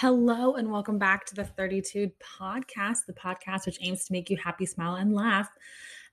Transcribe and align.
Hello, 0.00 0.54
and 0.54 0.72
welcome 0.72 0.98
back 0.98 1.26
to 1.26 1.34
the 1.34 1.44
32 1.44 2.10
podcast, 2.22 3.04
the 3.06 3.12
podcast 3.12 3.66
which 3.66 3.76
aims 3.82 4.06
to 4.06 4.14
make 4.14 4.30
you 4.30 4.38
happy, 4.42 4.64
smile, 4.64 4.94
and 4.94 5.14
laugh 5.14 5.50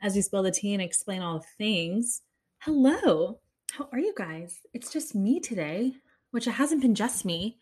as 0.02 0.14
we 0.14 0.22
spill 0.22 0.44
the 0.44 0.52
tea 0.52 0.74
and 0.74 0.84
explain 0.84 1.22
all 1.22 1.46
things. 1.58 2.22
Hello, 2.60 3.40
how 3.72 3.88
are 3.94 4.00
you 4.00 4.14
guys? 4.18 4.60
It's 4.74 4.92
just 4.92 5.16
me 5.16 5.40
today, 5.40 5.94
which 6.32 6.48
it 6.48 6.52
hasn't 6.52 6.82
been 6.82 6.96
just 6.96 7.24
me 7.24 7.60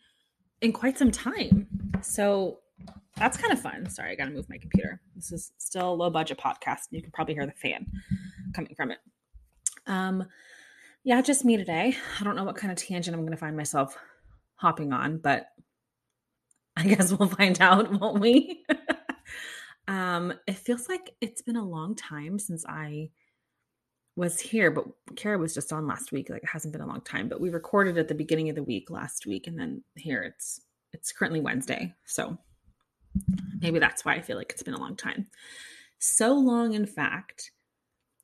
in 0.62 0.72
quite 0.72 0.98
some 0.98 1.12
time. 1.12 1.68
So 2.02 2.58
that's 3.16 3.36
kind 3.36 3.52
of 3.52 3.60
fun. 3.60 3.88
Sorry, 3.88 4.10
I 4.10 4.16
got 4.16 4.24
to 4.24 4.32
move 4.32 4.48
my 4.48 4.58
computer. 4.58 5.00
This 5.14 5.30
is 5.30 5.52
still 5.58 5.92
a 5.92 5.94
low 5.94 6.10
budget 6.10 6.38
podcast. 6.38 6.88
You 6.90 7.02
can 7.02 7.12
probably 7.12 7.34
hear 7.34 7.46
the 7.46 7.52
fan 7.52 7.86
coming 8.52 8.74
from 8.74 8.90
it. 8.90 8.98
Um, 9.86 10.26
yeah, 11.04 11.22
just 11.22 11.44
me 11.44 11.56
today. 11.56 11.96
I 12.20 12.24
don't 12.24 12.34
know 12.34 12.42
what 12.42 12.56
kind 12.56 12.72
of 12.72 12.78
tangent 12.78 13.14
I'm 13.14 13.22
going 13.22 13.30
to 13.30 13.38
find 13.38 13.56
myself 13.56 13.96
hopping 14.56 14.92
on, 14.92 15.18
but 15.18 15.50
I 16.76 16.84
guess 16.84 17.12
we'll 17.12 17.28
find 17.28 17.60
out, 17.60 17.90
won't 18.00 18.20
we? 18.20 18.64
um, 19.88 20.32
it 20.46 20.56
feels 20.56 20.88
like 20.88 21.14
it's 21.20 21.42
been 21.42 21.56
a 21.56 21.64
long 21.64 21.94
time 21.94 22.38
since 22.38 22.64
I 22.66 23.10
was 24.16 24.40
here, 24.40 24.70
but 24.70 24.86
Kara 25.14 25.38
was 25.38 25.54
just 25.54 25.72
on 25.72 25.86
last 25.86 26.12
week. 26.12 26.30
Like 26.30 26.42
it 26.42 26.48
hasn't 26.48 26.72
been 26.72 26.82
a 26.82 26.86
long 26.86 27.02
time, 27.02 27.28
but 27.28 27.40
we 27.40 27.50
recorded 27.50 27.98
at 27.98 28.08
the 28.08 28.14
beginning 28.14 28.48
of 28.48 28.56
the 28.56 28.62
week 28.62 28.90
last 28.90 29.26
week, 29.26 29.46
and 29.46 29.58
then 29.58 29.82
here 29.94 30.22
it's 30.22 30.60
it's 30.92 31.12
currently 31.12 31.40
Wednesday. 31.40 31.94
So 32.04 32.38
maybe 33.60 33.78
that's 33.78 34.04
why 34.04 34.14
I 34.14 34.22
feel 34.22 34.36
like 34.36 34.50
it's 34.50 34.62
been 34.62 34.74
a 34.74 34.80
long 34.80 34.96
time. 34.96 35.26
So 35.98 36.34
long, 36.34 36.74
in 36.74 36.86
fact, 36.86 37.52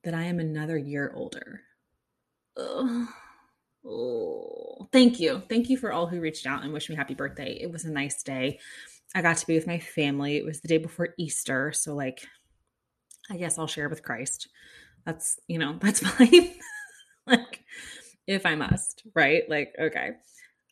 that 0.04 0.14
I 0.14 0.24
am 0.24 0.40
another 0.40 0.76
year 0.76 1.12
older. 1.14 1.60
Ugh. 2.56 3.06
Oh, 3.84 4.88
thank 4.92 5.18
you. 5.18 5.42
Thank 5.48 5.68
you 5.68 5.76
for 5.76 5.92
all 5.92 6.06
who 6.06 6.20
reached 6.20 6.46
out 6.46 6.62
and 6.62 6.72
wished 6.72 6.88
me 6.88 6.96
happy 6.96 7.14
birthday. 7.14 7.58
It 7.60 7.70
was 7.70 7.84
a 7.84 7.90
nice 7.90 8.22
day. 8.22 8.60
I 9.14 9.22
got 9.22 9.36
to 9.38 9.46
be 9.46 9.54
with 9.54 9.66
my 9.66 9.78
family. 9.78 10.36
It 10.36 10.44
was 10.44 10.60
the 10.60 10.68
day 10.68 10.78
before 10.78 11.14
Easter. 11.18 11.72
So, 11.72 11.94
like, 11.94 12.24
I 13.30 13.36
guess 13.36 13.58
I'll 13.58 13.66
share 13.66 13.88
with 13.88 14.02
Christ. 14.02 14.48
That's, 15.04 15.38
you 15.48 15.58
know, 15.58 15.78
that's 15.80 16.00
fine. 16.00 16.54
like, 17.26 17.64
if 18.26 18.46
I 18.46 18.54
must, 18.54 19.02
right? 19.14 19.42
Like, 19.48 19.74
okay. 19.78 20.10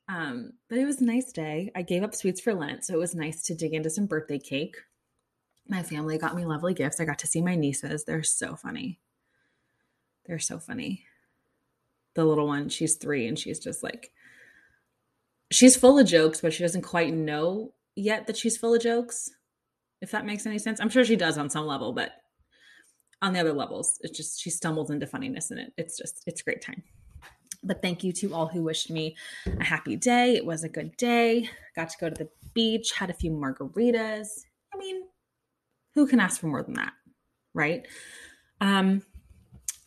Um, 0.08 0.52
but 0.69 0.78
it 0.78 0.84
was 0.84 1.00
a 1.00 1.05
nice 1.05 1.33
day. 1.33 1.70
I 1.74 1.83
gave 1.83 2.02
up 2.02 2.14
sweets 2.14 2.41
for 2.41 2.55
Lent. 2.55 2.84
So 2.84 2.95
it 2.95 2.98
was 2.98 3.14
nice 3.14 3.42
to 3.45 3.55
dig 3.55 3.74
into 3.74 3.91
some 3.91 4.06
birthday 4.06 4.39
cake. 4.39 4.77
My 5.69 5.83
family 5.83 6.19
got 6.19 6.34
me 6.34 6.45
lovely 6.45 6.74
gifts. 6.74 7.00
I 7.00 7.05
got 7.05 7.19
to 7.20 7.27
see 7.27 7.42
my 7.42 7.55
nieces. 7.55 8.05
They're 8.05 8.22
so 8.22 8.56
funny. 8.56 9.00
They're 10.27 10.39
so 10.39 10.58
funny 10.58 11.05
the 12.14 12.25
little 12.25 12.47
one, 12.47 12.69
she's 12.69 12.97
three, 12.97 13.27
and 13.27 13.39
she's 13.39 13.58
just 13.58 13.83
like, 13.83 14.12
she's 15.50 15.77
full 15.77 15.98
of 15.98 16.06
jokes, 16.06 16.41
but 16.41 16.52
she 16.52 16.62
doesn't 16.62 16.83
quite 16.83 17.14
know 17.14 17.72
yet 17.97 18.27
that 18.27 18.36
she's 18.36 18.56
full 18.56 18.75
of 18.75 18.83
jokes. 18.83 19.30
If 20.00 20.12
that 20.12 20.27
makes 20.27 20.47
any 20.47 20.58
sense, 20.58 20.80
I'm 20.80 20.89
sure 20.89 21.05
she 21.05 21.17
does 21.17 21.39
on 21.39 21.50
some 21.50 21.67
level, 21.67 21.92
but 21.92 22.12
on 23.22 23.33
the 23.33 23.41
other 23.41 23.52
levels, 23.52 23.98
it's 24.00 24.17
just 24.17 24.41
she 24.41 24.50
stumbles 24.50 24.91
into 24.91 25.06
funniness 25.06 25.50
in 25.50 25.58
it. 25.58 25.72
It's 25.77 25.98
just 25.98 26.22
it's 26.27 26.41
a 26.41 26.44
great 26.44 26.62
time. 26.62 26.83
But 27.62 27.83
thank 27.83 28.02
you 28.02 28.12
to 28.14 28.33
all 28.33 28.47
who 28.47 28.62
wished 28.62 28.91
me 28.91 29.17
a 29.47 29.62
happy 29.62 29.97
day. 29.97 30.34
It 30.34 30.47
was 30.47 30.64
a 30.64 30.69
good 30.69 30.97
day. 30.97 31.50
Got 31.77 31.91
to 31.91 31.98
go 32.00 32.08
to 32.08 32.14
the 32.14 32.30
beach, 32.55 32.92
had 32.92 33.11
a 33.11 33.14
few 33.14 33.30
margaritas. 33.30 34.28
I 34.72 34.78
mean, 34.78 35.02
who 35.95 36.06
can 36.06 36.20
ask 36.20 36.41
for 36.41 36.47
more 36.47 36.62
than 36.62 36.74
that, 36.74 36.92
right? 37.52 37.86
Um, 38.62 39.02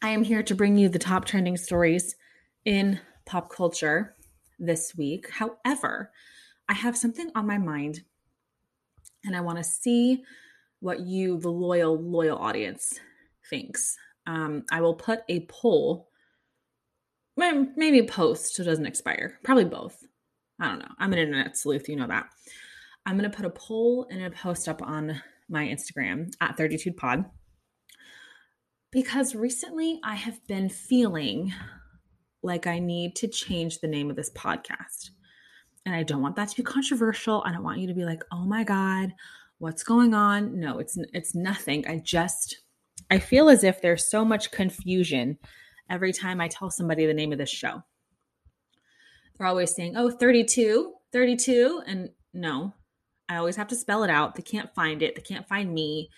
I 0.03 0.09
am 0.09 0.23
here 0.25 0.43
to 0.43 0.53
bring 0.53 0.77
you 0.77 0.89
the 0.89 0.99
top 0.99 1.23
trending 1.23 1.55
stories 1.55 2.17
in 2.65 2.99
pop 3.25 3.49
culture 3.49 4.15
this 4.59 4.93
week. 4.97 5.29
However, 5.29 6.11
I 6.67 6.73
have 6.73 6.97
something 6.97 7.31
on 7.35 7.47
my 7.47 7.57
mind 7.57 8.01
and 9.23 9.33
I 9.33 9.39
want 9.39 9.59
to 9.59 9.63
see 9.63 10.25
what 10.81 10.99
you, 10.99 11.39
the 11.39 11.49
loyal, 11.49 11.97
loyal 11.97 12.37
audience, 12.37 12.99
thinks. 13.49 13.95
Um, 14.27 14.65
I 14.69 14.81
will 14.81 14.93
put 14.93 15.21
a 15.29 15.45
poll, 15.45 16.09
maybe 17.37 17.99
a 17.99 18.03
post 18.03 18.55
so 18.55 18.63
it 18.63 18.65
doesn't 18.65 18.85
expire. 18.85 19.39
Probably 19.45 19.63
both. 19.63 20.03
I 20.59 20.67
don't 20.67 20.79
know. 20.79 20.91
I'm 20.99 21.13
an 21.13 21.19
internet 21.19 21.57
sleuth, 21.57 21.87
you 21.87 21.95
know 21.95 22.07
that. 22.07 22.25
I'm 23.05 23.17
going 23.17 23.31
to 23.31 23.35
put 23.35 23.45
a 23.45 23.49
poll 23.49 24.07
and 24.11 24.21
a 24.21 24.31
post 24.31 24.67
up 24.67 24.81
on 24.81 25.21
my 25.47 25.65
Instagram 25.65 26.33
at 26.41 26.57
32pod 26.57 27.23
because 28.93 29.33
recently 29.33 29.99
I 30.03 30.13
have 30.13 30.45
been 30.47 30.69
feeling 30.69 31.51
like 32.43 32.67
I 32.67 32.77
need 32.77 33.15
to 33.17 33.27
change 33.27 33.79
the 33.79 33.87
name 33.87 34.09
of 34.09 34.15
this 34.15 34.31
podcast. 34.31 35.09
And 35.85 35.95
I 35.95 36.03
don't 36.03 36.21
want 36.21 36.35
that 36.35 36.49
to 36.49 36.55
be 36.55 36.63
controversial. 36.63 37.43
I 37.45 37.51
don't 37.51 37.63
want 37.63 37.79
you 37.79 37.87
to 37.87 37.93
be 37.93 38.05
like, 38.05 38.23
"Oh 38.31 38.45
my 38.45 38.63
god, 38.63 39.13
what's 39.57 39.83
going 39.83 40.13
on?" 40.13 40.59
No, 40.59 40.77
it's 40.77 40.97
it's 41.11 41.35
nothing. 41.35 41.85
I 41.87 41.97
just 41.97 42.59
I 43.09 43.19
feel 43.19 43.49
as 43.49 43.63
if 43.63 43.81
there's 43.81 44.09
so 44.09 44.23
much 44.23 44.51
confusion 44.51 45.39
every 45.89 46.13
time 46.13 46.39
I 46.39 46.47
tell 46.47 46.69
somebody 46.69 47.05
the 47.05 47.13
name 47.13 47.33
of 47.33 47.37
this 47.37 47.49
show. 47.49 47.83
They're 49.37 49.47
always 49.47 49.75
saying, 49.75 49.97
"Oh, 49.97 50.09
32, 50.11 50.93
32." 51.11 51.81
And 51.85 52.11
no, 52.33 52.73
I 53.27 53.37
always 53.37 53.55
have 53.57 53.67
to 53.69 53.75
spell 53.75 54.03
it 54.03 54.09
out. 54.09 54.35
They 54.35 54.43
can't 54.43 54.73
find 54.73 55.01
it. 55.01 55.15
They 55.15 55.21
can't 55.21 55.47
find 55.47 55.73
me. 55.73 56.09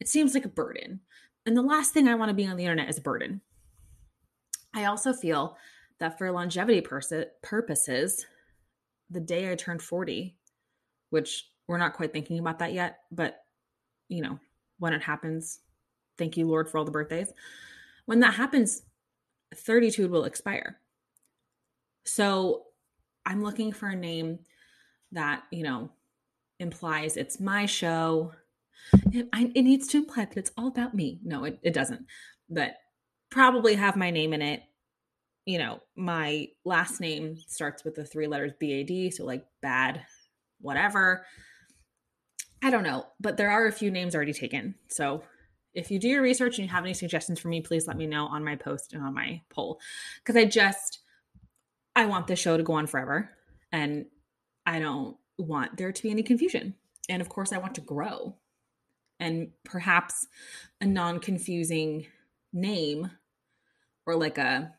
It 0.00 0.08
seems 0.08 0.34
like 0.34 0.44
a 0.44 0.48
burden. 0.48 1.00
And 1.46 1.56
the 1.56 1.62
last 1.62 1.92
thing 1.92 2.08
I 2.08 2.14
want 2.14 2.30
to 2.30 2.34
be 2.34 2.46
on 2.46 2.56
the 2.56 2.64
internet 2.64 2.88
is 2.88 2.98
a 2.98 3.02
burden. 3.02 3.40
I 4.74 4.86
also 4.86 5.12
feel 5.12 5.56
that 6.00 6.18
for 6.18 6.30
longevity 6.32 6.80
pers- 6.80 7.12
purposes, 7.42 8.26
the 9.10 9.20
day 9.20 9.50
I 9.50 9.54
turned 9.54 9.82
40, 9.82 10.36
which 11.10 11.48
we're 11.68 11.78
not 11.78 11.94
quite 11.94 12.12
thinking 12.12 12.38
about 12.38 12.58
that 12.58 12.72
yet, 12.72 13.00
but 13.12 13.44
you 14.08 14.22
know, 14.22 14.38
when 14.78 14.92
it 14.92 15.02
happens, 15.02 15.60
thank 16.18 16.36
you, 16.36 16.46
Lord, 16.46 16.68
for 16.68 16.78
all 16.78 16.84
the 16.84 16.90
birthdays. 16.90 17.32
When 18.06 18.20
that 18.20 18.34
happens, 18.34 18.82
32 19.54 20.08
will 20.08 20.24
expire. 20.24 20.78
So 22.04 22.64
I'm 23.24 23.42
looking 23.42 23.72
for 23.72 23.88
a 23.88 23.96
name 23.96 24.40
that, 25.12 25.44
you 25.50 25.62
know, 25.62 25.90
implies 26.58 27.16
it's 27.16 27.40
my 27.40 27.66
show, 27.66 28.32
it, 29.12 29.28
I, 29.32 29.50
it 29.54 29.62
needs 29.62 29.88
to 29.88 29.98
imply 29.98 30.24
that 30.24 30.36
it's 30.36 30.52
all 30.56 30.68
about 30.68 30.94
me. 30.94 31.20
No, 31.24 31.44
it, 31.44 31.58
it 31.62 31.74
doesn't. 31.74 32.06
But 32.48 32.76
probably 33.30 33.74
have 33.74 33.96
my 33.96 34.10
name 34.10 34.32
in 34.32 34.42
it. 34.42 34.62
You 35.46 35.58
know, 35.58 35.80
my 35.96 36.48
last 36.64 37.00
name 37.00 37.36
starts 37.48 37.84
with 37.84 37.94
the 37.94 38.04
three 38.04 38.26
letters 38.26 38.52
BAD, 38.60 39.12
so 39.12 39.24
like 39.24 39.44
bad, 39.60 40.04
whatever. 40.60 41.26
I 42.62 42.70
don't 42.70 42.82
know, 42.82 43.06
but 43.20 43.36
there 43.36 43.50
are 43.50 43.66
a 43.66 43.72
few 43.72 43.90
names 43.90 44.14
already 44.14 44.32
taken. 44.32 44.74
So 44.88 45.22
if 45.74 45.90
you 45.90 45.98
do 45.98 46.08
your 46.08 46.22
research 46.22 46.58
and 46.58 46.66
you 46.66 46.72
have 46.72 46.84
any 46.84 46.94
suggestions 46.94 47.38
for 47.38 47.48
me, 47.48 47.60
please 47.60 47.86
let 47.86 47.98
me 47.98 48.06
know 48.06 48.26
on 48.26 48.44
my 48.44 48.56
post 48.56 48.94
and 48.94 49.02
on 49.02 49.12
my 49.12 49.42
poll. 49.50 49.80
Because 50.18 50.36
I 50.36 50.46
just, 50.46 51.00
I 51.94 52.06
want 52.06 52.26
this 52.26 52.38
show 52.38 52.56
to 52.56 52.62
go 52.62 52.74
on 52.74 52.86
forever. 52.86 53.30
And 53.72 54.06
I 54.64 54.78
don't 54.78 55.16
want 55.36 55.76
there 55.76 55.92
to 55.92 56.02
be 56.02 56.10
any 56.10 56.22
confusion. 56.22 56.74
And 57.08 57.20
of 57.20 57.28
course, 57.28 57.52
I 57.52 57.58
want 57.58 57.74
to 57.74 57.80
grow 57.80 58.36
and 59.20 59.50
perhaps 59.64 60.26
a 60.80 60.86
non 60.86 61.18
confusing 61.20 62.06
name 62.52 63.10
or 64.06 64.16
like 64.16 64.38
a 64.38 64.72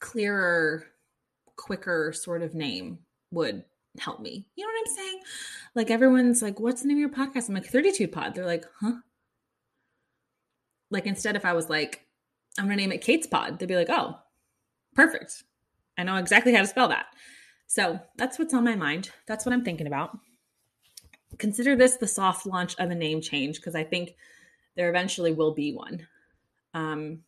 clearer, 0.00 0.86
quicker 1.56 2.12
sort 2.12 2.42
of 2.42 2.54
name 2.54 2.98
would 3.30 3.64
help 3.98 4.20
me. 4.20 4.46
You 4.56 4.64
know 4.64 4.72
what 4.72 4.88
I'm 4.88 4.94
saying? 4.96 5.20
Like 5.74 5.90
everyone's 5.90 6.42
like, 6.42 6.60
what's 6.60 6.82
the 6.82 6.88
name 6.88 6.98
of 6.98 7.00
your 7.00 7.08
podcast? 7.10 7.48
I'm 7.48 7.54
like, 7.54 7.66
32 7.66 8.08
Pod. 8.08 8.34
They're 8.34 8.46
like, 8.46 8.64
huh? 8.80 8.96
Like 10.90 11.06
instead, 11.06 11.36
if 11.36 11.44
I 11.44 11.52
was 11.52 11.70
like, 11.70 12.06
I'm 12.58 12.66
going 12.66 12.76
to 12.76 12.82
name 12.82 12.92
it 12.92 13.00
Kate's 13.00 13.26
Pod, 13.26 13.58
they'd 13.58 13.66
be 13.66 13.76
like, 13.76 13.90
oh, 13.90 14.18
perfect. 14.94 15.44
I 15.96 16.04
know 16.04 16.16
exactly 16.16 16.54
how 16.54 16.60
to 16.60 16.66
spell 16.66 16.88
that. 16.88 17.06
So 17.66 17.98
that's 18.16 18.38
what's 18.38 18.52
on 18.54 18.64
my 18.64 18.76
mind. 18.76 19.10
That's 19.26 19.46
what 19.46 19.52
I'm 19.52 19.64
thinking 19.64 19.86
about 19.86 20.18
consider 21.38 21.76
this 21.76 21.96
the 21.96 22.06
soft 22.06 22.46
launch 22.46 22.74
of 22.78 22.90
a 22.90 22.94
name 22.94 23.20
change 23.20 23.56
because 23.56 23.74
I 23.74 23.84
think 23.84 24.14
there 24.76 24.88
eventually 24.88 25.32
will 25.32 25.54
be 25.54 25.72
one. 25.72 26.06
Um, 26.74 27.20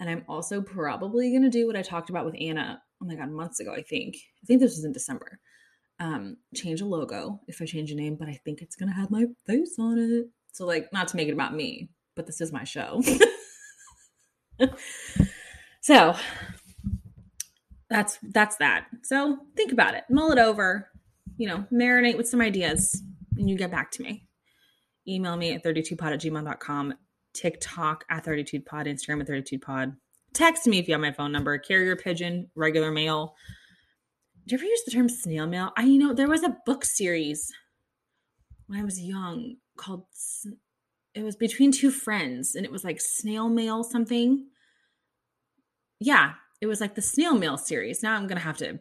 and 0.00 0.10
I'm 0.10 0.24
also 0.28 0.60
probably 0.60 1.30
going 1.30 1.42
to 1.42 1.48
do 1.48 1.66
what 1.66 1.76
I 1.76 1.82
talked 1.82 2.10
about 2.10 2.24
with 2.24 2.36
Anna, 2.38 2.82
oh 3.02 3.06
my 3.06 3.14
God, 3.14 3.30
months 3.30 3.60
ago, 3.60 3.72
I 3.72 3.82
think. 3.82 4.16
I 4.42 4.46
think 4.46 4.60
this 4.60 4.76
was 4.76 4.84
in 4.84 4.92
December. 4.92 5.38
Um, 5.98 6.36
change 6.54 6.82
a 6.82 6.84
logo 6.84 7.40
if 7.48 7.62
I 7.62 7.64
change 7.64 7.90
a 7.90 7.94
name, 7.94 8.16
but 8.16 8.28
I 8.28 8.38
think 8.44 8.60
it's 8.60 8.76
going 8.76 8.90
to 8.90 8.94
have 8.94 9.10
my 9.10 9.24
face 9.46 9.76
on 9.78 9.98
it. 9.98 10.26
So, 10.52 10.66
like, 10.66 10.92
not 10.92 11.08
to 11.08 11.16
make 11.16 11.28
it 11.28 11.32
about 11.32 11.54
me, 11.54 11.88
but 12.14 12.26
this 12.26 12.40
is 12.40 12.52
my 12.52 12.64
show. 12.64 13.02
so, 15.80 16.14
that's 17.88 18.18
that's 18.22 18.56
that. 18.56 18.88
So, 19.02 19.38
think 19.56 19.72
about 19.72 19.94
it. 19.94 20.04
Mull 20.10 20.32
it 20.32 20.38
over, 20.38 20.90
you 21.38 21.48
know, 21.48 21.64
marinate 21.72 22.18
with 22.18 22.28
some 22.28 22.42
ideas 22.42 23.02
and 23.36 23.48
you 23.48 23.56
get 23.56 23.70
back 23.70 23.90
to 23.92 24.02
me. 24.02 24.26
Email 25.08 25.36
me 25.36 25.52
at 25.52 25.64
32pod 25.64 26.12
at 26.12 26.20
gmail.com, 26.20 26.94
TikTok 27.34 28.04
at 28.10 28.24
32pod, 28.24 28.64
Instagram 28.86 29.20
at 29.20 29.28
32pod. 29.28 29.96
Text 30.32 30.66
me 30.66 30.78
if 30.78 30.88
you 30.88 30.94
have 30.94 31.00
my 31.00 31.12
phone 31.12 31.32
number, 31.32 31.56
carrier 31.58 31.96
pigeon, 31.96 32.50
regular 32.54 32.90
mail. 32.90 33.34
do 34.46 34.54
you 34.54 34.58
ever 34.58 34.66
use 34.66 34.82
the 34.84 34.90
term 34.90 35.08
snail 35.08 35.46
mail? 35.46 35.72
I 35.76 35.84
you 35.84 35.98
know 35.98 36.12
there 36.12 36.28
was 36.28 36.42
a 36.42 36.56
book 36.66 36.84
series 36.84 37.52
when 38.66 38.80
I 38.80 38.84
was 38.84 39.00
young 39.00 39.56
called 39.76 40.04
it 41.14 41.22
was 41.22 41.36
between 41.36 41.72
two 41.72 41.90
friends 41.90 42.54
and 42.54 42.66
it 42.66 42.72
was 42.72 42.84
like 42.84 43.00
snail 43.00 43.48
mail 43.48 43.82
something. 43.82 44.46
Yeah, 45.98 46.34
it 46.60 46.66
was 46.66 46.80
like 46.80 46.94
the 46.94 47.02
snail 47.02 47.34
mail 47.34 47.56
series. 47.56 48.02
Now 48.02 48.14
I'm 48.14 48.26
gonna 48.26 48.40
have 48.40 48.58
to 48.58 48.78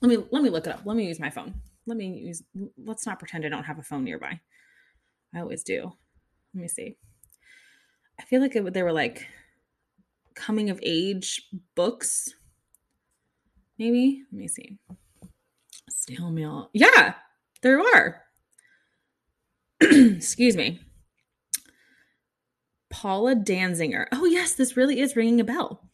let 0.00 0.08
me 0.08 0.24
let 0.30 0.42
me 0.42 0.50
look 0.50 0.66
it 0.66 0.72
up. 0.72 0.82
Let 0.84 0.96
me 0.96 1.06
use 1.06 1.20
my 1.20 1.30
phone. 1.30 1.54
Let 1.88 1.96
me 1.96 2.18
use 2.18 2.42
let's 2.76 3.06
not 3.06 3.18
pretend 3.18 3.46
I 3.46 3.48
don't 3.48 3.64
have 3.64 3.78
a 3.78 3.82
phone 3.82 4.04
nearby. 4.04 4.38
I 5.34 5.40
always 5.40 5.62
do. 5.62 5.92
Let 6.54 6.60
me 6.60 6.68
see. 6.68 6.96
I 8.20 8.24
feel 8.24 8.40
like 8.40 8.54
it, 8.54 8.74
they 8.74 8.82
were 8.82 8.92
like 8.92 9.26
coming 10.34 10.68
of 10.68 10.78
age 10.82 11.48
books. 11.74 12.34
Maybe. 13.78 14.22
Let 14.30 14.38
me 14.38 14.48
see. 14.48 14.76
Snail 15.88 16.30
mail. 16.30 16.70
Yeah, 16.74 17.14
there 17.62 17.80
are. 17.80 18.22
Excuse 19.80 20.56
me. 20.56 20.80
Paula 22.90 23.34
Danziger. 23.34 24.06
Oh 24.12 24.26
yes, 24.26 24.54
this 24.54 24.76
really 24.76 25.00
is 25.00 25.16
ringing 25.16 25.40
a 25.40 25.44
bell. 25.44 25.88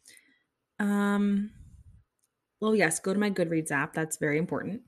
Um 0.80 1.50
well 2.60 2.74
yes, 2.74 2.98
go 2.98 3.12
to 3.12 3.20
my 3.20 3.30
Goodreads 3.30 3.70
app. 3.70 3.92
That's 3.94 4.16
very 4.16 4.38
important. 4.38 4.82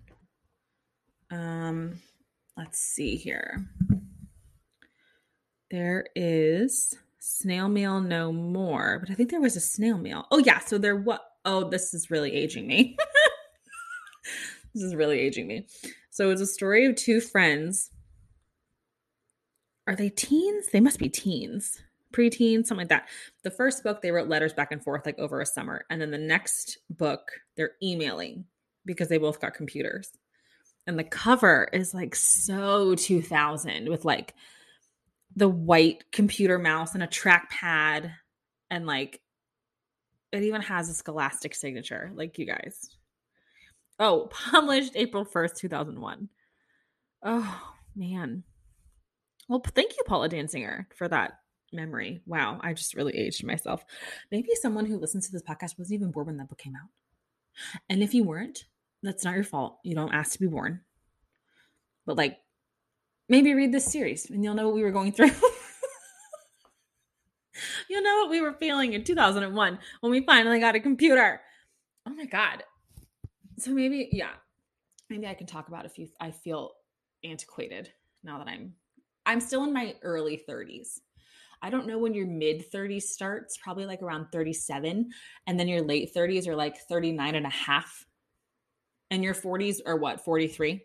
Um 1.31 2.01
let's 2.57 2.79
see 2.79 3.17
here. 3.17 3.67
There 5.71 6.07
is 6.15 6.97
snail 7.19 7.69
mail 7.69 8.01
no 8.01 8.33
more, 8.33 8.99
but 9.01 9.11
I 9.11 9.15
think 9.15 9.31
there 9.31 9.41
was 9.41 9.57
a 9.57 9.61
snail 9.61 9.99
mail. 9.99 10.27
Oh 10.31 10.39
yeah, 10.39 10.61
so 10.61 10.79
there 10.79 10.97
what 10.97 11.23
oh 11.45 11.69
this 11.69 11.93
is 11.95 12.11
really 12.11 12.33
aging 12.33 12.67
me. 12.67 12.97
this 14.75 14.83
is 14.83 14.95
really 14.95 15.19
aging 15.19 15.47
me. 15.47 15.67
So 16.11 16.31
it's 16.31 16.41
a 16.41 16.47
story 16.47 16.87
of 16.87 16.97
two 16.97 17.21
friends. 17.21 17.91
Are 19.87 19.97
they 19.97 20.09
teens? 20.09 20.69
They 20.73 20.81
must 20.81 20.99
be 20.99 21.09
teens 21.09 21.81
preteen, 22.17 22.67
something 22.67 22.79
like 22.79 22.89
that. 22.89 23.09
The 23.43 23.51
first 23.51 23.83
book, 23.83 24.01
they 24.01 24.11
wrote 24.11 24.29
letters 24.29 24.53
back 24.53 24.73
and 24.73 24.83
forth 24.83 25.05
like 25.05 25.19
over 25.19 25.41
a 25.41 25.47
summer. 25.47 25.85
And 25.91 26.01
then 26.01 26.11
the 26.11 26.19
next 26.19 26.79
book, 26.91 27.31
they're 27.57 27.73
emailing 27.83 28.45
because 28.85 29.09
they 29.09 29.19
both 29.19 29.41
got 29.41 29.55
computers. 29.55 30.13
And 30.87 30.99
the 30.99 31.05
cover 31.05 31.69
is 31.73 31.93
like 31.93 32.15
so 32.15 32.95
2000 32.95 33.89
with 33.89 34.05
like 34.05 34.35
the 35.35 35.49
white 35.49 36.05
computer 36.13 36.59
mouse 36.59 36.95
and 36.95 37.03
a 37.03 37.09
trackpad. 37.09 38.13
And 38.71 38.87
like 38.87 39.21
it 40.33 40.43
even 40.43 40.63
has 40.63 40.89
a 40.89 40.95
scholastic 40.95 41.55
signature. 41.55 42.13
Like 42.15 42.39
you 42.39 42.47
guys. 42.47 42.91
Oh, 43.99 44.29
published 44.53 44.93
April 44.95 45.25
1st, 45.25 45.57
2001. 45.57 46.29
Oh, 47.23 47.73
man. 47.95 48.45
Well, 49.49 49.63
thank 49.75 49.97
you, 49.97 50.03
Paula 50.07 50.29
Danziger, 50.29 50.87
for 50.97 51.09
that 51.09 51.39
memory. 51.73 52.21
Wow, 52.27 52.59
I 52.63 52.73
just 52.73 52.95
really 52.95 53.17
aged 53.17 53.45
myself. 53.45 53.85
Maybe 54.31 54.49
someone 54.55 54.87
who 54.87 54.99
listens 54.99 55.27
to 55.27 55.33
this 55.33 55.43
podcast 55.43 55.79
wasn't 55.79 55.93
even 55.95 56.11
born 56.11 56.27
when 56.27 56.37
that 56.39 56.49
book 56.49 56.59
came 56.59 56.75
out. 56.77 56.89
And 57.89 58.03
if 58.03 58.13
you 58.13 58.25
weren't, 58.25 58.67
that's 59.03 59.25
not 59.25 59.35
your 59.35 59.45
fault. 59.45 59.79
You 59.85 59.95
don't 59.95 60.13
ask 60.13 60.33
to 60.33 60.39
be 60.39 60.47
born. 60.47 60.81
But 62.07 62.17
like, 62.17 62.39
maybe 63.29 63.55
read 63.55 63.73
this 63.73 63.85
series 63.85 64.31
and 64.31 64.43
you'll 64.43 64.55
know 64.55 64.67
what 64.67 64.75
we 64.75 64.83
were 64.83 64.93
going 64.93 65.13
through. 65.13 65.27
you'll 67.89 68.03
know 68.03 68.19
what 68.19 68.31
we 68.31 68.41
were 68.41 68.55
feeling 68.55 68.93
in 68.93 69.05
2001 69.05 69.79
when 70.01 70.13
we 70.13 70.25
finally 70.25 70.61
got 70.61 70.75
a 70.75 70.81
computer. 70.81 71.41
Oh 72.07 72.15
my 72.15 72.27
God. 72.27 72.63
So 73.59 73.73
maybe, 73.73 74.09
yeah, 74.13 74.31
maybe 75.11 75.27
I 75.27 75.35
can 75.35 75.47
talk 75.47 75.69
about 75.69 75.87
if 75.87 75.99
you, 75.99 76.09
I 76.21 76.31
feel 76.31 76.73
antiquated 77.25 77.91
now 78.23 78.39
that 78.39 78.49
I'm, 78.49 78.75
I'm 79.25 79.41
still 79.41 79.65
in 79.65 79.73
my 79.73 79.95
early 80.03 80.41
30s. 80.49 81.01
I 81.63 81.71
don't 81.71 81.87
know 81.87 81.99
when 81.99 82.15
your 82.15 82.27
mid 82.27 82.71
30s 82.71 83.03
starts, 83.03 83.57
probably 83.57 83.87
like 83.87 84.03
around 84.03 84.27
37. 84.31 85.11
And 85.47 85.59
then 85.59 85.69
your 85.69 85.83
late 85.83 86.15
30s 86.15 86.47
are 86.47 86.55
like 86.55 86.77
39 86.89 87.35
and 87.35 87.47
a 87.47 87.51
half. 87.51 88.07
And 89.11 89.23
your 89.23 89.35
40s 89.35 89.81
are 89.87 89.97
what, 89.97 90.25
43? 90.25 90.85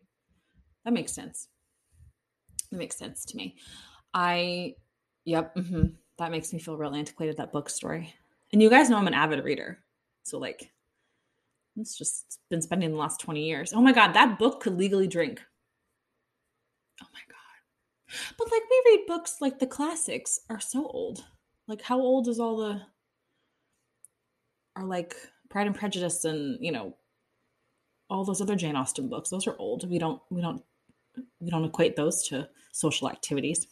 That 0.86 0.94
makes 0.94 1.14
sense. 1.14 1.48
That 2.72 2.78
makes 2.78 2.98
sense 2.98 3.26
to 3.26 3.38
me. 3.38 3.56
I, 4.14 4.76
yep, 5.26 5.56
mm-hmm, 5.56 5.86
that 6.18 6.32
makes 6.32 6.54
me 6.54 6.60
feel 6.60 6.78
real 6.78 6.96
antiquated, 6.96 7.38
that 7.38 7.52
book 7.52 7.70
story. 7.70 8.14
And 8.54 8.62
you 8.62 8.70
guys 8.70 8.90
know 8.90 8.98
I'm 8.98 9.08
an 9.08 9.14
avid 9.14 9.44
reader. 9.44 9.80
So, 10.24 10.38
like, 10.38 10.72
it's 11.78 11.98
just 11.98 12.40
been 12.50 12.62
spending 12.62 12.92
the 12.92 12.98
last 12.98 13.20
20 13.22 13.44
years. 13.44 13.74
Oh 13.74 13.82
my 13.82 13.92
God, 13.92 14.14
that 14.14 14.38
book 14.38 14.62
could 14.62 14.78
legally 14.78 15.08
drink. 15.08 15.42
Oh 17.02 17.08
my 17.14 17.20
God. 17.30 18.18
But 18.38 18.52
like 18.52 18.62
we 18.70 18.84
read 18.86 19.06
books 19.08 19.38
like 19.40 19.58
the 19.58 19.68
classics 19.68 20.40
are 20.50 20.60
so 20.60 20.86
old. 20.88 21.24
Like 21.68 21.82
how 21.82 22.00
old 22.00 22.28
is 22.28 22.40
all 22.40 22.58
the 22.58 22.82
are 24.76 24.86
like 24.86 25.16
Pride 25.50 25.68
and 25.68 25.76
Prejudice 25.76 26.26
and, 26.26 26.58
you 26.62 26.72
know, 26.72 26.96
all 28.12 28.26
those 28.26 28.42
other 28.42 28.56
Jane 28.56 28.76
Austen 28.76 29.08
books. 29.08 29.30
Those 29.30 29.48
are 29.48 29.56
old. 29.58 29.90
We 29.90 29.98
don't 29.98 30.22
we 30.30 30.42
don't 30.42 30.62
we 31.40 31.50
don't 31.50 31.66
equate 31.66 31.96
those 31.96 32.28
to 32.28 32.48
social 32.72 33.10
activities. 33.10 33.68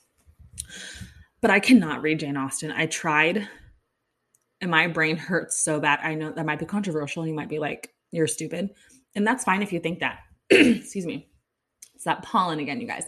But 1.41 1.51
I 1.51 1.59
cannot 1.59 2.01
read 2.01 2.19
Jane 2.19 2.37
Austen. 2.37 2.71
I 2.71 2.87
tried 2.87 3.47
and 4.61 4.71
my 4.71 4.87
brain 4.87 5.17
hurts 5.17 5.57
so 5.57 5.79
bad. 5.79 5.99
I 6.03 6.15
know 6.15 6.31
that 6.31 6.45
might 6.45 6.59
be 6.59 6.65
controversial. 6.65 7.25
You 7.25 7.33
might 7.33 7.49
be 7.49 7.59
like, 7.59 7.93
you're 8.11 8.27
stupid. 8.27 8.71
And 9.15 9.25
that's 9.25 9.43
fine 9.43 9.61
if 9.61 9.71
you 9.71 9.79
think 9.79 9.99
that. 9.99 10.19
Excuse 10.49 11.05
me. 11.05 11.29
It's 11.95 12.03
that 12.05 12.23
pollen 12.23 12.59
again, 12.59 12.81
you 12.81 12.87
guys. 12.87 13.05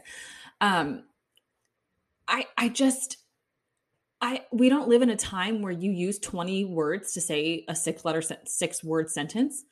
Um, 0.59 1.03
I 2.27 2.45
I 2.57 2.69
just 2.69 3.17
I 4.21 4.45
we 4.51 4.69
don't 4.69 4.87
live 4.87 5.01
in 5.01 5.09
a 5.09 5.15
time 5.15 5.61
where 5.61 5.71
you 5.71 5.91
use 5.91 6.19
20 6.19 6.65
words 6.65 7.13
to 7.13 7.21
say 7.21 7.65
a 7.67 7.75
six 7.75 8.05
letter 8.05 8.21
six 8.45 8.83
word 8.83 9.09
sentence. 9.09 9.63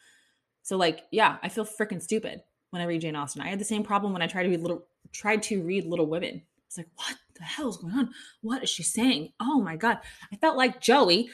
So 0.63 0.77
like, 0.77 1.03
yeah, 1.11 1.37
I 1.41 1.49
feel 1.49 1.65
freaking 1.65 2.01
stupid 2.01 2.41
when 2.71 2.81
I 2.81 2.85
read 2.85 3.01
Jane 3.01 3.15
Austen. 3.15 3.41
I 3.41 3.47
had 3.47 3.59
the 3.59 3.65
same 3.65 3.83
problem 3.83 4.13
when 4.13 4.21
I 4.21 4.27
tried 4.27 4.43
to 4.43 4.49
read 4.49 4.61
little 4.61 4.85
tried 5.11 5.43
to 5.43 5.61
read 5.63 5.85
Little 5.85 6.05
Women. 6.05 6.41
It's 6.67 6.77
like, 6.77 6.87
what 6.95 7.15
the 7.35 7.43
hell 7.43 7.69
is 7.69 7.77
going 7.77 7.93
on? 7.93 8.09
What 8.41 8.63
is 8.63 8.69
she 8.69 8.83
saying? 8.83 9.33
Oh 9.39 9.61
my 9.61 9.75
god. 9.75 9.99
I 10.31 10.35
felt 10.35 10.57
like 10.57 10.81
Joey 10.81 11.29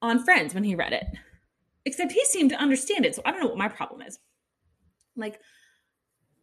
on 0.00 0.24
Friends 0.24 0.54
when 0.54 0.64
he 0.64 0.74
read 0.74 0.92
it. 0.92 1.06
Except 1.84 2.12
he 2.12 2.24
seemed 2.24 2.50
to 2.50 2.56
understand 2.56 3.04
it. 3.04 3.14
So 3.14 3.22
I 3.24 3.32
don't 3.32 3.40
know 3.40 3.48
what 3.48 3.58
my 3.58 3.68
problem 3.68 4.02
is. 4.02 4.18
Like 5.16 5.40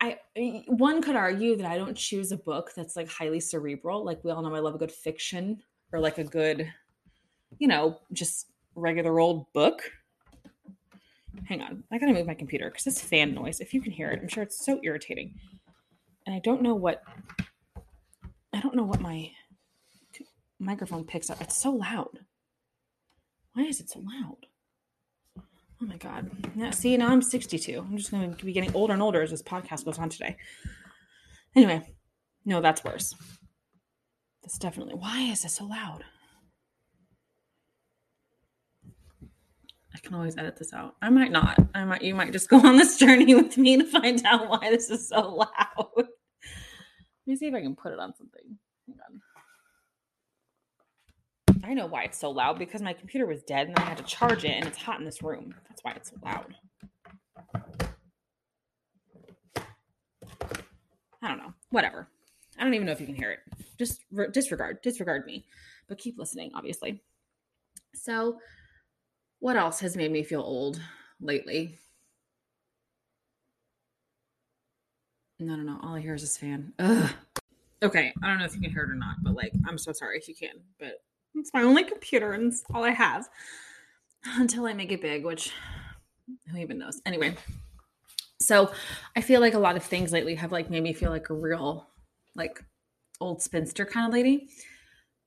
I 0.02 0.20
one 0.68 1.02
could 1.02 1.16
argue 1.16 1.56
that 1.56 1.66
I 1.66 1.78
don't 1.78 1.96
choose 1.96 2.32
a 2.34 2.38
book 2.38 2.72
that's 2.76 2.96
like 2.98 3.08
highly 3.08 3.40
cerebral. 3.40 4.04
Like 4.04 4.24
we 4.24 4.32
all 4.32 4.42
know 4.42 4.54
I 4.54 4.60
love 4.60 4.76
a 4.76 4.80
good 4.80 4.92
fiction 4.92 5.62
or 5.94 6.00
like 6.00 6.18
a 6.18 6.24
good, 6.26 6.70
you 7.60 7.70
know, 7.70 8.00
just 8.12 8.48
regular 8.76 9.20
old 9.20 9.52
book. 9.54 9.84
Hang 11.46 11.62
on. 11.62 11.84
I 11.92 11.98
gotta 11.98 12.14
move 12.14 12.28
my 12.28 12.34
computer 12.34 12.70
because 12.70 12.84
this 12.84 13.02
fan 13.02 13.34
noise, 13.34 13.60
if 13.60 13.74
you 13.74 13.82
can 13.82 13.92
hear 13.92 14.10
it, 14.12 14.20
I'm 14.22 14.28
sure 14.28 14.44
it's 14.44 14.66
so 14.66 14.80
irritating. 14.84 15.36
And 16.26 16.36
I 16.36 16.40
don't 16.40 16.62
know 16.62 16.76
what 16.76 17.02
I 18.54 18.60
don't 18.60 18.76
know 18.76 18.84
what 18.84 19.02
my 19.02 19.32
microphone 20.60 21.06
picks 21.06 21.30
up. 21.30 21.42
It's 21.42 21.58
so 21.58 21.72
loud. 21.72 22.20
Why 23.54 23.64
is 23.64 23.80
it 23.80 23.90
so 23.90 24.00
loud? 24.00 24.46
Oh 25.82 25.86
my 25.86 25.98
God. 25.98 26.32
Yeah, 26.56 26.72
see, 26.72 26.96
now 26.96 27.10
I'm 27.10 27.22
62. 27.22 27.78
I'm 27.78 27.98
just 27.98 28.12
going 28.12 28.34
to 28.34 28.46
be 28.46 28.54
getting 28.54 28.74
older 28.74 28.94
and 28.94 29.02
older 29.02 29.22
as 29.22 29.32
this 29.32 29.42
podcast 29.42 29.86
goes 29.86 30.00
on 30.00 30.10
today. 30.10 30.38
Anyway, 31.56 31.82
no, 32.46 32.62
that's 32.62 32.84
worse. 32.84 33.14
That's 34.42 34.58
definitely. 34.58 34.96
Why 34.96 35.22
is 35.24 35.42
this 35.42 35.56
so 35.56 35.66
loud? 35.66 36.04
I 39.96 40.00
can 40.00 40.16
always 40.16 40.38
edit 40.38 40.58
this 40.58 40.74
out. 40.74 40.96
I 41.02 41.10
might 41.10 41.32
not. 41.32 41.58
I 41.76 41.86
might. 41.86 42.02
You 42.02 42.16
might 42.16 42.32
just 42.32 42.50
go 42.50 42.58
on 42.58 42.78
this 42.78 42.98
journey 43.00 43.36
with 43.36 43.58
me 43.58 43.78
to 43.78 43.84
find 43.86 44.24
out 44.26 44.50
why 44.50 44.70
this 44.70 44.90
is 44.90 45.08
so 45.08 45.36
loud. 45.36 45.92
Let 45.96 46.08
me 47.28 47.36
see 47.36 47.48
if 47.48 47.54
I 47.54 47.62
can 47.62 47.76
put 47.76 47.94
it 47.94 48.00
on 48.00 48.14
something. 48.16 48.58
Hang 48.88 48.98
on. 49.06 49.22
I 51.64 51.74
know 51.74 51.86
why 51.86 52.04
it's 52.04 52.20
so 52.20 52.30
loud 52.30 52.60
because 52.60 52.82
my 52.82 52.92
computer 52.92 53.26
was 53.26 53.42
dead 53.44 53.68
and 53.68 53.78
I 53.78 53.84
had 53.84 53.98
to 53.98 54.04
charge 54.04 54.44
it 54.44 54.52
and 54.52 54.66
it's 54.66 54.78
hot 54.78 55.00
in 55.00 55.06
this 55.06 55.24
room. 55.24 55.56
That's 55.70 55.82
why 55.84 55.94
it's 55.94 56.10
so 56.10 56.18
loud. 56.24 56.56
I 61.22 61.30
don't 61.30 61.38
know. 61.38 61.54
Whatever. 61.70 62.10
I 62.60 62.64
don't 62.64 62.74
even 62.74 62.86
know 62.86 62.92
if 62.92 63.00
you 63.00 63.06
can 63.06 63.16
hear 63.16 63.32
it. 63.32 63.40
Just 63.80 64.02
re- 64.12 64.28
disregard, 64.32 64.82
disregard 64.82 65.26
me. 65.26 65.46
But 65.88 65.98
keep 65.98 66.18
listening, 66.20 66.52
obviously. 66.54 67.02
So, 67.96 68.38
what 69.44 69.58
else 69.58 69.82
has 69.82 69.98
made 69.98 70.10
me 70.10 70.24
feel 70.24 70.40
old 70.40 70.80
lately? 71.20 71.78
No, 75.38 75.58
no, 75.58 75.64
no. 75.64 75.80
All 75.84 75.96
I 75.96 76.00
hear 76.00 76.14
is 76.14 76.22
this 76.22 76.38
fan. 76.38 76.72
Ugh. 76.80 77.12
Okay, 77.84 78.14
I 78.24 78.28
don't 78.28 78.40
know 78.40 78.46
if 78.46 78.56
you 78.56 78.62
can 78.62 78.72
hear 78.72 78.84
it 78.84 78.90
or 78.90 78.96
not, 78.96 79.18
but 79.22 79.36
like, 79.36 79.52
I'm 79.68 79.78
so 79.78 79.92
sorry 79.92 80.18
if 80.18 80.30
you 80.30 80.34
can, 80.34 80.62
but 80.80 81.04
it's 81.36 81.52
my 81.54 81.62
only 81.64 81.84
computer 81.84 82.32
and 82.32 82.54
it's 82.54 82.64
all 82.74 82.86
I 82.86 82.92
have 82.92 83.28
until 84.26 84.66
I 84.66 84.72
make 84.72 84.94
it 84.94 85.02
big, 85.02 85.26
which 85.26 85.52
who 86.50 86.58
even 86.58 86.78
knows. 86.78 87.02
Anyway, 87.06 87.36
So 88.40 88.72
I 89.18 89.20
feel 89.22 89.42
like 89.42 89.56
a 89.56 89.60
lot 89.60 89.76
of 89.76 89.84
things 89.84 90.14
lately 90.14 90.36
have 90.36 90.54
like 90.54 90.70
made 90.70 90.84
me 90.84 90.94
feel 90.94 91.10
like 91.10 91.30
a 91.30 91.34
real, 91.34 91.90
like 92.34 92.64
old 93.20 93.42
spinster 93.42 93.86
kind 93.86 94.08
of 94.08 94.14
lady. 94.14 94.48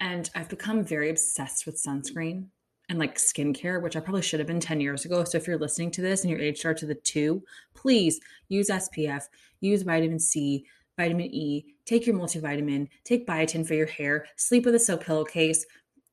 And 0.01 0.31
I've 0.35 0.49
become 0.49 0.85
very 0.85 1.11
obsessed 1.11 1.67
with 1.67 1.77
sunscreen 1.83 2.47
and 2.89 2.99
like 2.99 3.17
skincare, 3.17 3.83
which 3.83 3.97
I 3.97 4.01
probably 4.01 4.23
should 4.23 4.41
have 4.41 4.47
been 4.47 4.61
10 4.61 4.81
years 4.81 5.05
ago. 5.05 5.25
So 5.25 5.39
if 5.39 5.47
you're 5.47 5.59
listening 5.59 5.91
to 5.93 6.03
this 6.03 6.23
and 6.23 6.31
your 6.31 6.41
age 6.41 6.59
starts 6.59 6.83
with 6.83 6.91
a 6.91 6.95
two, 6.95 7.43
please 7.75 8.21
use 8.49 8.69
SPF, 8.69 9.25
use 9.61 9.83
vitamin 9.83 10.21
C, 10.21 10.67
vitamin 10.97 11.27
E, 11.27 11.65
take 11.85 12.07
your 12.07 12.17
multivitamin, 12.17 12.89
take 13.05 13.27
biotin 13.27 13.67
for 13.67 13.75
your 13.75 13.87
hair, 13.87 14.27
sleep 14.37 14.65
with 14.65 14.75
a 14.75 14.79
silk 14.79 15.05
pillowcase, 15.05 15.67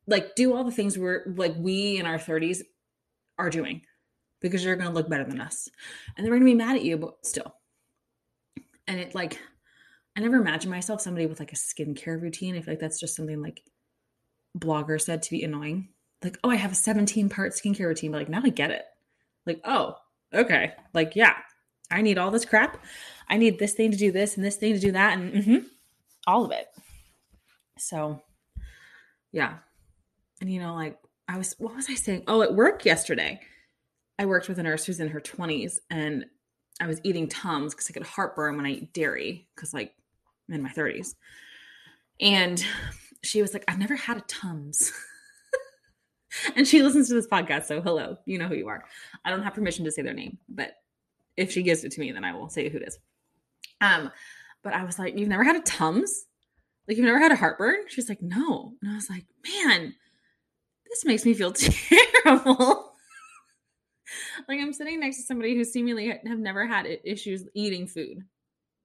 like 0.08 0.36
do 0.36 0.54
all 0.54 0.64
the 0.64 0.72
things 0.72 0.98
we're 0.98 1.24
like 1.38 1.54
we 1.58 1.98
in 1.98 2.06
our 2.06 2.18
30s 2.18 2.62
are 3.38 3.50
doing 3.50 3.82
because 4.42 4.64
you're 4.64 4.76
going 4.76 4.90
to 4.90 4.94
look 4.94 5.10
better 5.10 5.24
than 5.24 5.40
us. 5.40 5.70
And 6.18 6.26
they're 6.26 6.32
going 6.32 6.42
to 6.42 6.46
be 6.46 6.56
mad 6.56 6.76
at 6.76 6.84
you, 6.84 6.98
but 6.98 7.26
still. 7.26 7.56
And 8.88 9.00
it 9.00 9.16
like, 9.16 9.40
I 10.18 10.20
never 10.20 10.36
imagined 10.36 10.72
myself 10.72 11.02
somebody 11.02 11.26
with 11.26 11.40
like 11.40 11.54
a 11.54 11.56
skincare 11.56 12.22
routine. 12.22 12.56
I 12.56 12.62
feel 12.62 12.74
like 12.74 12.82
that's 12.82 13.00
just 13.00 13.16
something 13.16 13.42
like 13.42 13.64
blogger 14.58 15.02
said 15.02 15.24
to 15.24 15.32
be 15.32 15.44
annoying 15.44 15.88
like, 16.24 16.40
oh, 16.44 16.50
I 16.50 16.56
have 16.56 16.72
a 16.72 16.76
17 16.76 17.30
part 17.30 17.54
skincare 17.54 17.88
routine, 17.88 18.12
but 18.12 18.20
like 18.20 18.30
now 18.30 18.42
I 18.44 18.50
get 18.50 18.72
it. 18.72 18.86
Like, 19.46 19.62
oh, 19.66 19.96
okay. 20.34 20.74
Like, 20.94 21.16
yeah, 21.16 21.36
I 21.92 22.02
need 22.02 22.18
all 22.18 22.32
this 22.32 22.46
crap. 22.46 22.84
I 23.30 23.38
need 23.38 23.60
this 23.60 23.74
thing 23.74 23.92
to 23.92 23.98
do 23.98 24.12
this 24.12 24.36
and 24.36 24.46
this 24.46 24.56
thing 24.56 24.74
to 24.74 24.80
do 24.80 24.92
that 24.92 25.18
and 25.18 25.34
mm-hmm, 25.34 25.58
all 26.28 26.46
of 26.46 26.52
it. 26.52 26.68
So, 27.78 28.22
yeah. 29.32 29.56
And 30.42 30.52
you 30.52 30.60
know, 30.60 30.76
like 30.76 30.98
I 31.28 31.38
was, 31.38 31.56
what 31.58 31.76
was 31.76 31.88
I 31.90 31.96
saying? 31.96 32.24
Oh, 32.28 32.42
at 32.42 32.54
work 32.54 32.86
yesterday, 32.86 33.40
I 34.20 34.26
worked 34.26 34.48
with 34.48 34.60
a 34.60 34.64
nurse 34.64 34.86
who's 34.86 35.00
in 35.00 35.10
her 35.10 35.22
20s 35.22 35.80
and 35.90 36.26
I 36.80 36.88
was 36.88 37.00
eating 37.04 37.28
Tums 37.28 37.74
because 37.74 37.90
I 37.90 37.94
get 37.94 38.04
heartburn 38.04 38.58
when 38.58 38.66
I 38.66 38.72
eat 38.72 38.94
dairy 38.94 39.48
because, 39.56 39.74
like, 39.74 39.94
I'm 40.48 40.56
in 40.56 40.64
my 40.64 40.70
30s. 40.70 41.16
And 42.20 42.64
she 43.24 43.42
was 43.42 43.54
like, 43.54 43.64
I've 43.68 43.80
never 43.80 43.96
had 43.96 44.18
a 44.18 44.22
Tums. 44.22 44.92
and 46.56 46.68
she 46.68 46.82
listens 46.82 47.08
to 47.10 47.14
this 47.14 47.28
podcast. 47.28 47.66
So 47.66 47.82
hello, 47.82 48.18
you 48.26 48.38
know 48.38 48.48
who 48.48 48.56
you 48.56 48.68
are. 48.68 48.84
I 49.26 49.30
don't 49.30 49.44
have 49.44 49.54
permission 49.54 49.86
to 49.86 49.92
say 49.92 50.02
their 50.02 50.14
name, 50.14 50.38
but 50.50 50.74
if 51.38 51.52
she 51.52 51.64
gives 51.64 51.84
it 51.84 51.92
to 51.94 52.00
me, 52.00 52.12
then 52.12 52.24
I 52.24 52.34
will 52.34 52.50
say 52.50 52.70
who 52.70 52.78
it 52.78 52.88
is. 52.88 53.00
Um, 53.82 54.12
but 54.64 54.74
I 54.74 54.84
was 54.84 55.00
like, 55.00 55.18
you've 55.18 55.30
never 55.30 55.44
had 55.44 55.56
a 55.56 55.62
Tums? 55.62 56.26
Like 56.88 56.98
you've 56.98 57.06
never 57.06 57.20
had 57.20 57.32
a 57.32 57.36
heartburn? 57.36 57.88
She's 57.88 58.10
like, 58.10 58.22
no. 58.22 58.74
And 58.82 58.92
I 58.92 58.96
was 58.96 59.10
like, 59.10 59.26
man, 59.44 59.94
this 60.90 61.06
makes 61.06 61.26
me 61.26 61.34
feel 61.34 61.52
terrible. 62.24 62.94
like 64.48 64.60
I'm 64.60 64.74
sitting 64.74 65.00
next 65.00 65.18
to 65.18 65.24
somebody 65.24 65.56
who 65.56 65.64
seemingly 65.64 66.08
have 66.26 66.40
never 66.40 66.66
had 66.66 66.88
issues 67.04 67.46
eating 67.54 67.88
food. 67.88 68.24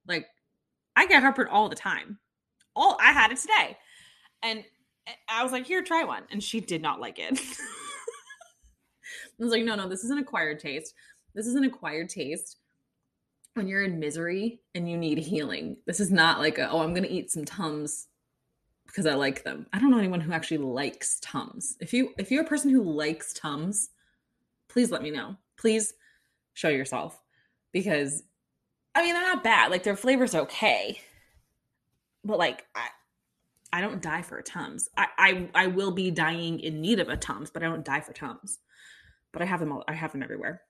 Like 0.06 0.26
I 0.96 1.06
get 1.06 1.22
heartburn 1.22 1.48
all 1.48 1.68
the 1.68 1.76
time. 1.76 2.18
All 2.74 2.96
I 3.00 3.12
had 3.12 3.32
it 3.32 3.38
today. 3.38 3.76
And 4.42 4.64
I 5.28 5.42
was 5.42 5.52
like, 5.52 5.66
here, 5.66 5.82
try 5.82 6.04
one. 6.04 6.24
And 6.30 6.42
she 6.42 6.60
did 6.60 6.82
not 6.82 7.00
like 7.00 7.18
it. 7.18 7.38
I 9.40 9.42
was 9.42 9.52
like, 9.52 9.64
no, 9.64 9.74
no, 9.74 9.88
this 9.88 10.04
is 10.04 10.10
an 10.10 10.18
acquired 10.18 10.58
taste. 10.58 10.94
This 11.34 11.46
is 11.46 11.54
an 11.54 11.64
acquired 11.64 12.08
taste 12.08 12.56
when 13.54 13.68
you're 13.68 13.84
in 13.84 13.98
misery 13.98 14.60
and 14.74 14.90
you 14.90 14.96
need 14.96 15.18
healing. 15.18 15.76
This 15.86 16.00
is 16.00 16.10
not 16.10 16.40
like, 16.40 16.58
a, 16.58 16.68
oh, 16.70 16.80
I'm 16.80 16.94
going 16.94 17.04
to 17.04 17.12
eat 17.12 17.30
some 17.30 17.44
Tums 17.44 18.08
because 18.88 19.06
I 19.06 19.14
like 19.14 19.44
them. 19.44 19.66
I 19.72 19.78
don't 19.78 19.90
know 19.90 19.98
anyone 19.98 20.20
who 20.20 20.32
actually 20.32 20.58
likes 20.58 21.20
Tums. 21.20 21.76
If 21.80 21.92
you 21.92 22.14
if 22.18 22.30
you're 22.30 22.42
a 22.42 22.48
person 22.48 22.70
who 22.70 22.82
likes 22.82 23.32
Tums, 23.32 23.90
please 24.68 24.90
let 24.90 25.02
me 25.02 25.10
know. 25.10 25.36
Please 25.56 25.92
show 26.54 26.68
yourself 26.68 27.20
because 27.72 28.24
I 28.94 29.02
mean, 29.02 29.14
they're 29.14 29.22
not 29.22 29.44
bad. 29.44 29.70
Like 29.70 29.84
their 29.84 29.96
flavor's 29.96 30.34
okay. 30.34 31.00
But 32.24 32.38
like 32.38 32.66
I, 32.74 32.88
I 33.72 33.80
don't 33.80 34.02
die 34.02 34.22
for 34.22 34.38
a 34.38 34.42
Tums. 34.42 34.88
I, 34.96 35.06
I 35.18 35.48
I 35.54 35.66
will 35.66 35.92
be 35.92 36.10
dying 36.10 36.60
in 36.60 36.80
need 36.80 37.00
of 37.00 37.08
a 37.08 37.16
Tums, 37.16 37.50
but 37.50 37.62
I 37.62 37.66
don't 37.66 37.84
die 37.84 38.00
for 38.00 38.12
Tums. 38.12 38.58
But 39.32 39.42
I 39.42 39.44
have 39.44 39.60
them 39.60 39.72
all. 39.72 39.84
I 39.88 39.94
have 39.94 40.12
them 40.12 40.22
everywhere. 40.22 40.62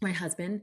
My 0.00 0.12
husband 0.12 0.62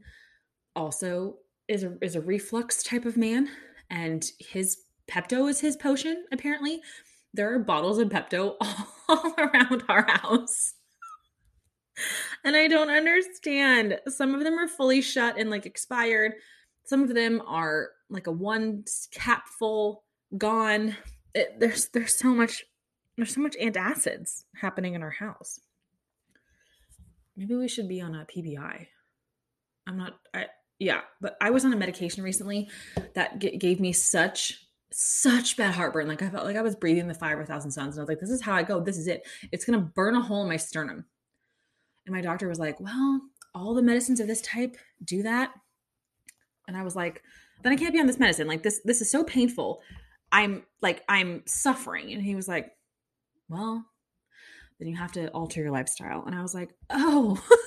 also 0.75 1.37
is 1.67 1.83
a 1.83 1.97
is 2.01 2.15
a 2.15 2.21
reflux 2.21 2.83
type 2.83 3.05
of 3.05 3.17
man, 3.17 3.49
and 3.89 4.25
his 4.39 4.77
Pepto 5.09 5.49
is 5.49 5.59
his 5.59 5.77
potion. 5.77 6.25
Apparently, 6.31 6.81
there 7.33 7.53
are 7.53 7.59
bottles 7.59 7.99
of 7.99 8.09
Pepto 8.09 8.55
all 9.09 9.33
around 9.37 9.83
our 9.89 10.05
house. 10.07 10.73
and 12.43 12.55
I 12.55 12.67
don't 12.67 12.89
understand. 12.89 13.99
Some 14.07 14.33
of 14.33 14.43
them 14.43 14.57
are 14.57 14.67
fully 14.67 15.01
shut 15.01 15.37
and 15.37 15.49
like 15.49 15.65
expired. 15.65 16.33
Some 16.85 17.03
of 17.03 17.13
them 17.13 17.41
are 17.45 17.89
like 18.09 18.27
a 18.27 18.31
one 18.31 18.85
cap 19.11 19.47
full 19.47 20.03
gone 20.37 20.95
it, 21.39 21.59
there's 21.59 21.87
there's 21.89 22.13
so 22.13 22.33
much 22.33 22.65
there's 23.17 23.33
so 23.33 23.41
much 23.41 23.55
antacids 23.61 24.43
happening 24.61 24.93
in 24.93 25.03
our 25.03 25.09
house. 25.09 25.59
Maybe 27.35 27.55
we 27.55 27.67
should 27.67 27.87
be 27.87 28.01
on 28.01 28.15
a 28.15 28.25
PPI. 28.25 28.87
I'm 29.87 29.97
not. 29.97 30.19
I 30.33 30.47
yeah, 30.79 31.01
but 31.19 31.35
I 31.41 31.49
was 31.49 31.65
on 31.65 31.73
a 31.73 31.77
medication 31.77 32.23
recently 32.23 32.69
that 33.15 33.39
g- 33.39 33.57
gave 33.57 33.79
me 33.79 33.91
such 33.91 34.65
such 34.91 35.57
bad 35.57 35.73
heartburn. 35.73 36.07
Like 36.07 36.21
I 36.21 36.29
felt 36.29 36.45
like 36.45 36.55
I 36.55 36.61
was 36.61 36.75
breathing 36.75 37.07
the 37.07 37.13
fire 37.13 37.39
of 37.39 37.43
a 37.43 37.45
thousand 37.45 37.71
suns, 37.71 37.95
and 37.95 38.01
I 38.01 38.03
was 38.03 38.09
like, 38.09 38.19
"This 38.19 38.29
is 38.29 38.41
how 38.41 38.53
I 38.53 38.63
go. 38.63 38.79
This 38.79 38.97
is 38.97 39.07
it. 39.07 39.27
It's 39.51 39.65
gonna 39.65 39.79
burn 39.79 40.15
a 40.15 40.21
hole 40.21 40.43
in 40.43 40.49
my 40.49 40.57
sternum." 40.57 41.05
And 42.05 42.15
my 42.15 42.21
doctor 42.21 42.47
was 42.47 42.59
like, 42.59 42.79
"Well, 42.79 43.21
all 43.53 43.73
the 43.73 43.81
medicines 43.81 44.19
of 44.19 44.27
this 44.27 44.41
type 44.41 44.77
do 45.03 45.23
that." 45.23 45.51
And 46.67 46.77
I 46.77 46.83
was 46.83 46.95
like, 46.95 47.23
"Then 47.63 47.73
I 47.73 47.75
can't 47.75 47.93
be 47.93 47.99
on 47.99 48.07
this 48.07 48.19
medicine. 48.19 48.47
Like 48.47 48.63
this. 48.63 48.81
This 48.83 49.01
is 49.01 49.11
so 49.11 49.23
painful. 49.23 49.81
I'm 50.31 50.63
like, 50.81 51.03
I'm 51.09 51.43
suffering. 51.45 52.13
And 52.13 52.21
he 52.21 52.35
was 52.35 52.47
like, 52.47 52.71
Well, 53.47 53.85
then 54.79 54.87
you 54.87 54.97
have 54.97 55.11
to 55.13 55.29
alter 55.29 55.61
your 55.61 55.71
lifestyle. 55.71 56.23
And 56.25 56.35
I 56.35 56.41
was 56.41 56.53
like, 56.53 56.69
Oh, 56.89 57.41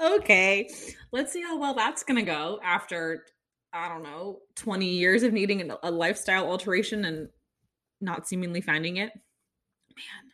okay. 0.00 0.70
Let's 1.12 1.32
see 1.32 1.42
how 1.42 1.58
well 1.58 1.74
that's 1.74 2.04
going 2.04 2.24
to 2.24 2.30
go 2.30 2.60
after, 2.62 3.24
I 3.72 3.88
don't 3.88 4.02
know, 4.02 4.40
20 4.56 4.86
years 4.86 5.22
of 5.22 5.32
needing 5.32 5.70
a 5.82 5.90
lifestyle 5.90 6.46
alteration 6.46 7.04
and 7.04 7.28
not 8.00 8.26
seemingly 8.26 8.60
finding 8.60 8.96
it. 8.96 9.12
Man, 9.96 10.32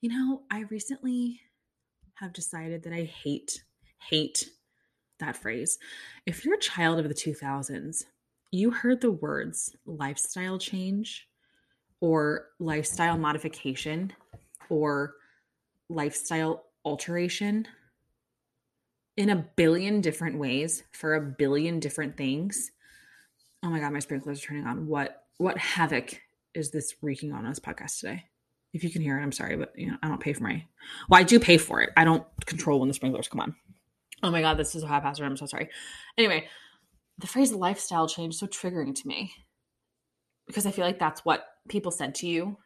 you 0.00 0.10
know, 0.10 0.42
I 0.50 0.64
recently 0.70 1.40
have 2.14 2.32
decided 2.32 2.82
that 2.82 2.92
I 2.92 3.04
hate, 3.04 3.64
hate 4.10 4.50
that 5.18 5.36
phrase. 5.36 5.78
If 6.26 6.44
you're 6.44 6.54
a 6.54 6.60
child 6.60 6.98
of 6.98 7.08
the 7.08 7.14
2000s, 7.14 8.04
you 8.50 8.70
heard 8.70 9.00
the 9.00 9.10
words 9.10 9.74
lifestyle 9.86 10.58
change 10.58 11.28
or 12.00 12.46
lifestyle 12.58 13.18
modification 13.18 14.12
or 14.70 15.14
lifestyle 15.88 16.64
alteration 16.84 17.66
in 19.16 19.30
a 19.30 19.36
billion 19.56 20.00
different 20.00 20.38
ways 20.38 20.84
for 20.92 21.16
a 21.16 21.20
billion 21.20 21.80
different 21.80 22.16
things. 22.16 22.70
Oh 23.62 23.68
my 23.68 23.80
god, 23.80 23.92
my 23.92 23.98
sprinklers 23.98 24.42
are 24.42 24.46
turning 24.46 24.66
on. 24.66 24.86
What 24.86 25.24
what 25.38 25.58
havoc 25.58 26.20
is 26.54 26.70
this 26.70 26.94
wreaking 27.02 27.32
on 27.32 27.44
us 27.46 27.58
podcast 27.58 28.00
today? 28.00 28.24
If 28.72 28.84
you 28.84 28.90
can 28.90 29.02
hear 29.02 29.18
it, 29.18 29.22
I'm 29.22 29.32
sorry, 29.32 29.56
but 29.56 29.72
you 29.76 29.90
know, 29.90 29.96
I 30.02 30.08
don't 30.08 30.20
pay 30.20 30.32
for 30.32 30.44
my 30.44 30.64
well, 31.08 31.20
I 31.20 31.24
do 31.24 31.40
pay 31.40 31.58
for 31.58 31.82
it. 31.82 31.90
I 31.96 32.04
don't 32.04 32.24
control 32.46 32.78
when 32.78 32.88
the 32.88 32.94
sprinklers 32.94 33.28
come 33.28 33.40
on. 33.40 33.56
Oh 34.22 34.30
my 34.30 34.40
god, 34.40 34.56
this 34.56 34.74
is 34.74 34.82
a 34.82 34.86
high 34.86 34.94
haphazard. 34.94 35.26
I'm 35.26 35.36
so 35.36 35.46
sorry. 35.46 35.68
Anyway, 36.16 36.46
the 37.18 37.26
phrase 37.26 37.52
lifestyle 37.52 38.08
change 38.08 38.36
so 38.36 38.46
triggering 38.46 38.94
to 38.94 39.08
me 39.08 39.32
because 40.46 40.66
I 40.66 40.70
feel 40.70 40.84
like 40.84 40.98
that's 40.98 41.24
what 41.24 41.46
people 41.68 41.90
said 41.90 42.14
to 42.16 42.26
you 42.26 42.56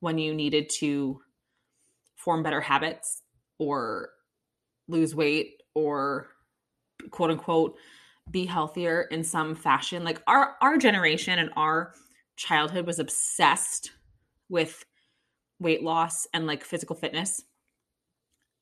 when 0.00 0.18
you 0.18 0.34
needed 0.34 0.70
to 0.80 1.20
form 2.16 2.42
better 2.42 2.60
habits 2.60 3.22
or 3.58 4.10
lose 4.88 5.14
weight 5.14 5.62
or 5.74 6.28
quote 7.10 7.30
unquote 7.30 7.76
be 8.30 8.46
healthier 8.46 9.02
in 9.10 9.24
some 9.24 9.54
fashion. 9.54 10.04
Like 10.04 10.22
our 10.26 10.56
our 10.60 10.76
generation 10.76 11.38
and 11.38 11.50
our 11.56 11.94
childhood 12.36 12.86
was 12.86 12.98
obsessed 12.98 13.92
with 14.48 14.84
weight 15.58 15.82
loss 15.82 16.26
and 16.34 16.46
like 16.46 16.64
physical 16.64 16.96
fitness. 16.96 17.42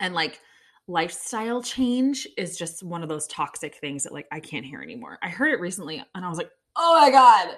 And 0.00 0.14
like 0.14 0.40
lifestyle 0.88 1.62
change 1.62 2.26
is 2.38 2.57
just 2.57 2.83
one 2.83 3.02
of 3.02 3.09
those 3.09 3.26
toxic 3.26 3.76
things 3.76 4.02
that 4.02 4.12
like 4.12 4.26
I 4.33 4.40
can't 4.40 4.64
hear 4.64 4.80
anymore. 4.80 5.18
I 5.23 5.28
heard 5.28 5.52
it 5.52 5.61
recently 5.61 6.02
and 6.14 6.25
I 6.25 6.28
was 6.28 6.38
like, 6.38 6.50
"Oh 6.76 6.99
my 7.00 7.11
god." 7.11 7.57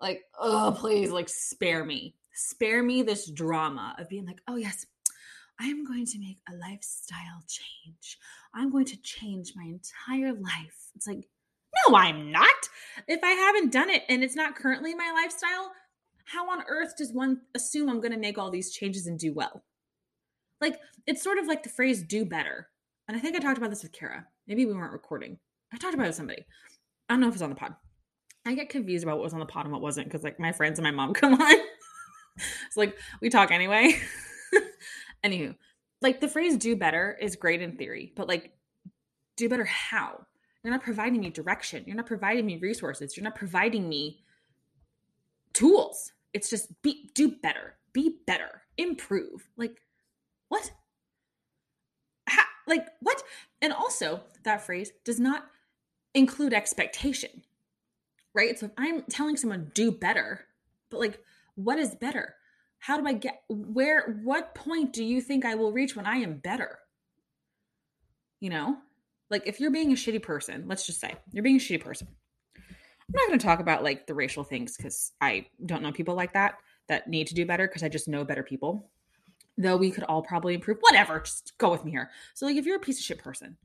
Like, 0.00 0.24
"Oh, 0.38 0.74
please 0.76 1.10
like 1.10 1.28
spare 1.28 1.84
me. 1.84 2.16
Spare 2.34 2.82
me 2.82 3.02
this 3.02 3.30
drama 3.30 3.94
of 3.98 4.08
being 4.08 4.26
like, 4.26 4.42
"Oh 4.48 4.56
yes, 4.56 4.86
I 5.60 5.66
am 5.66 5.84
going 5.84 6.04
to 6.06 6.18
make 6.18 6.38
a 6.48 6.56
lifestyle 6.56 7.44
change. 7.48 8.18
I'm 8.52 8.70
going 8.70 8.86
to 8.86 9.00
change 9.02 9.52
my 9.54 9.64
entire 9.64 10.32
life." 10.32 10.90
It's 10.96 11.06
like, 11.06 11.28
"No, 11.88 11.96
I'm 11.96 12.32
not. 12.32 12.68
If 13.06 13.20
I 13.22 13.30
haven't 13.30 13.72
done 13.72 13.88
it 13.88 14.02
and 14.08 14.24
it's 14.24 14.36
not 14.36 14.56
currently 14.56 14.94
my 14.94 15.12
lifestyle, 15.14 15.72
how 16.24 16.50
on 16.50 16.64
earth 16.68 16.96
does 16.96 17.12
one 17.12 17.42
assume 17.54 17.88
I'm 17.88 18.00
going 18.00 18.12
to 18.12 18.18
make 18.18 18.36
all 18.36 18.50
these 18.50 18.72
changes 18.72 19.06
and 19.06 19.18
do 19.18 19.32
well?" 19.32 19.62
Like 20.64 20.80
it's 21.06 21.22
sort 21.22 21.36
of 21.36 21.46
like 21.46 21.62
the 21.62 21.68
phrase 21.68 22.02
do 22.02 22.24
better. 22.24 22.68
And 23.06 23.14
I 23.14 23.20
think 23.20 23.36
I 23.36 23.38
talked 23.38 23.58
about 23.58 23.68
this 23.68 23.82
with 23.82 23.92
Kara. 23.92 24.26
maybe 24.48 24.64
we 24.64 24.72
weren't 24.72 24.94
recording. 24.94 25.38
I 25.74 25.76
talked 25.76 25.92
about 25.92 26.04
it 26.04 26.08
with 26.08 26.16
somebody. 26.16 26.46
I 27.08 27.12
don't 27.12 27.20
know 27.20 27.28
if 27.28 27.34
it's 27.34 27.42
on 27.42 27.50
the 27.50 27.56
pod. 27.56 27.74
I 28.46 28.54
get 28.54 28.70
confused 28.70 29.04
about 29.04 29.18
what 29.18 29.24
was 29.24 29.34
on 29.34 29.40
the 29.40 29.46
pod 29.46 29.66
and 29.66 29.72
what 29.72 29.82
wasn't 29.82 30.06
because 30.06 30.24
like 30.24 30.40
my 30.40 30.52
friends 30.52 30.78
and 30.78 30.84
my 30.84 30.90
mom 30.90 31.12
come 31.20 31.34
on. 31.34 31.56
it's 32.66 32.78
like 32.78 32.96
we 33.20 33.28
talk 33.28 33.50
anyway. 33.50 34.00
Anywho, 35.24 35.54
like 36.00 36.20
the 36.20 36.28
phrase 36.28 36.56
do 36.56 36.76
better 36.76 37.18
is 37.20 37.36
great 37.36 37.60
in 37.60 37.76
theory, 37.76 38.12
but 38.16 38.26
like 38.26 38.52
do 39.36 39.50
better 39.50 39.64
how? 39.64 40.24
You're 40.62 40.72
not 40.72 40.82
providing 40.82 41.20
me 41.20 41.28
direction. 41.28 41.84
You're 41.86 41.96
not 41.96 42.06
providing 42.06 42.46
me 42.46 42.56
resources. 42.56 43.16
You're 43.16 43.24
not 43.24 43.34
providing 43.34 43.86
me 43.86 44.22
tools. 45.52 46.12
It's 46.32 46.48
just 46.48 46.70
be 46.82 47.10
do 47.14 47.32
better. 47.42 47.74
Be 47.92 48.16
better. 48.26 48.62
Improve. 48.78 49.46
Like 49.58 49.80
what? 50.48 50.70
How, 52.26 52.44
like 52.66 52.86
what? 53.00 53.22
And 53.62 53.72
also, 53.72 54.20
that 54.44 54.62
phrase 54.62 54.92
does 55.04 55.18
not 55.18 55.46
include 56.14 56.52
expectation. 56.52 57.42
Right? 58.34 58.58
So 58.58 58.66
if 58.66 58.72
I'm 58.76 59.02
telling 59.02 59.36
someone 59.36 59.70
do 59.74 59.92
better, 59.92 60.46
but 60.90 61.00
like 61.00 61.20
what 61.54 61.78
is 61.78 61.94
better? 61.94 62.34
How 62.78 63.00
do 63.00 63.06
I 63.06 63.12
get 63.14 63.42
where 63.48 64.20
what 64.24 64.54
point 64.54 64.92
do 64.92 65.04
you 65.04 65.20
think 65.20 65.44
I 65.44 65.54
will 65.54 65.72
reach 65.72 65.96
when 65.96 66.06
I 66.06 66.16
am 66.16 66.38
better? 66.38 66.78
You 68.40 68.50
know? 68.50 68.76
Like 69.30 69.46
if 69.46 69.60
you're 69.60 69.70
being 69.70 69.92
a 69.92 69.96
shitty 69.96 70.22
person, 70.22 70.64
let's 70.66 70.86
just 70.86 71.00
say 71.00 71.14
you're 71.32 71.42
being 71.42 71.56
a 71.56 71.60
shitty 71.60 71.80
person. 71.80 72.08
I'm 72.56 73.14
not 73.14 73.28
going 73.28 73.38
to 73.38 73.46
talk 73.46 73.60
about 73.60 73.82
like 73.82 74.06
the 74.06 74.14
racial 74.14 74.44
things 74.44 74.76
cuz 74.76 75.12
I 75.20 75.46
don't 75.64 75.82
know 75.82 75.92
people 75.92 76.14
like 76.14 76.32
that 76.34 76.58
that 76.88 77.08
need 77.08 77.26
to 77.28 77.34
do 77.34 77.46
better 77.46 77.66
because 77.66 77.82
I 77.82 77.88
just 77.88 78.08
know 78.08 78.24
better 78.24 78.42
people. 78.42 78.90
Though 79.56 79.76
we 79.76 79.90
could 79.90 80.04
all 80.04 80.22
probably 80.22 80.54
improve. 80.54 80.78
Whatever, 80.80 81.20
just 81.20 81.56
go 81.58 81.70
with 81.70 81.84
me 81.84 81.92
here. 81.92 82.10
So 82.34 82.46
like 82.46 82.56
if 82.56 82.66
you're 82.66 82.76
a 82.76 82.80
piece 82.80 82.98
of 82.98 83.04
shit 83.04 83.18
person 83.18 83.56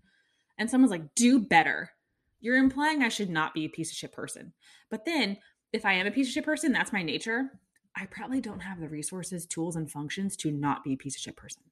and 0.58 0.70
someone's 0.70 0.92
like 0.92 1.16
do 1.16 1.40
better, 1.40 1.92
you're 2.40 2.58
implying 2.58 3.02
I 3.02 3.10
should 3.10 3.30
not 3.30 3.54
be 3.54 3.66
a 3.66 3.70
piece 3.70 3.92
of 3.92 3.98
shit 3.98 4.12
person. 4.12 4.54
But 4.90 5.06
then 5.06 5.38
if 5.74 5.86
I 5.86 5.94
am 5.94 6.08
a 6.08 6.12
piece 6.12 6.28
of 6.28 6.34
shit 6.34 6.46
person, 6.46 6.72
that's 6.72 6.94
my 6.94 7.02
nature. 7.02 7.50
I 7.96 8.06
probably 8.06 8.40
don't 8.40 8.62
have 8.62 8.80
the 8.80 8.88
resources, 8.88 9.46
tools, 9.46 9.76
and 9.76 9.90
functions 9.90 10.36
to 10.38 10.52
not 10.52 10.84
be 10.84 10.94
a 10.94 10.98
piece 10.98 11.16
of 11.16 11.22
shit 11.22 11.36
person. 11.36 11.64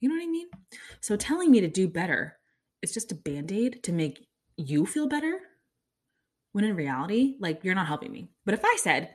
You 0.00 0.08
know 0.08 0.14
what 0.14 0.22
I 0.22 0.28
mean? 0.28 0.48
So 1.00 1.16
telling 1.16 1.50
me 1.50 1.60
to 1.60 1.68
do 1.68 1.88
better 1.88 2.38
is 2.82 2.94
just 2.94 3.10
a 3.12 3.16
band 3.16 3.50
aid 3.50 3.82
to 3.82 3.92
make 3.92 4.26
you 4.56 4.86
feel 4.86 5.08
better 5.08 5.40
when 6.52 6.64
in 6.64 6.76
reality, 6.76 7.34
like 7.40 7.64
you're 7.64 7.74
not 7.74 7.88
helping 7.88 8.12
me. 8.12 8.30
But 8.44 8.54
if 8.54 8.64
I 8.64 8.76
said, 8.78 9.14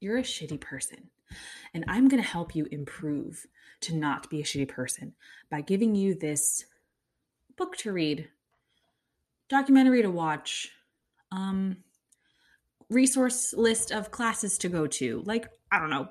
you're 0.00 0.18
a 0.18 0.22
shitty 0.22 0.60
person 0.60 1.10
and 1.74 1.84
I'm 1.88 2.08
going 2.08 2.22
to 2.22 2.28
help 2.28 2.54
you 2.54 2.66
improve 2.70 3.46
to 3.82 3.94
not 3.94 4.30
be 4.30 4.40
a 4.40 4.44
shitty 4.44 4.68
person 4.68 5.14
by 5.50 5.60
giving 5.60 5.94
you 5.94 6.14
this 6.14 6.64
book 7.56 7.76
to 7.78 7.92
read, 7.92 8.28
documentary 9.48 10.02
to 10.02 10.10
watch, 10.10 10.70
um, 11.32 11.78
resource 12.88 13.52
list 13.54 13.90
of 13.90 14.10
classes 14.10 14.58
to 14.58 14.68
go 14.68 14.86
to, 14.86 15.22
like, 15.26 15.48
I 15.70 15.78
don't 15.78 15.90
know, 15.90 16.08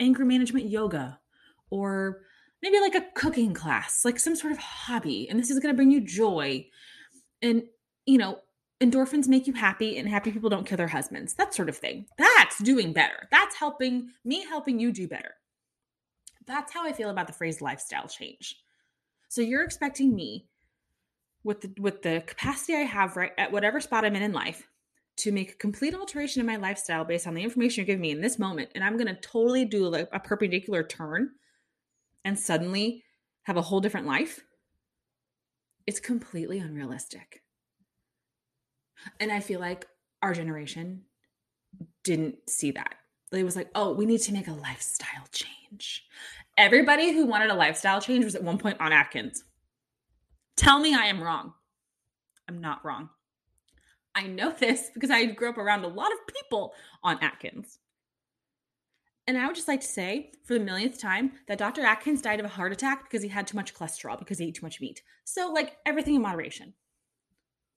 anger 0.00 0.24
management 0.24 0.68
yoga, 0.68 1.18
or 1.70 2.20
maybe 2.62 2.80
like 2.80 2.94
a 2.94 3.06
cooking 3.14 3.54
class, 3.54 4.04
like 4.04 4.18
some 4.18 4.36
sort 4.36 4.52
of 4.52 4.58
hobby. 4.58 5.28
And 5.28 5.38
this 5.38 5.50
is 5.50 5.58
going 5.58 5.72
to 5.72 5.76
bring 5.76 5.90
you 5.90 6.00
joy. 6.00 6.66
And, 7.40 7.64
you 8.06 8.18
know, 8.18 8.40
endorphins 8.80 9.28
make 9.28 9.46
you 9.46 9.52
happy, 9.52 9.98
and 9.98 10.08
happy 10.08 10.30
people 10.30 10.50
don't 10.50 10.66
kill 10.66 10.76
their 10.76 10.88
husbands, 10.88 11.34
that 11.34 11.54
sort 11.54 11.68
of 11.68 11.76
thing. 11.76 12.06
That's 12.16 12.58
doing 12.58 12.92
better. 12.92 13.28
That's 13.30 13.56
helping 13.56 14.10
me, 14.24 14.44
helping 14.44 14.78
you 14.78 14.92
do 14.92 15.08
better. 15.08 15.34
That's 16.46 16.72
how 16.72 16.86
I 16.86 16.92
feel 16.92 17.10
about 17.10 17.26
the 17.26 17.32
phrase 17.32 17.60
lifestyle 17.60 18.08
change. 18.08 18.56
So 19.28 19.40
you're 19.42 19.64
expecting 19.64 20.14
me 20.14 20.46
with 21.44 21.60
the 21.60 21.72
with 21.78 22.02
the 22.02 22.22
capacity 22.26 22.74
I 22.74 22.80
have 22.80 23.16
right 23.16 23.32
at 23.38 23.52
whatever 23.52 23.80
spot 23.80 24.04
I'm 24.04 24.16
in 24.16 24.22
in 24.22 24.32
life 24.32 24.66
to 25.18 25.32
make 25.32 25.52
a 25.52 25.56
complete 25.56 25.94
alteration 25.94 26.40
in 26.40 26.46
my 26.46 26.56
lifestyle 26.56 27.04
based 27.04 27.26
on 27.26 27.34
the 27.34 27.42
information 27.42 27.80
you're 27.80 27.86
giving 27.86 28.00
me 28.00 28.12
in 28.12 28.20
this 28.20 28.38
moment 28.38 28.70
and 28.74 28.84
i'm 28.84 28.96
going 28.96 29.12
to 29.12 29.20
totally 29.20 29.64
do 29.64 29.86
like 29.88 30.08
a 30.12 30.20
perpendicular 30.20 30.82
turn 30.82 31.30
and 32.24 32.38
suddenly 32.38 33.02
have 33.42 33.56
a 33.56 33.62
whole 33.62 33.80
different 33.80 34.06
life 34.06 34.40
it's 35.86 36.00
completely 36.00 36.58
unrealistic 36.58 37.42
and 39.20 39.32
i 39.32 39.40
feel 39.40 39.60
like 39.60 39.86
our 40.22 40.34
generation 40.34 41.02
didn't 42.04 42.36
see 42.48 42.70
that 42.70 42.94
it 43.32 43.44
was 43.44 43.56
like 43.56 43.70
oh 43.74 43.92
we 43.92 44.06
need 44.06 44.20
to 44.20 44.32
make 44.32 44.48
a 44.48 44.52
lifestyle 44.52 45.26
change 45.32 46.04
everybody 46.56 47.12
who 47.12 47.26
wanted 47.26 47.50
a 47.50 47.54
lifestyle 47.54 48.00
change 48.00 48.24
was 48.24 48.34
at 48.34 48.42
one 48.42 48.58
point 48.58 48.80
on 48.80 48.92
atkins 48.92 49.44
tell 50.56 50.78
me 50.78 50.94
i 50.94 51.06
am 51.06 51.22
wrong 51.22 51.52
i'm 52.48 52.60
not 52.60 52.84
wrong 52.84 53.10
I 54.18 54.26
know 54.26 54.52
this 54.52 54.90
because 54.92 55.10
I 55.10 55.26
grew 55.26 55.50
up 55.50 55.58
around 55.58 55.84
a 55.84 55.88
lot 55.88 56.12
of 56.12 56.34
people 56.34 56.74
on 57.04 57.22
Atkins. 57.22 57.78
And 59.28 59.38
I 59.38 59.46
would 59.46 59.54
just 59.54 59.68
like 59.68 59.82
to 59.82 59.86
say, 59.86 60.32
for 60.44 60.54
the 60.54 60.64
millionth 60.64 60.98
time, 60.98 61.32
that 61.46 61.58
Dr. 61.58 61.82
Atkins 61.82 62.22
died 62.22 62.40
of 62.40 62.46
a 62.46 62.48
heart 62.48 62.72
attack 62.72 63.04
because 63.04 63.22
he 63.22 63.28
had 63.28 63.46
too 63.46 63.56
much 63.56 63.74
cholesterol 63.74 64.18
because 64.18 64.38
he 64.38 64.46
ate 64.46 64.54
too 64.54 64.64
much 64.64 64.80
meat. 64.80 65.02
So, 65.24 65.52
like, 65.52 65.76
everything 65.84 66.14
in 66.14 66.22
moderation. 66.22 66.72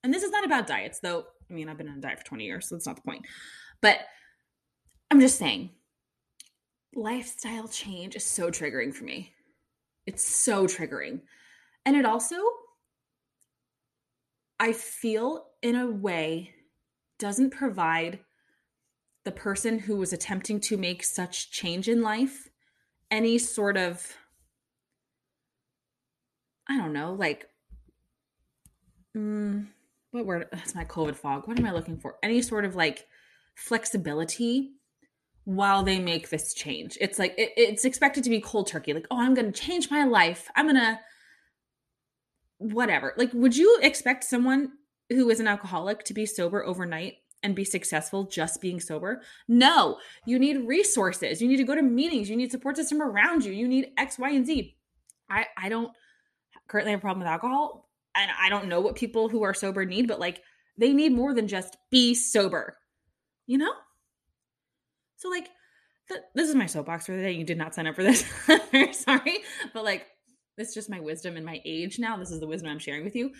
And 0.04 0.14
this 0.14 0.24
is 0.24 0.32
not 0.32 0.46
about 0.46 0.68
diets, 0.68 1.00
though. 1.00 1.26
I 1.50 1.54
mean, 1.54 1.70
I've 1.70 1.78
been 1.78 1.90
on 1.90 1.98
a 1.98 2.02
diet 2.02 2.20
for 2.20 2.26
20 2.26 2.46
years, 2.46 2.68
so 2.68 2.76
that's 2.76 2.88
not 2.88 2.96
the 2.96 3.02
point. 3.04 3.26
But 3.82 4.00
I'm 5.10 5.20
just 5.20 5.38
saying, 5.38 5.72
lifestyle 6.96 7.68
change 7.68 8.16
is 8.16 8.24
so 8.24 8.50
triggering 8.50 8.94
for 8.94 9.04
me. 9.04 9.34
It's 10.06 10.24
so 10.24 10.66
triggering. 10.66 11.22
And 11.86 11.96
it 11.96 12.06
also 12.06 12.38
I 14.62 14.74
feel 14.74 15.48
in 15.64 15.76
a 15.76 15.90
way 15.90 16.54
doesn't 17.18 17.50
provide 17.50 18.20
the 19.26 19.32
person 19.32 19.80
who 19.80 19.98
was 19.98 20.14
attempting 20.14 20.60
to 20.60 20.78
make 20.78 21.04
such 21.04 21.50
change 21.52 21.90
in 21.90 22.04
life 22.04 22.48
any 23.10 23.40
sort 23.40 23.76
of 23.76 24.18
I 26.70 26.78
don't 26.78 26.94
know, 26.94 27.14
like 27.14 27.50
mm, 29.18 29.66
what 30.12 30.26
word 30.26 30.48
that's 30.52 30.76
my 30.76 30.86
COVID 30.86 31.16
fog. 31.16 31.48
What 31.48 31.58
am 31.58 31.66
I 31.66 31.72
looking 31.72 31.98
for? 31.98 32.16
Any 32.22 32.42
sort 32.42 32.66
of 32.66 32.76
like 32.76 33.08
flexibility 33.56 34.72
while 35.46 35.84
they 35.84 36.00
make 36.00 36.30
this 36.30 36.54
change. 36.54 36.98
It's 37.02 37.18
like 37.18 37.34
it, 37.38 37.52
it's 37.58 37.86
expected 37.86 38.24
to 38.26 38.30
be 38.30 38.42
cold 38.42 38.68
turkey, 38.68 38.94
like, 38.94 39.08
oh, 39.10 39.20
I'm 39.20 39.34
gonna 39.34 39.52
change 39.52 39.90
my 39.90 40.04
life. 40.04 40.50
I'm 40.56 40.68
gonna 40.68 41.00
whatever. 42.58 43.14
Like, 43.18 43.32
would 43.34 43.58
you 43.58 43.80
expect 43.82 44.24
someone 44.24 44.74
who 45.10 45.30
is 45.30 45.40
an 45.40 45.48
alcoholic 45.48 46.04
to 46.06 46.14
be 46.14 46.26
sober 46.26 46.64
overnight 46.64 47.16
and 47.44 47.56
be 47.56 47.66
successful 47.66 48.26
just 48.26 48.62
being 48.62 48.80
sober? 48.80 49.22
No, 49.48 49.98
you 50.26 50.38
need 50.38 50.68
resources. 50.68 51.42
You 51.42 51.48
need 51.48 51.58
to 51.58 51.64
go 51.64 51.76
to 51.76 51.82
meetings. 51.82 52.30
You 52.30 52.36
need 52.36 52.52
support 52.52 52.76
system 52.78 53.02
around 53.02 53.44
you. 53.44 53.52
You 53.52 53.68
need 53.68 53.92
X, 53.98 54.20
Y, 54.20 54.30
and 54.30 54.46
Z. 54.46 54.76
I 55.30 55.46
I 55.58 55.70
don't 55.70 55.92
currently 56.68 56.92
have 56.92 57.00
a 57.00 57.02
problem 57.02 57.20
with 57.20 57.32
alcohol, 57.32 57.90
and 58.16 58.32
I 58.40 58.50
don't 58.50 58.68
know 58.68 58.82
what 58.82 58.96
people 58.96 59.30
who 59.30 59.44
are 59.44 59.54
sober 59.54 59.86
need, 59.86 60.08
but 60.08 60.20
like 60.20 60.42
they 60.78 60.94
need 60.94 61.14
more 61.14 61.34
than 61.34 61.48
just 61.48 61.78
be 61.90 62.14
sober. 62.14 62.78
You 63.48 63.58
know? 63.58 63.74
So 65.18 65.30
like 65.30 65.50
th- 66.08 66.22
this 66.36 66.50
is 66.50 66.56
my 66.56 66.66
soapbox 66.66 67.06
for 67.06 67.16
the 67.16 67.22
day. 67.22 67.32
You 67.32 67.44
did 67.44 67.58
not 67.58 67.76
sign 67.76 67.88
up 67.88 67.96
for 67.96 68.04
this. 68.04 68.26
Sorry, 69.00 69.40
but 69.74 69.84
like 69.84 70.08
it's 70.58 70.74
just 70.74 70.90
my 70.90 71.00
wisdom 71.00 71.38
and 71.38 71.46
my 71.46 71.62
age 71.66 72.00
now. 72.00 72.18
This 72.18 72.32
is 72.32 72.40
the 72.40 72.48
wisdom 72.48 72.72
I'm 72.72 72.80
sharing 72.80 73.04
with 73.04 73.16
you. 73.16 73.32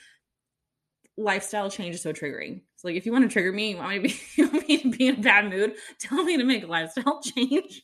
Lifestyle 1.18 1.70
change 1.70 1.96
is 1.96 2.02
so 2.02 2.14
triggering. 2.14 2.62
So 2.78 2.88
like 2.88 2.98
if 2.98 3.06
you 3.06 3.12
want 3.12 3.26
to 3.26 3.34
trigger 3.34 3.52
me, 3.52 3.72
you 3.72 3.78
want 3.78 3.90
me 3.90 3.96
to 3.98 4.02
be, 4.02 4.22
you 4.36 4.50
want 4.50 4.68
me 4.68 4.78
to 4.78 4.90
be 4.90 5.08
in 5.08 5.16
a 5.16 5.22
bad 5.22 5.50
mood, 5.50 5.74
tell 6.00 6.24
me 6.24 6.38
to 6.38 6.44
make 6.44 6.64
a 6.64 6.68
lifestyle 6.68 7.22
change. 7.36 7.84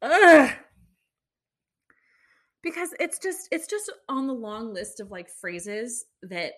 Ugh. 0.00 0.50
Because 2.62 2.90
it's 2.98 3.18
just 3.18 3.48
it's 3.52 3.66
just 3.66 3.92
on 4.08 4.26
the 4.26 4.34
long 4.34 4.74
list 4.74 5.00
of 5.00 5.10
like 5.10 5.30
phrases 5.30 6.04
that 6.22 6.52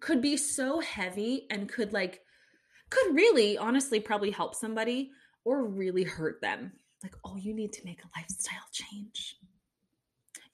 could 0.00 0.22
be 0.22 0.36
so 0.36 0.80
heavy 0.80 1.46
and 1.50 1.68
could 1.68 1.92
like 1.92 2.20
could 2.90 3.14
really 3.14 3.58
honestly 3.58 3.98
probably 3.98 4.30
help 4.30 4.54
somebody 4.54 5.10
or 5.44 5.66
really 5.66 6.04
hurt 6.04 6.40
them 6.40 6.72
like, 7.02 7.14
oh, 7.24 7.36
you 7.36 7.54
need 7.54 7.72
to 7.74 7.84
make 7.84 8.00
a 8.02 8.18
lifestyle 8.18 8.66
change. 8.72 9.36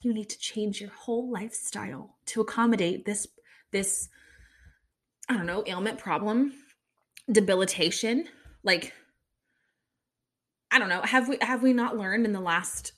You 0.01 0.13
need 0.13 0.29
to 0.31 0.39
change 0.39 0.81
your 0.81 0.91
whole 0.91 1.31
lifestyle 1.31 2.17
to 2.27 2.43
accommodate 2.43 3.07
this, 3.07 3.27
this, 3.73 4.09
I 5.29 5.37
don't 5.37 5.47
know, 5.47 5.65
ailment, 5.67 5.99
problem, 5.99 6.53
debilitation. 7.31 8.27
Like, 8.63 8.93
I 10.71 10.79
don't 10.79 10.91
know. 10.91 11.01
Have 11.03 11.29
we 11.29 11.39
have 11.41 11.63
we 11.63 11.73
not 11.73 11.97
learned 11.97 12.27
in 12.27 12.33
the 12.33 12.41
last, 12.41 12.93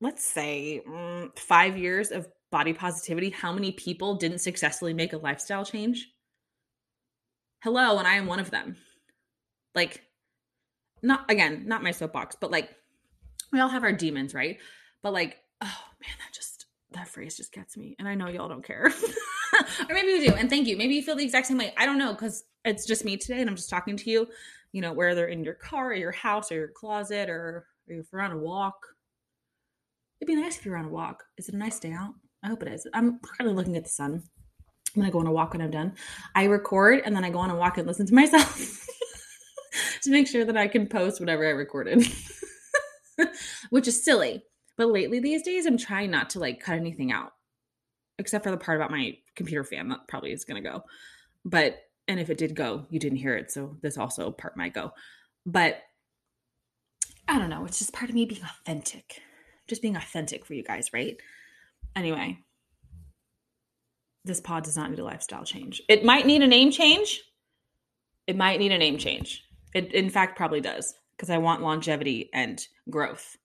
let's 0.00 0.24
say, 0.24 0.82
mm, 0.88 1.36
five 1.38 1.76
years 1.76 2.10
of 2.10 2.28
body 2.50 2.72
positivity 2.72 3.30
how 3.30 3.52
many 3.52 3.70
people 3.72 4.16
didn't 4.16 4.40
successfully 4.40 4.92
make 4.94 5.12
a 5.12 5.18
lifestyle 5.18 5.64
change? 5.64 6.08
Hello, 7.62 7.98
and 7.98 8.08
I 8.08 8.14
am 8.14 8.26
one 8.26 8.40
of 8.40 8.50
them. 8.50 8.76
Like, 9.74 10.02
not 11.02 11.30
again, 11.30 11.64
not 11.66 11.82
my 11.82 11.90
soapbox, 11.90 12.36
but 12.40 12.50
like 12.50 12.70
we 13.52 13.60
all 13.60 13.68
have 13.68 13.84
our 13.84 13.92
demons, 13.92 14.34
right? 14.34 14.58
But 15.02 15.12
like, 15.12 15.38
oh 15.60 15.78
man, 16.00 16.16
that 16.18 16.34
just 16.34 16.66
that 16.92 17.08
phrase 17.08 17.36
just 17.36 17.52
gets 17.52 17.76
me. 17.76 17.94
And 17.98 18.08
I 18.08 18.14
know 18.14 18.28
y'all 18.28 18.48
don't 18.48 18.64
care. 18.64 18.86
or 19.88 19.94
maybe 19.94 20.08
you 20.08 20.30
do. 20.30 20.34
And 20.34 20.50
thank 20.50 20.66
you. 20.66 20.76
Maybe 20.76 20.94
you 20.94 21.02
feel 21.02 21.16
the 21.16 21.24
exact 21.24 21.46
same 21.46 21.58
way. 21.58 21.72
I 21.76 21.86
don't 21.86 21.98
know 21.98 22.12
because 22.12 22.44
it's 22.64 22.86
just 22.86 23.04
me 23.04 23.16
today 23.16 23.40
and 23.40 23.48
I'm 23.48 23.56
just 23.56 23.70
talking 23.70 23.96
to 23.96 24.10
you, 24.10 24.28
you 24.72 24.80
know, 24.80 24.92
whether 24.92 25.28
in 25.28 25.44
your 25.44 25.54
car 25.54 25.90
or 25.90 25.94
your 25.94 26.12
house 26.12 26.50
or 26.50 26.56
your 26.56 26.68
closet 26.68 27.30
or, 27.30 27.34
or 27.34 27.66
if 27.86 28.06
you're 28.12 28.22
on 28.22 28.32
a 28.32 28.38
walk. 28.38 28.86
It'd 30.20 30.26
be 30.26 30.40
nice 30.40 30.58
if 30.58 30.66
you're 30.66 30.76
on 30.76 30.84
a 30.84 30.90
walk. 30.90 31.24
Is 31.38 31.48
it 31.48 31.54
a 31.54 31.58
nice 31.58 31.78
day 31.78 31.92
out? 31.92 32.12
I 32.44 32.48
hope 32.48 32.62
it 32.62 32.72
is. 32.72 32.86
I'm 32.92 33.20
currently 33.20 33.56
looking 33.56 33.76
at 33.76 33.84
the 33.84 33.90
sun. 33.90 34.22
I'm 34.94 35.02
gonna 35.02 35.12
go 35.12 35.20
on 35.20 35.26
a 35.26 35.32
walk 35.32 35.52
when 35.52 35.62
I'm 35.62 35.70
done. 35.70 35.94
I 36.34 36.44
record 36.44 37.02
and 37.04 37.14
then 37.14 37.24
I 37.24 37.30
go 37.30 37.38
on 37.38 37.50
a 37.50 37.56
walk 37.56 37.78
and 37.78 37.86
listen 37.86 38.06
to 38.06 38.14
myself 38.14 38.86
to 40.02 40.10
make 40.10 40.26
sure 40.26 40.44
that 40.44 40.56
I 40.56 40.68
can 40.68 40.88
post 40.88 41.20
whatever 41.20 41.46
I 41.46 41.50
recorded, 41.50 42.06
which 43.70 43.86
is 43.86 44.04
silly. 44.04 44.42
But 44.76 44.88
lately 44.88 45.20
these 45.20 45.42
days, 45.42 45.66
I'm 45.66 45.78
trying 45.78 46.10
not 46.10 46.30
to 46.30 46.40
like 46.40 46.60
cut 46.60 46.76
anything 46.76 47.12
out, 47.12 47.32
except 48.18 48.44
for 48.44 48.50
the 48.50 48.56
part 48.56 48.78
about 48.78 48.90
my 48.90 49.16
computer 49.36 49.64
fan 49.64 49.88
that 49.88 50.08
probably 50.08 50.32
is 50.32 50.44
gonna 50.44 50.62
go. 50.62 50.82
But 51.44 51.78
and 52.08 52.18
if 52.18 52.28
it 52.28 52.38
did 52.38 52.56
go, 52.56 52.86
you 52.90 52.98
didn't 52.98 53.18
hear 53.18 53.36
it, 53.36 53.52
so 53.52 53.76
this 53.82 53.96
also 53.96 54.32
part 54.32 54.56
might 54.56 54.74
go. 54.74 54.90
But 55.46 55.80
I 57.28 57.38
don't 57.38 57.50
know. 57.50 57.64
It's 57.64 57.78
just 57.78 57.92
part 57.92 58.08
of 58.08 58.16
me 58.16 58.24
being 58.24 58.42
authentic, 58.42 59.22
just 59.70 59.80
being 59.80 59.96
authentic 59.96 60.44
for 60.44 60.52
you 60.52 60.62
guys, 60.62 60.92
right? 60.92 61.16
Anyway, 61.96 62.38
this 64.24 64.40
pod 64.40 64.64
does 64.64 64.76
not 64.76 64.90
need 64.90 64.98
a 64.98 65.04
lifestyle 65.04 65.44
change. 65.44 65.80
It 65.88 66.04
might 66.04 66.26
need 66.26 66.42
a 66.42 66.46
name 66.46 66.70
change. 66.70 67.22
It 68.26 68.36
might 68.36 68.60
need 68.60 68.72
a 68.72 68.78
name 68.78 68.98
change. 68.98 69.44
It, 69.72 69.94
in 69.94 70.10
fact, 70.10 70.36
probably 70.36 70.60
does 70.60 70.92
because 71.16 71.30
I 71.30 71.38
want 71.38 71.62
longevity 71.62 72.28
and 72.34 72.64
growth 72.90 73.36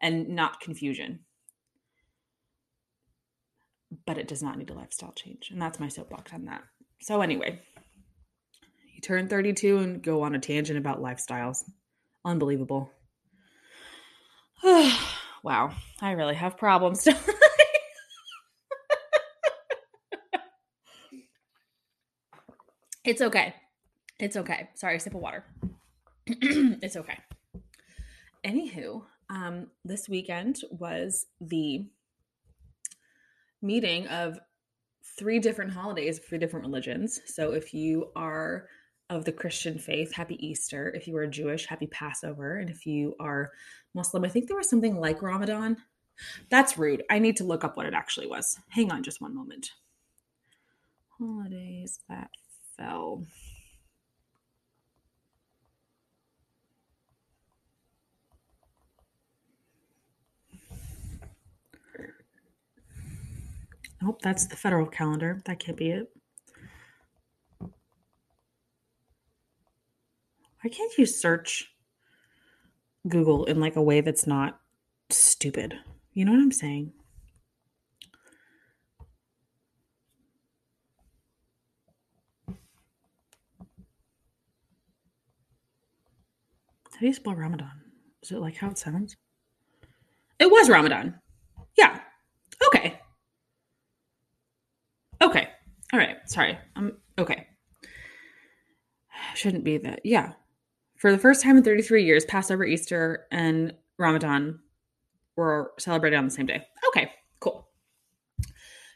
and 0.00 0.28
not 0.30 0.60
confusion. 0.60 1.20
But 4.04 4.18
it 4.18 4.28
does 4.28 4.42
not 4.42 4.58
need 4.58 4.70
a 4.70 4.74
lifestyle 4.74 5.12
change. 5.12 5.50
And 5.50 5.62
that's 5.62 5.80
my 5.80 5.88
soapbox 5.88 6.32
on 6.32 6.46
that. 6.46 6.62
So, 7.00 7.20
anyway, 7.20 7.60
you 8.94 9.00
turn 9.00 9.28
32 9.28 9.78
and 9.78 10.02
go 10.02 10.22
on 10.22 10.34
a 10.34 10.38
tangent 10.38 10.78
about 10.78 11.00
lifestyles. 11.00 11.62
Unbelievable. 12.24 12.90
wow, 15.42 15.74
I 16.00 16.12
really 16.12 16.34
have 16.34 16.56
problems. 16.56 17.06
It's 23.04 23.20
okay. 23.20 23.54
It's 24.20 24.36
okay. 24.36 24.68
Sorry, 24.74 25.00
sip 25.00 25.14
of 25.14 25.20
water. 25.20 25.44
it's 26.26 26.96
okay. 26.96 27.18
Anywho, 28.46 29.02
um, 29.28 29.66
this 29.84 30.08
weekend 30.08 30.60
was 30.70 31.26
the 31.40 31.86
meeting 33.60 34.06
of 34.06 34.38
three 35.18 35.40
different 35.40 35.72
holidays, 35.72 36.20
three 36.20 36.38
different 36.38 36.64
religions. 36.64 37.20
So 37.26 37.52
if 37.52 37.74
you 37.74 38.12
are 38.14 38.68
of 39.12 39.24
the 39.26 39.32
Christian 39.32 39.78
faith, 39.78 40.12
happy 40.12 40.44
Easter. 40.44 40.90
If 40.94 41.06
you 41.06 41.16
are 41.16 41.26
Jewish, 41.26 41.66
happy 41.66 41.86
Passover. 41.88 42.56
And 42.56 42.70
if 42.70 42.86
you 42.86 43.14
are 43.20 43.52
Muslim, 43.94 44.24
I 44.24 44.28
think 44.28 44.48
there 44.48 44.56
was 44.56 44.70
something 44.70 44.98
like 44.98 45.20
Ramadan. 45.22 45.76
That's 46.50 46.78
rude. 46.78 47.02
I 47.10 47.18
need 47.18 47.36
to 47.36 47.44
look 47.44 47.62
up 47.62 47.76
what 47.76 47.86
it 47.86 47.94
actually 47.94 48.26
was. 48.26 48.58
Hang 48.70 48.90
on 48.90 49.02
just 49.02 49.20
one 49.20 49.34
moment. 49.34 49.70
Holidays 51.18 52.00
that 52.08 52.30
fell. 52.76 53.26
Nope, 64.00 64.20
that's 64.22 64.46
the 64.46 64.56
federal 64.56 64.86
calendar. 64.86 65.42
That 65.44 65.60
can't 65.60 65.76
be 65.76 65.90
it. 65.90 66.11
Why 70.62 70.70
can't 70.70 70.96
you 70.96 71.06
search 71.06 71.72
Google 73.08 73.46
in 73.46 73.58
like 73.58 73.74
a 73.74 73.82
way 73.82 74.00
that's 74.00 74.28
not 74.28 74.60
stupid? 75.10 75.74
You 76.12 76.24
know 76.24 76.30
what 76.30 76.40
I'm 76.40 76.52
saying? 76.52 76.92
How 86.92 87.00
do 87.00 87.06
you 87.06 87.12
spell 87.12 87.34
Ramadan? 87.34 87.72
Is 88.22 88.30
it 88.30 88.38
like 88.38 88.56
how 88.56 88.68
it 88.68 88.78
sounds? 88.78 89.16
It 90.38 90.48
was 90.48 90.70
Ramadan. 90.70 91.18
Yeah. 91.76 91.98
Okay. 92.68 93.00
Okay. 95.20 95.48
All 95.92 95.98
right. 95.98 96.18
Sorry. 96.26 96.56
I'm 96.76 96.98
okay. 97.18 97.48
Shouldn't 99.34 99.64
be 99.64 99.78
that. 99.78 100.00
Yeah. 100.04 100.34
For 101.02 101.10
the 101.10 101.18
first 101.18 101.42
time 101.42 101.56
in 101.56 101.64
33 101.64 102.04
years, 102.04 102.24
Passover, 102.24 102.62
Easter, 102.64 103.26
and 103.32 103.74
Ramadan 103.98 104.60
were 105.34 105.72
celebrated 105.76 106.14
on 106.14 106.26
the 106.26 106.30
same 106.30 106.46
day. 106.46 106.64
Okay. 106.86 107.10
Cool. 107.40 107.66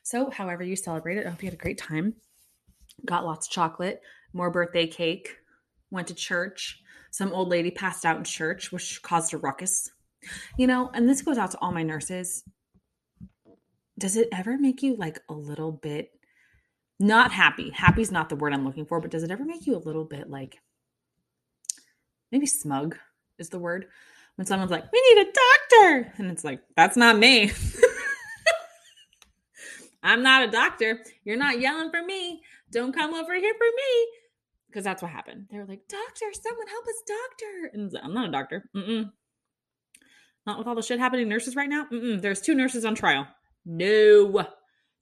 So, 0.04 0.30
however 0.30 0.62
you 0.62 0.76
celebrate 0.76 1.18
it, 1.18 1.26
I 1.26 1.30
hope 1.30 1.42
you 1.42 1.48
had 1.48 1.54
a 1.58 1.60
great 1.60 1.78
time. 1.78 2.14
Got 3.04 3.24
lots 3.24 3.48
of 3.48 3.52
chocolate, 3.52 4.02
more 4.32 4.52
birthday 4.52 4.86
cake, 4.86 5.36
went 5.90 6.06
to 6.06 6.14
church. 6.14 6.80
Some 7.10 7.32
old 7.32 7.48
lady 7.48 7.72
passed 7.72 8.06
out 8.06 8.18
in 8.18 8.22
church, 8.22 8.70
which 8.70 9.02
caused 9.02 9.34
a 9.34 9.38
ruckus. 9.38 9.90
You 10.56 10.68
know, 10.68 10.92
and 10.94 11.08
this 11.08 11.22
goes 11.22 11.38
out 11.38 11.50
to 11.50 11.58
all 11.58 11.72
my 11.72 11.82
nurses. 11.82 12.44
Does 13.98 14.14
it 14.14 14.28
ever 14.30 14.56
make 14.56 14.80
you 14.80 14.94
like 14.94 15.18
a 15.28 15.34
little 15.34 15.72
bit 15.72 16.12
not 17.00 17.32
happy? 17.32 17.70
Happy's 17.70 18.12
not 18.12 18.28
the 18.28 18.36
word 18.36 18.52
I'm 18.52 18.64
looking 18.64 18.86
for, 18.86 19.00
but 19.00 19.10
does 19.10 19.24
it 19.24 19.32
ever 19.32 19.44
make 19.44 19.66
you 19.66 19.74
a 19.74 19.78
little 19.78 20.04
bit 20.04 20.30
like 20.30 20.60
maybe 22.32 22.46
smug 22.46 22.96
is 23.38 23.48
the 23.48 23.58
word? 23.58 23.86
When 24.36 24.46
someone's 24.46 24.70
like, 24.70 24.84
we 24.92 25.14
need 25.14 25.26
a 25.26 25.32
doctor. 25.32 26.12
And 26.18 26.30
it's 26.30 26.44
like, 26.44 26.60
that's 26.76 26.96
not 26.96 27.18
me. 27.18 27.50
I'm 30.02 30.22
not 30.22 30.42
a 30.42 30.50
doctor. 30.50 31.00
You're 31.24 31.36
not 31.36 31.58
yelling 31.60 31.90
for 31.90 32.02
me. 32.02 32.42
Don't 32.70 32.92
come 32.92 33.14
over 33.14 33.34
here 33.34 33.54
for 33.54 33.64
me 33.64 34.06
because 34.68 34.84
that's 34.84 35.02
what 35.02 35.10
happened. 35.10 35.46
They 35.50 35.56
were 35.56 35.64
like, 35.64 35.88
"Doctor, 35.88 36.26
someone 36.32 36.66
help 36.68 36.84
us, 36.84 37.02
doctor!" 37.06 37.70
And 37.72 37.98
I'm 38.02 38.12
not 38.12 38.28
a 38.28 38.32
doctor. 38.32 38.68
Mm-mm. 38.76 39.10
Not 40.46 40.58
with 40.58 40.66
all 40.66 40.74
the 40.74 40.82
shit 40.82 40.98
happening 40.98 41.28
nurses 41.28 41.56
right 41.56 41.68
now. 41.68 41.86
Mm-mm. 41.90 42.20
There's 42.20 42.40
two 42.40 42.54
nurses 42.54 42.84
on 42.84 42.94
trial. 42.94 43.26
No. 43.64 44.46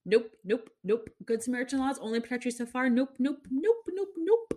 Nope. 0.07 0.31
Nope. 0.45 0.71
Nope. 0.85 1.11
Good 1.27 1.43
Samaritan 1.43 1.81
laws 1.81 1.99
only 1.99 2.21
protect 2.21 2.45
you 2.45 2.51
so 2.51 2.67
far. 2.67 2.89
Nope. 2.89 3.11
Nope. 3.19 3.47
Nope. 3.51 3.85
Nope. 3.89 4.09
Nope. 4.17 4.54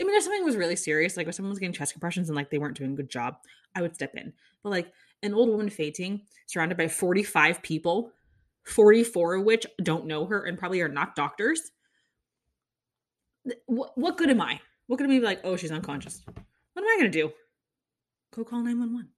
I 0.00 0.04
mean, 0.04 0.14
if 0.14 0.22
something 0.22 0.44
was 0.44 0.56
really 0.56 0.76
serious, 0.76 1.16
like 1.16 1.26
if 1.26 1.34
someone 1.34 1.50
was 1.50 1.58
getting 1.58 1.72
chest 1.72 1.92
compressions 1.92 2.28
and 2.28 2.36
like 2.36 2.50
they 2.50 2.58
weren't 2.58 2.76
doing 2.76 2.92
a 2.92 2.96
good 2.96 3.10
job, 3.10 3.36
I 3.74 3.82
would 3.82 3.94
step 3.94 4.14
in. 4.14 4.32
But 4.62 4.70
like 4.70 4.92
an 5.22 5.34
old 5.34 5.48
woman 5.48 5.68
fainting, 5.68 6.22
surrounded 6.46 6.78
by 6.78 6.88
45 6.88 7.62
people, 7.62 8.12
44 8.64 9.36
of 9.36 9.44
which 9.44 9.66
don't 9.82 10.06
know 10.06 10.26
her 10.26 10.44
and 10.44 10.58
probably 10.58 10.80
are 10.80 10.88
not 10.88 11.16
doctors 11.16 11.72
what, 13.66 13.96
what 13.96 14.16
good 14.16 14.30
am 14.30 14.40
I? 14.40 14.60
What 14.86 14.96
could 14.96 15.06
I 15.06 15.10
be 15.10 15.20
like, 15.20 15.40
oh, 15.44 15.56
she's 15.56 15.72
unconscious? 15.72 16.22
What 16.26 16.82
am 16.82 16.84
I 16.84 16.96
going 16.98 17.10
to 17.10 17.18
do? 17.18 17.32
Go 18.34 18.44
call 18.44 18.60
911. 18.60 19.08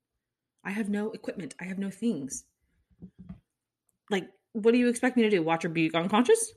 I 0.64 0.70
have 0.70 0.88
no 0.88 1.10
equipment. 1.10 1.54
I 1.60 1.64
have 1.64 1.78
no 1.78 1.90
things. 1.90 2.44
Like, 4.10 4.28
what 4.52 4.72
do 4.72 4.78
you 4.78 4.88
expect 4.88 5.16
me 5.16 5.22
to 5.22 5.30
do? 5.30 5.42
Watch 5.42 5.62
her 5.62 5.68
be 5.68 5.92
unconscious? 5.94 6.52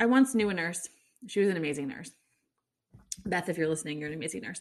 I 0.00 0.06
once 0.06 0.34
knew 0.34 0.48
a 0.50 0.54
nurse. 0.54 0.88
She 1.26 1.40
was 1.40 1.48
an 1.48 1.56
amazing 1.56 1.88
nurse. 1.88 2.10
Beth, 3.26 3.48
if 3.48 3.58
you're 3.58 3.68
listening, 3.68 3.98
you're 3.98 4.08
an 4.08 4.16
amazing 4.16 4.42
nurse. 4.42 4.60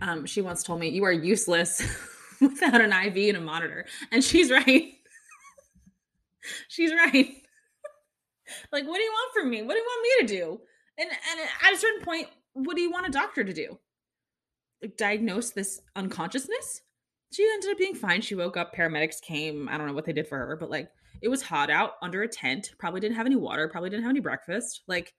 Um, 0.00 0.26
she 0.26 0.40
once 0.40 0.62
told 0.62 0.80
me, 0.80 0.88
You 0.88 1.04
are 1.04 1.12
useless 1.12 1.80
without 2.40 2.80
an 2.80 2.92
IV 2.92 3.28
and 3.28 3.38
a 3.38 3.40
monitor. 3.40 3.86
And 4.12 4.22
she's 4.22 4.50
right. 4.50 4.92
she's 6.68 6.92
right 6.92 7.42
like, 8.72 8.86
what 8.86 8.96
do 8.96 9.02
you 9.02 9.10
want 9.10 9.34
from 9.34 9.50
me? 9.50 9.62
What 9.62 9.74
do 9.74 9.78
you 9.78 9.84
want 9.84 10.02
me 10.02 10.26
to 10.26 10.34
do? 10.34 10.60
And 10.98 11.08
and 11.08 11.48
at 11.66 11.74
a 11.74 11.78
certain 11.78 12.04
point, 12.04 12.28
what 12.52 12.76
do 12.76 12.82
you 12.82 12.90
want 12.90 13.06
a 13.06 13.10
doctor 13.10 13.44
to 13.44 13.52
do? 13.52 13.78
Like 14.82 14.96
diagnose 14.96 15.50
this 15.50 15.80
unconsciousness? 15.94 16.82
She 17.32 17.44
ended 17.44 17.70
up 17.70 17.78
being 17.78 17.94
fine. 17.94 18.20
She 18.20 18.34
woke 18.34 18.56
up, 18.56 18.74
paramedics 18.74 19.20
came. 19.20 19.68
I 19.68 19.76
don't 19.76 19.86
know 19.86 19.92
what 19.92 20.04
they 20.04 20.12
did 20.12 20.28
for 20.28 20.38
her, 20.38 20.56
but 20.56 20.70
like 20.70 20.90
it 21.22 21.28
was 21.28 21.42
hot 21.42 21.70
out 21.70 21.92
under 22.02 22.22
a 22.22 22.28
tent, 22.28 22.72
probably 22.78 23.00
didn't 23.00 23.16
have 23.16 23.26
any 23.26 23.36
water, 23.36 23.68
probably 23.68 23.90
didn't 23.90 24.04
have 24.04 24.10
any 24.10 24.20
breakfast. 24.20 24.82
Like 24.86 25.14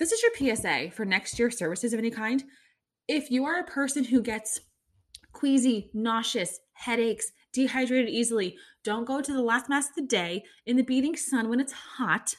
this 0.00 0.10
is 0.10 0.22
your 0.22 0.56
PSA 0.56 0.90
for 0.90 1.04
next 1.04 1.38
year 1.38 1.52
services 1.52 1.92
of 1.92 2.00
any 2.00 2.10
kind. 2.10 2.42
If 3.06 3.30
you 3.30 3.44
are 3.44 3.60
a 3.60 3.64
person 3.64 4.02
who 4.02 4.20
gets 4.20 4.60
queasy, 5.32 5.90
nauseous, 5.94 6.58
headaches, 6.72 7.30
dehydrated 7.52 8.08
easily. 8.08 8.56
Don't 8.84 9.06
go 9.06 9.20
to 9.20 9.32
the 9.32 9.42
last 9.42 9.68
mass 9.68 9.88
of 9.88 9.94
the 9.96 10.02
day 10.02 10.44
in 10.66 10.76
the 10.76 10.82
beating 10.82 11.16
sun 11.16 11.48
when 11.48 11.60
it's 11.60 11.72
hot 11.72 12.34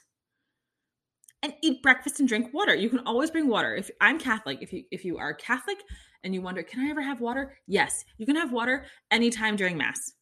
and 1.44 1.54
eat 1.62 1.82
breakfast 1.82 2.20
and 2.20 2.30
drink 2.30 2.54
water. 2.54 2.76
You 2.76 2.90
can 2.90 3.00
always 3.00 3.32
bring 3.32 3.48
water. 3.48 3.76
If 3.76 3.90
I'm 4.00 4.20
Catholic, 4.20 4.60
if 4.62 4.74
you 4.74 4.84
if 4.92 5.06
you 5.06 5.18
are 5.18 5.34
Catholic 5.34 5.78
and 6.24 6.34
you 6.34 6.42
wonder, 6.42 6.64
can 6.64 6.86
I 6.86 6.90
ever 6.90 7.02
have 7.02 7.22
water? 7.22 7.58
Yes, 7.68 8.06
you 8.18 8.26
can 8.26 8.36
have 8.36 8.52
water 8.52 8.86
anytime 9.10 9.56
during 9.56 9.78
mass. 9.78 10.14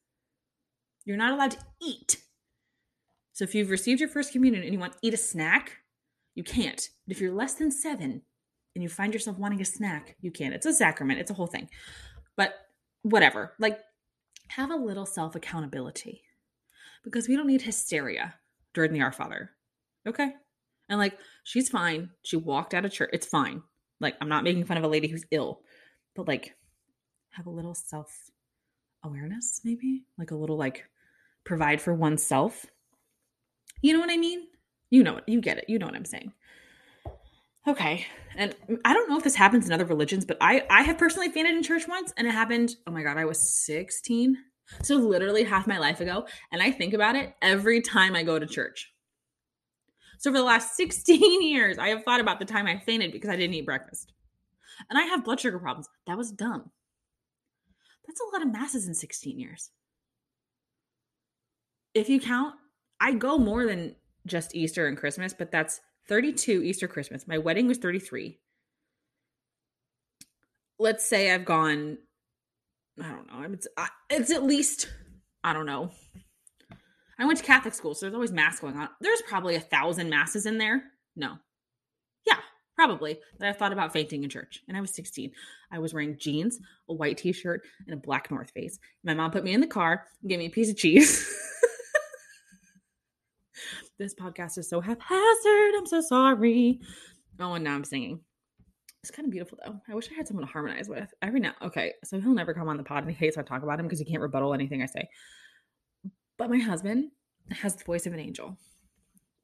You're 1.05 1.17
not 1.17 1.33
allowed 1.33 1.51
to 1.51 1.59
eat. 1.81 2.17
So 3.33 3.43
if 3.43 3.55
you've 3.55 3.69
received 3.69 3.99
your 3.99 4.09
first 4.09 4.31
communion 4.31 4.63
and 4.63 4.73
you 4.73 4.79
want 4.79 4.93
to 4.93 4.99
eat 5.01 5.13
a 5.13 5.17
snack, 5.17 5.77
you 6.35 6.43
can't. 6.43 6.89
But 7.05 7.15
if 7.15 7.21
you're 7.21 7.33
less 7.33 7.55
than 7.55 7.71
seven 7.71 8.21
and 8.75 8.83
you 8.83 8.89
find 8.89 9.13
yourself 9.13 9.37
wanting 9.37 9.61
a 9.61 9.65
snack, 9.65 10.15
you 10.21 10.31
can. 10.31 10.53
It's 10.53 10.65
a 10.65 10.73
sacrament, 10.73 11.19
it's 11.19 11.31
a 11.31 11.35
whole 11.35 11.47
thing. 11.47 11.69
But 12.35 12.53
whatever. 13.03 13.53
Like, 13.59 13.79
have 14.49 14.71
a 14.71 14.75
little 14.75 15.05
self 15.05 15.35
accountability 15.35 16.23
because 17.03 17.27
we 17.27 17.35
don't 17.35 17.47
need 17.47 17.61
hysteria 17.61 18.35
during 18.73 18.93
the 18.93 19.01
Our 19.01 19.11
Father. 19.11 19.51
Okay? 20.07 20.33
And 20.89 20.99
like, 20.99 21.17
she's 21.43 21.69
fine. 21.69 22.09
She 22.23 22.35
walked 22.35 22.73
out 22.73 22.85
of 22.85 22.91
church. 22.91 23.11
It's 23.13 23.27
fine. 23.27 23.61
Like, 23.99 24.15
I'm 24.21 24.29
not 24.29 24.43
making 24.43 24.65
fun 24.65 24.77
of 24.77 24.83
a 24.83 24.87
lady 24.87 25.07
who's 25.07 25.25
ill, 25.31 25.61
but 26.15 26.27
like, 26.27 26.55
have 27.31 27.45
a 27.45 27.51
little 27.51 27.75
self 27.75 28.31
awareness, 29.03 29.61
maybe? 29.63 30.05
Like, 30.17 30.31
a 30.31 30.35
little 30.35 30.57
like 30.57 30.85
provide 31.43 31.81
for 31.81 31.93
oneself. 31.93 32.65
You 33.81 33.93
know 33.93 33.99
what 33.99 34.11
I 34.11 34.17
mean? 34.17 34.47
You 34.89 35.03
know 35.03 35.17
it. 35.17 35.23
You 35.27 35.41
get 35.41 35.57
it. 35.57 35.65
You 35.67 35.79
know 35.79 35.85
what 35.85 35.95
I'm 35.95 36.05
saying. 36.05 36.33
Okay. 37.67 38.05
And 38.35 38.55
I 38.85 38.93
don't 38.93 39.09
know 39.09 39.17
if 39.17 39.23
this 39.23 39.35
happens 39.35 39.67
in 39.67 39.73
other 39.73 39.85
religions, 39.85 40.25
but 40.25 40.37
I 40.41 40.65
I 40.69 40.83
have 40.83 40.97
personally 40.97 41.29
fainted 41.29 41.55
in 41.55 41.63
church 41.63 41.87
once 41.87 42.13
and 42.17 42.27
it 42.27 42.31
happened, 42.31 42.75
oh 42.87 42.91
my 42.91 43.03
god, 43.03 43.17
I 43.17 43.25
was 43.25 43.39
16. 43.65 44.37
So 44.83 44.95
literally 44.95 45.43
half 45.43 45.67
my 45.67 45.79
life 45.79 45.99
ago, 45.99 46.27
and 46.51 46.61
I 46.61 46.71
think 46.71 46.93
about 46.93 47.15
it 47.15 47.33
every 47.41 47.81
time 47.81 48.15
I 48.15 48.23
go 48.23 48.37
to 48.37 48.45
church. 48.45 48.91
So 50.19 50.31
for 50.31 50.37
the 50.37 50.43
last 50.43 50.75
16 50.77 51.41
years, 51.41 51.77
I 51.77 51.89
have 51.89 52.03
thought 52.03 52.19
about 52.19 52.39
the 52.39 52.45
time 52.45 52.67
I 52.67 52.77
fainted 52.77 53.11
because 53.11 53.29
I 53.29 53.35
didn't 53.35 53.55
eat 53.55 53.65
breakfast. 53.65 54.13
And 54.89 54.97
I 54.97 55.03
have 55.03 55.25
blood 55.25 55.39
sugar 55.39 55.59
problems. 55.59 55.89
That 56.07 56.17
was 56.17 56.31
dumb. 56.31 56.71
That's 58.07 58.21
a 58.21 58.35
lot 58.35 58.41
of 58.41 58.51
masses 58.51 58.87
in 58.87 58.93
16 58.93 59.39
years. 59.39 59.71
If 61.93 62.09
you 62.09 62.19
count, 62.19 62.55
I 62.99 63.13
go 63.13 63.37
more 63.37 63.65
than 63.65 63.95
just 64.25 64.55
Easter 64.55 64.87
and 64.87 64.97
Christmas, 64.97 65.33
but 65.33 65.51
that's 65.51 65.81
32 66.07 66.63
Easter 66.63 66.87
Christmas. 66.87 67.27
My 67.27 67.37
wedding 67.37 67.67
was 67.67 67.77
33. 67.77 68.37
Let's 70.77 71.05
say 71.05 71.33
I've 71.33 71.45
gone 71.45 71.97
I 73.01 73.09
don't 73.09 73.27
know. 73.27 73.53
It's 73.53 73.67
it's 74.09 74.31
at 74.31 74.43
least 74.43 74.89
I 75.43 75.53
don't 75.53 75.65
know. 75.65 75.91
I 77.17 77.25
went 77.25 77.39
to 77.39 77.45
Catholic 77.45 77.73
school, 77.73 77.95
so 77.95 78.05
there's 78.05 78.13
always 78.13 78.31
mass 78.31 78.59
going 78.59 78.77
on. 78.77 78.89
There's 79.01 79.21
probably 79.27 79.55
a 79.55 79.59
thousand 79.59 80.09
masses 80.09 80.45
in 80.45 80.57
there. 80.57 80.83
No. 81.15 81.35
Yeah, 82.25 82.37
probably. 82.75 83.19
That 83.39 83.49
I 83.49 83.53
thought 83.53 83.73
about 83.73 83.91
fainting 83.91 84.23
in 84.23 84.29
church. 84.29 84.61
And 84.67 84.77
I 84.77 84.81
was 84.81 84.93
16. 84.93 85.31
I 85.71 85.79
was 85.79 85.93
wearing 85.93 86.17
jeans, 86.17 86.59
a 86.87 86.93
white 86.93 87.17
t-shirt, 87.17 87.61
and 87.85 87.93
a 87.93 87.97
black 87.97 88.31
North 88.31 88.51
Face. 88.51 88.79
My 89.03 89.13
mom 89.13 89.31
put 89.31 89.43
me 89.43 89.53
in 89.53 89.59
the 89.59 89.67
car 89.67 90.05
and 90.21 90.29
gave 90.29 90.39
me 90.39 90.45
a 90.45 90.49
piece 90.49 90.69
of 90.69 90.77
cheese. 90.77 91.27
this 93.99 94.15
podcast 94.15 94.57
is 94.57 94.69
so 94.69 94.81
haphazard. 94.81 95.75
I'm 95.77 95.85
so 95.85 96.01
sorry. 96.01 96.79
Oh, 97.39 97.53
and 97.53 97.63
now 97.63 97.75
I'm 97.75 97.83
singing. 97.83 98.21
It's 99.03 99.11
kind 99.11 99.25
of 99.25 99.31
beautiful 99.31 99.59
though. 99.63 99.79
I 99.87 99.93
wish 99.93 100.09
I 100.11 100.15
had 100.15 100.27
someone 100.27 100.45
to 100.45 100.51
harmonize 100.51 100.89
with. 100.89 101.13
Every 101.21 101.39
now, 101.39 101.53
okay, 101.61 101.93
so 102.03 102.19
he'll 102.19 102.33
never 102.33 102.53
come 102.53 102.67
on 102.67 102.77
the 102.77 102.83
pod 102.83 103.03
and 103.03 103.11
he 103.11 103.15
hates 103.15 103.37
when 103.37 103.45
I 103.45 103.47
talk 103.47 103.63
about 103.63 103.79
him 103.79 103.85
because 103.85 103.99
he 103.99 104.05
can't 104.05 104.21
rebuttal 104.21 104.53
anything 104.53 104.81
I 104.81 104.87
say. 104.87 105.07
But 106.37 106.49
my 106.49 106.57
husband 106.57 107.11
has 107.51 107.75
the 107.75 107.83
voice 107.83 108.05
of 108.05 108.13
an 108.13 108.19
angel, 108.19 108.57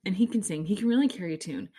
and 0.05 0.15
he 0.15 0.27
can 0.27 0.41
sing. 0.41 0.65
He 0.65 0.75
can 0.75 0.87
really 0.87 1.07
carry 1.07 1.33
a 1.33 1.37
tune, 1.37 1.69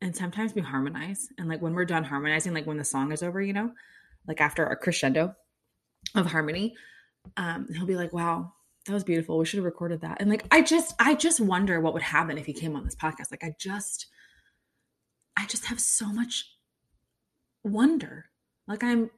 and 0.00 0.16
sometimes 0.16 0.54
we 0.54 0.62
harmonize. 0.62 1.28
And 1.38 1.48
like 1.48 1.60
when 1.60 1.74
we're 1.74 1.84
done 1.84 2.04
harmonizing, 2.04 2.54
like 2.54 2.66
when 2.66 2.78
the 2.78 2.84
song 2.84 3.12
is 3.12 3.22
over, 3.22 3.42
you 3.42 3.52
know, 3.52 3.72
like 4.26 4.40
after 4.40 4.64
a 4.64 4.76
crescendo 4.76 5.34
of 6.14 6.26
harmony, 6.26 6.74
um, 7.36 7.66
he'll 7.74 7.86
be 7.86 7.96
like, 7.96 8.12
"Wow, 8.12 8.52
that 8.86 8.92
was 8.92 9.04
beautiful. 9.04 9.38
We 9.38 9.44
should 9.44 9.58
have 9.58 9.64
recorded 9.64 10.00
that." 10.00 10.20
And 10.20 10.30
like 10.30 10.44
I 10.50 10.62
just, 10.62 10.94
I 10.98 11.14
just 11.14 11.40
wonder 11.40 11.80
what 11.80 11.94
would 11.94 12.02
happen 12.02 12.38
if 12.38 12.46
he 12.46 12.52
came 12.52 12.76
on 12.76 12.84
this 12.84 12.96
podcast. 12.96 13.30
Like 13.30 13.44
I 13.44 13.54
just, 13.58 14.06
I 15.36 15.46
just 15.46 15.66
have 15.66 15.80
so 15.80 16.06
much 16.12 16.46
wonder. 17.64 18.26
Like 18.66 18.82
I'm 18.82 19.10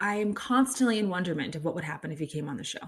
I 0.00 0.16
am 0.16 0.34
constantly 0.34 0.98
in 0.98 1.08
wonderment 1.08 1.54
of 1.54 1.64
what 1.64 1.76
would 1.76 1.84
happen 1.84 2.10
if 2.10 2.18
he 2.18 2.26
came 2.26 2.48
on 2.48 2.56
the 2.56 2.64
show. 2.64 2.80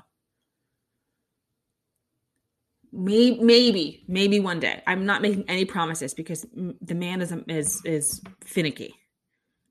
Maybe, 2.92 3.40
maybe, 3.40 4.04
maybe 4.06 4.40
one 4.40 4.60
day. 4.60 4.82
I'm 4.86 5.04
not 5.06 5.22
making 5.22 5.44
any 5.48 5.64
promises 5.64 6.14
because 6.14 6.46
the 6.52 6.94
man 6.94 7.20
is 7.22 7.32
is 7.48 7.82
is 7.84 8.20
finicky, 8.44 8.94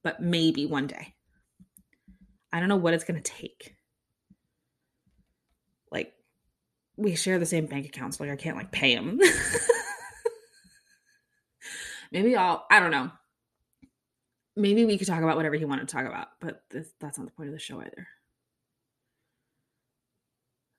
but 0.03 0.21
maybe 0.21 0.65
one 0.65 0.87
day. 0.87 1.13
I 2.51 2.59
don't 2.59 2.69
know 2.69 2.75
what 2.77 2.93
it's 2.93 3.03
going 3.03 3.21
to 3.21 3.31
take. 3.31 3.75
Like, 5.91 6.13
we 6.97 7.15
share 7.15 7.39
the 7.39 7.45
same 7.45 7.65
bank 7.65 7.85
accounts. 7.85 8.19
like 8.19 8.29
I 8.29 8.35
can't 8.35 8.57
like 8.57 8.71
pay 8.71 8.93
him. 8.93 9.19
maybe 12.11 12.35
I'll. 12.35 12.65
I 12.69 12.79
don't 12.79 12.91
know 12.91 13.11
maybe 14.55 14.85
we 14.85 14.97
could 14.97 15.07
talk 15.07 15.21
about 15.21 15.35
whatever 15.35 15.55
he 15.55 15.65
wanted 15.65 15.87
to 15.87 15.93
talk 15.93 16.05
about, 16.05 16.27
but 16.39 16.63
this, 16.69 16.89
that's 16.99 17.17
not 17.17 17.27
the 17.27 17.33
point 17.33 17.49
of 17.49 17.53
the 17.53 17.59
show 17.59 17.81
either. 17.81 18.07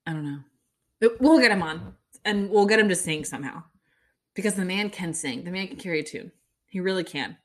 I 0.07 0.13
don't 0.13 0.25
know. 0.25 1.11
we'll 1.21 1.41
get 1.41 1.51
him 1.51 1.63
on 1.63 1.95
and 2.25 2.51
we'll 2.51 2.67
get 2.67 2.79
him 2.79 2.89
to 2.91 2.95
sing 2.95 3.25
somehow 3.25 3.63
because 4.35 4.55
the 4.55 4.65
man 4.65 4.91
can 4.91 5.15
sing. 5.15 5.45
The 5.45 5.51
man 5.51 5.67
can 5.67 5.77
carry 5.77 6.01
a 6.01 6.05
tune. 6.05 6.31
He 6.67 6.81
really 6.81 7.05
can. 7.05 7.37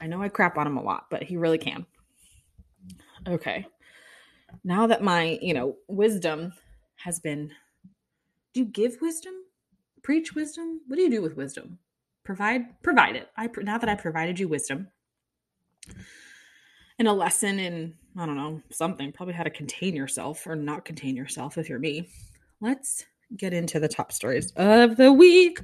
I 0.00 0.06
know 0.06 0.22
I 0.22 0.28
crap 0.28 0.58
on 0.58 0.66
him 0.66 0.76
a 0.76 0.82
lot, 0.82 1.06
but 1.10 1.22
he 1.22 1.36
really 1.36 1.58
can. 1.58 1.86
Okay. 3.28 3.66
Now 4.64 4.88
that 4.88 5.02
my, 5.02 5.38
you 5.40 5.54
know, 5.54 5.76
wisdom 5.86 6.52
has 6.96 7.20
been 7.20 7.52
do 8.52 8.60
you 8.60 8.66
give 8.66 8.96
wisdom? 9.00 9.34
Preach 10.02 10.34
wisdom? 10.34 10.80
What 10.86 10.96
do 10.96 11.02
you 11.02 11.10
do 11.10 11.22
with 11.22 11.36
wisdom? 11.36 11.78
Provide 12.24 12.82
provide 12.82 13.16
it. 13.16 13.28
I 13.36 13.48
now 13.62 13.78
that 13.78 13.88
I 13.88 13.94
provided 13.94 14.38
you 14.38 14.48
wisdom, 14.48 14.88
and 16.98 17.08
a 17.08 17.12
lesson 17.12 17.58
in, 17.58 17.94
I 18.16 18.26
don't 18.26 18.36
know, 18.36 18.60
something, 18.70 19.10
probably 19.12 19.34
how 19.34 19.42
to 19.42 19.50
contain 19.50 19.96
yourself 19.96 20.46
or 20.46 20.54
not 20.54 20.84
contain 20.84 21.16
yourself 21.16 21.56
if 21.56 21.68
you're 21.68 21.78
me. 21.78 22.08
Let's 22.60 23.06
get 23.36 23.54
into 23.54 23.80
the 23.80 23.88
top 23.88 24.12
stories 24.12 24.52
of 24.56 24.96
the 24.96 25.12
week. 25.12 25.60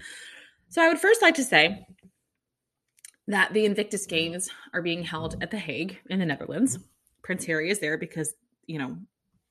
So, 0.69 0.83
I 0.83 0.89
would 0.89 0.99
first 0.99 1.23
like 1.23 1.35
to 1.35 1.45
say 1.45 1.87
that 3.29 3.53
the 3.53 3.67
Invictus 3.67 4.07
Games 4.07 4.49
are 4.73 4.83
being 4.83 5.03
held 5.03 5.37
at 5.43 5.51
The 5.51 5.59
Hague 5.59 5.99
in 6.09 6.21
the 6.21 6.27
Netherlands. 6.27 6.79
Prince 7.23 7.45
Harry 7.45 7.71
is 7.71 7.81
there 7.81 7.99
because, 7.99 8.35
you 8.67 8.79
know, 8.79 8.97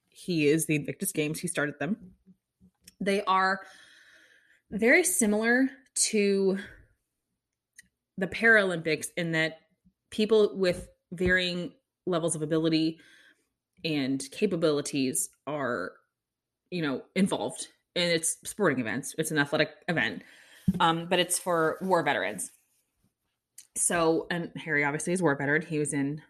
he 0.09 0.47
is 0.47 0.65
the 0.65 0.75
Invictus 0.75 1.11
Games, 1.11 1.39
he 1.39 1.47
started 1.47 1.77
them. 1.79 1.97
They 2.99 3.23
are 3.23 3.62
very 4.71 5.03
similar 5.03 5.69
to 5.95 6.58
the 8.17 8.27
Paralympics 8.27 9.08
in 9.17 9.31
that 9.34 9.60
people 10.10 10.51
with 10.55 10.88
varying 11.12 11.71
levels 12.05 12.36
of 12.36 12.41
ability 12.41 12.99
and 13.84 14.23
capabilities 14.31 15.29
are 15.47 15.91
you 16.71 16.81
know 16.81 17.01
involved. 17.15 17.67
And 17.95 18.12
it's 18.12 18.38
sporting 18.43 18.79
events. 18.79 19.15
It's 19.17 19.31
an 19.31 19.38
athletic 19.38 19.69
event. 19.88 20.23
Um, 20.81 21.08
but 21.10 21.19
it's 21.19 21.39
for 21.39 21.77
war 21.81 22.03
veterans. 22.03 22.51
So 23.77 24.27
and 24.31 24.51
harry 24.58 24.84
obviously 24.84 25.13
is 25.13 25.21
war 25.21 25.36
veteran. 25.36 25.62
He 25.62 25.79
was 25.79 25.93
in 25.93 26.21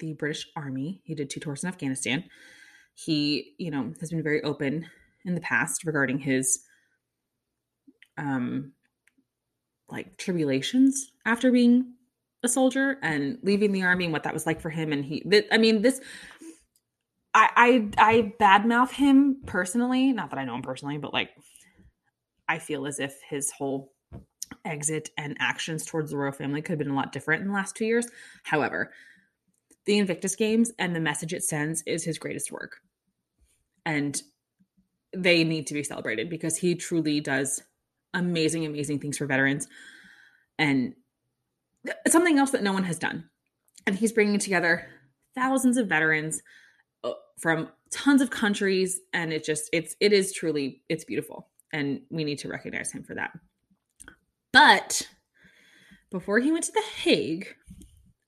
the 0.00 0.12
british 0.14 0.46
army. 0.56 1.00
He 1.04 1.14
did 1.14 1.30
two 1.30 1.40
tours 1.40 1.62
in 1.62 1.68
afghanistan. 1.68 2.24
He 2.94 3.54
you 3.58 3.70
know 3.70 3.92
has 4.00 4.10
been 4.10 4.22
very 4.22 4.42
open 4.42 4.86
in 5.24 5.34
the 5.34 5.40
past 5.40 5.84
regarding 5.84 6.18
his 6.18 6.60
um 8.16 8.72
like 9.88 10.16
tribulations 10.16 11.10
after 11.24 11.50
being 11.52 11.94
a 12.44 12.48
soldier 12.48 12.98
and 13.02 13.38
leaving 13.42 13.72
the 13.72 13.82
army 13.82 14.04
and 14.04 14.12
what 14.12 14.22
that 14.24 14.34
was 14.34 14.46
like 14.46 14.60
for 14.60 14.70
him. 14.70 14.92
And 14.92 15.04
he, 15.04 15.20
th- 15.20 15.46
I 15.50 15.58
mean, 15.58 15.82
this, 15.82 16.00
I, 17.32 17.48
I, 17.56 18.10
I 18.10 18.32
badmouth 18.40 18.92
him 18.92 19.42
personally. 19.46 20.12
Not 20.12 20.30
that 20.30 20.38
I 20.38 20.44
know 20.44 20.54
him 20.54 20.62
personally, 20.62 20.98
but 20.98 21.12
like, 21.12 21.30
I 22.48 22.58
feel 22.58 22.86
as 22.86 23.00
if 23.00 23.18
his 23.28 23.50
whole 23.50 23.92
exit 24.64 25.10
and 25.16 25.36
actions 25.40 25.84
towards 25.84 26.10
the 26.10 26.16
royal 26.16 26.32
family 26.32 26.60
could 26.60 26.72
have 26.72 26.78
been 26.78 26.90
a 26.90 26.96
lot 26.96 27.12
different 27.12 27.42
in 27.42 27.48
the 27.48 27.54
last 27.54 27.74
two 27.74 27.86
years. 27.86 28.06
However, 28.44 28.92
the 29.86 29.98
Invictus 29.98 30.36
Games 30.36 30.72
and 30.78 30.94
the 30.94 31.00
message 31.00 31.32
it 31.32 31.42
sends 31.42 31.82
is 31.86 32.04
his 32.04 32.18
greatest 32.18 32.52
work. 32.52 32.76
And 33.86 34.20
they 35.16 35.44
need 35.44 35.66
to 35.68 35.74
be 35.74 35.82
celebrated 35.82 36.28
because 36.28 36.56
he 36.56 36.74
truly 36.74 37.20
does 37.20 37.62
amazing, 38.12 38.64
amazing 38.64 39.00
things 39.00 39.18
for 39.18 39.26
veterans. 39.26 39.68
And 40.58 40.94
something 42.08 42.38
else 42.38 42.50
that 42.50 42.62
no 42.62 42.72
one 42.72 42.84
has 42.84 42.98
done. 42.98 43.28
And 43.86 43.96
he's 43.96 44.12
bringing 44.12 44.38
together 44.38 44.88
thousands 45.34 45.76
of 45.76 45.88
veterans 45.88 46.42
uh, 47.02 47.12
from 47.38 47.68
tons 47.90 48.22
of 48.22 48.30
countries 48.30 49.00
and 49.12 49.32
it 49.32 49.44
just 49.44 49.68
it's 49.72 49.94
it 50.00 50.12
is 50.12 50.32
truly 50.32 50.82
it's 50.88 51.04
beautiful 51.04 51.48
and 51.72 52.00
we 52.10 52.24
need 52.24 52.38
to 52.38 52.48
recognize 52.48 52.92
him 52.92 53.02
for 53.02 53.14
that. 53.14 53.32
But 54.52 55.08
before 56.10 56.38
he 56.38 56.52
went 56.52 56.64
to 56.64 56.72
The 56.72 56.82
Hague, 57.02 57.54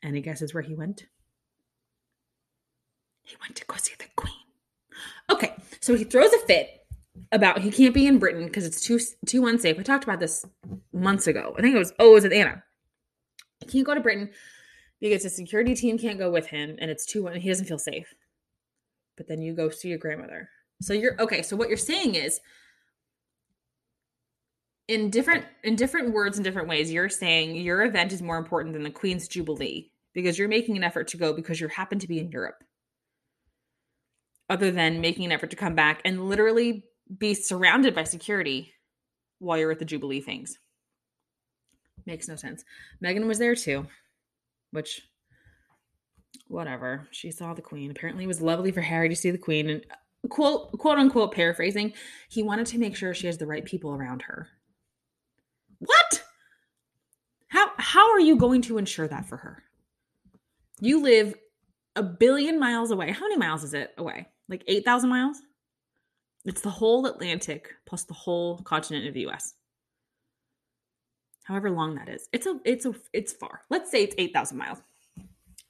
any 0.03 0.21
guesses 0.21 0.53
where 0.53 0.63
he 0.63 0.75
went? 0.75 1.07
He 3.23 3.37
went 3.41 3.57
to 3.57 3.65
go 3.65 3.77
see 3.77 3.95
the 3.99 4.07
queen. 4.17 4.35
Okay, 5.31 5.55
so 5.81 5.95
he 5.95 6.05
throws 6.05 6.33
a 6.33 6.39
fit 6.39 6.76
about 7.33 7.61
he 7.61 7.71
can't 7.71 7.95
be 7.95 8.07
in 8.07 8.19
Britain 8.19 8.47
because 8.47 8.65
it's 8.65 8.81
too 8.81 8.99
too 9.27 9.47
unsafe. 9.47 9.79
I 9.79 9.83
talked 9.83 10.05
about 10.05 10.21
this 10.21 10.45
months 10.93 11.27
ago. 11.27 11.55
I 11.59 11.63
think 11.63 11.75
it 11.75 11.79
was 11.79 11.93
oh, 11.99 12.11
it 12.11 12.15
was 12.15 12.25
with 12.25 12.33
Anna. 12.33 12.63
He 13.61 13.67
can't 13.67 13.87
go 13.87 13.95
to 13.95 14.01
Britain 14.01 14.31
because 15.01 15.23
the 15.23 15.31
security 15.31 15.75
team 15.75 15.99
can't 15.99 16.19
go 16.19 16.31
with 16.31 16.47
him 16.47 16.77
and 16.81 16.91
it's 16.91 17.07
too 17.07 17.27
he 17.27 17.49
doesn't 17.49 17.67
feel 17.67 17.79
safe. 17.79 18.15
But 19.17 19.29
then 19.29 19.41
you 19.41 19.55
go 19.55 19.71
see 19.71 19.89
your 19.89 19.99
grandmother. 19.99 20.49
So 20.83 20.93
you're 20.93 21.21
okay, 21.21 21.43
so 21.43 21.57
what 21.57 21.69
you're 21.69 21.79
saying 21.79 22.15
is 22.17 22.41
in 24.89 25.11
different 25.11 25.45
in 25.65 25.77
different 25.77 26.13
words 26.13 26.37
in 26.39 26.45
different 26.45 26.69
ways, 26.69 26.93
you're 26.93 27.09
saying 27.09 27.57
your 27.57 27.85
event 27.85 28.13
is 28.13 28.23
more 28.23 28.39
important 28.39 28.75
than 28.75 28.83
the 28.83 28.91
Queen's 28.91 29.29
Jubilee 29.29 29.91
because 30.15 30.39
you're 30.39 30.49
making 30.49 30.77
an 30.77 30.85
effort 30.85 31.09
to 31.09 31.17
go 31.17 31.33
because 31.33 31.61
you 31.61 31.69
happen 31.69 31.99
to 31.99 32.09
be 32.09 32.19
in 32.19 32.31
Europe. 32.31 32.63
Other 34.49 34.71
than 34.71 35.01
making 35.01 35.25
an 35.25 35.33
effort 35.33 35.51
to 35.51 35.57
come 35.57 35.75
back 35.75 36.03
and 36.05 36.29
literally 36.29 36.85
be 37.19 37.35
surrounded 37.35 37.95
by 37.95 38.05
security 38.05 38.73
while 39.39 39.59
you're 39.59 39.71
at 39.71 39.79
the 39.79 39.85
Jubilee 39.85 40.21
things. 40.21 40.59
Makes 42.05 42.29
no 42.29 42.37
sense. 42.37 42.65
Meghan 43.03 43.27
was 43.27 43.39
there 43.39 43.55
too, 43.55 43.87
which, 44.71 45.03
whatever. 46.49 47.09
She 47.11 47.31
saw 47.31 47.55
the 47.55 47.63
Queen. 47.63 47.91
Apparently, 47.91 48.25
it 48.25 48.29
was 48.29 48.41
lovely 48.41 48.71
for 48.71 48.81
Harry 48.81 49.09
to 49.09 49.17
see 49.17 49.31
the 49.31 49.39
Queen. 49.39 49.69
And 49.71 49.85
quote, 50.29 50.73
quote 50.79 50.99
unquote, 50.99 51.33
paraphrasing, 51.33 51.93
he 52.29 52.43
wanted 52.43 52.67
to 52.69 52.79
make 52.79 52.97
sure 52.97 53.13
she 53.13 53.27
has 53.27 53.39
the 53.39 53.47
right 53.47 53.65
people 53.65 53.93
around 53.93 54.23
her. 54.23 54.49
What? 55.79 56.23
How 57.49 57.71
how 57.79 58.11
are 58.13 58.21
you 58.21 58.37
going 58.37 58.63
to 58.63 58.79
ensure 58.79 59.09
that 59.09 59.29
for 59.29 59.37
her? 59.37 59.63
You 60.81 61.03
live 61.03 61.35
a 61.97 62.03
billion 62.03 62.61
miles 62.61 62.91
away. 62.91 63.11
How 63.11 63.23
many 63.23 63.37
miles 63.37 63.65
is 63.65 63.75
it 63.75 63.95
away? 63.97 64.29
Like 64.49 64.63
8,000 64.69 65.09
miles? 65.09 65.41
It's 66.47 66.61
the 66.61 66.71
whole 66.71 67.07
Atlantic 67.07 67.75
plus 67.87 68.05
the 68.05 68.15
whole 68.15 68.59
continent 68.59 69.09
of 69.09 69.15
the 69.15 69.27
US. 69.27 69.55
However 71.45 71.71
long 71.71 71.97
that 71.97 72.09
is. 72.09 72.29
It's 72.33 72.47
a 72.47 72.59
it's 72.65 72.87
a 72.87 72.95
it's 73.13 73.33
far. 73.33 73.63
Let's 73.69 73.91
say 73.91 74.05
it's 74.05 74.15
8,000 74.17 74.57
miles. 74.57 74.79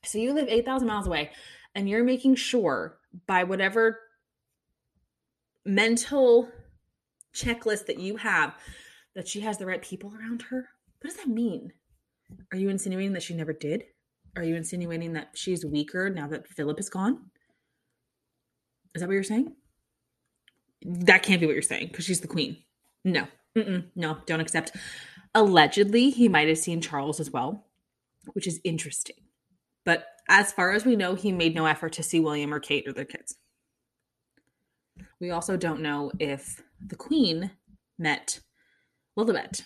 So 0.04 0.18
you 0.18 0.32
live 0.32 0.48
8,000 0.48 0.86
miles 0.86 1.06
away 1.06 1.30
and 1.74 1.88
you're 1.88 2.04
making 2.04 2.36
sure 2.36 2.98
by 3.26 3.44
whatever 3.44 4.00
mental 5.64 6.48
checklist 7.34 7.86
that 7.86 7.98
you 7.98 8.16
have 8.16 8.54
that 9.14 9.26
she 9.26 9.40
has 9.40 9.58
the 9.58 9.66
right 9.66 9.82
people 9.82 10.12
around 10.14 10.42
her. 10.42 10.68
What 11.00 11.10
does 11.10 11.16
that 11.16 11.28
mean? 11.28 11.72
Are 12.52 12.58
you 12.58 12.68
insinuating 12.68 13.14
that 13.14 13.22
she 13.22 13.34
never 13.34 13.52
did? 13.52 13.84
Are 14.36 14.44
you 14.44 14.56
insinuating 14.56 15.14
that 15.14 15.30
she's 15.34 15.64
weaker 15.64 16.10
now 16.10 16.26
that 16.28 16.46
Philip 16.46 16.78
is 16.78 16.90
gone? 16.90 17.30
Is 18.94 19.00
that 19.00 19.08
what 19.08 19.14
you're 19.14 19.22
saying? 19.22 19.54
That 20.82 21.22
can't 21.22 21.40
be 21.40 21.46
what 21.46 21.54
you're 21.54 21.62
saying 21.62 21.88
because 21.88 22.04
she's 22.04 22.20
the 22.20 22.28
queen. 22.28 22.58
No, 23.04 23.26
Mm-mm, 23.56 23.84
no, 23.94 24.18
don't 24.26 24.40
accept. 24.40 24.72
Allegedly, 25.34 26.10
he 26.10 26.28
might 26.28 26.48
have 26.48 26.58
seen 26.58 26.80
Charles 26.80 27.20
as 27.20 27.30
well, 27.30 27.66
which 28.32 28.46
is 28.46 28.60
interesting. 28.64 29.16
But 29.84 30.06
as 30.28 30.52
far 30.52 30.72
as 30.72 30.84
we 30.84 30.96
know, 30.96 31.14
he 31.14 31.32
made 31.32 31.54
no 31.54 31.66
effort 31.66 31.92
to 31.94 32.02
see 32.02 32.20
William 32.20 32.52
or 32.52 32.60
Kate 32.60 32.88
or 32.88 32.92
their 32.92 33.04
kids. 33.04 33.36
We 35.20 35.30
also 35.30 35.56
don't 35.56 35.80
know 35.82 36.10
if 36.18 36.62
the 36.84 36.96
queen 36.96 37.50
met 37.98 38.40
Lilibet 39.18 39.62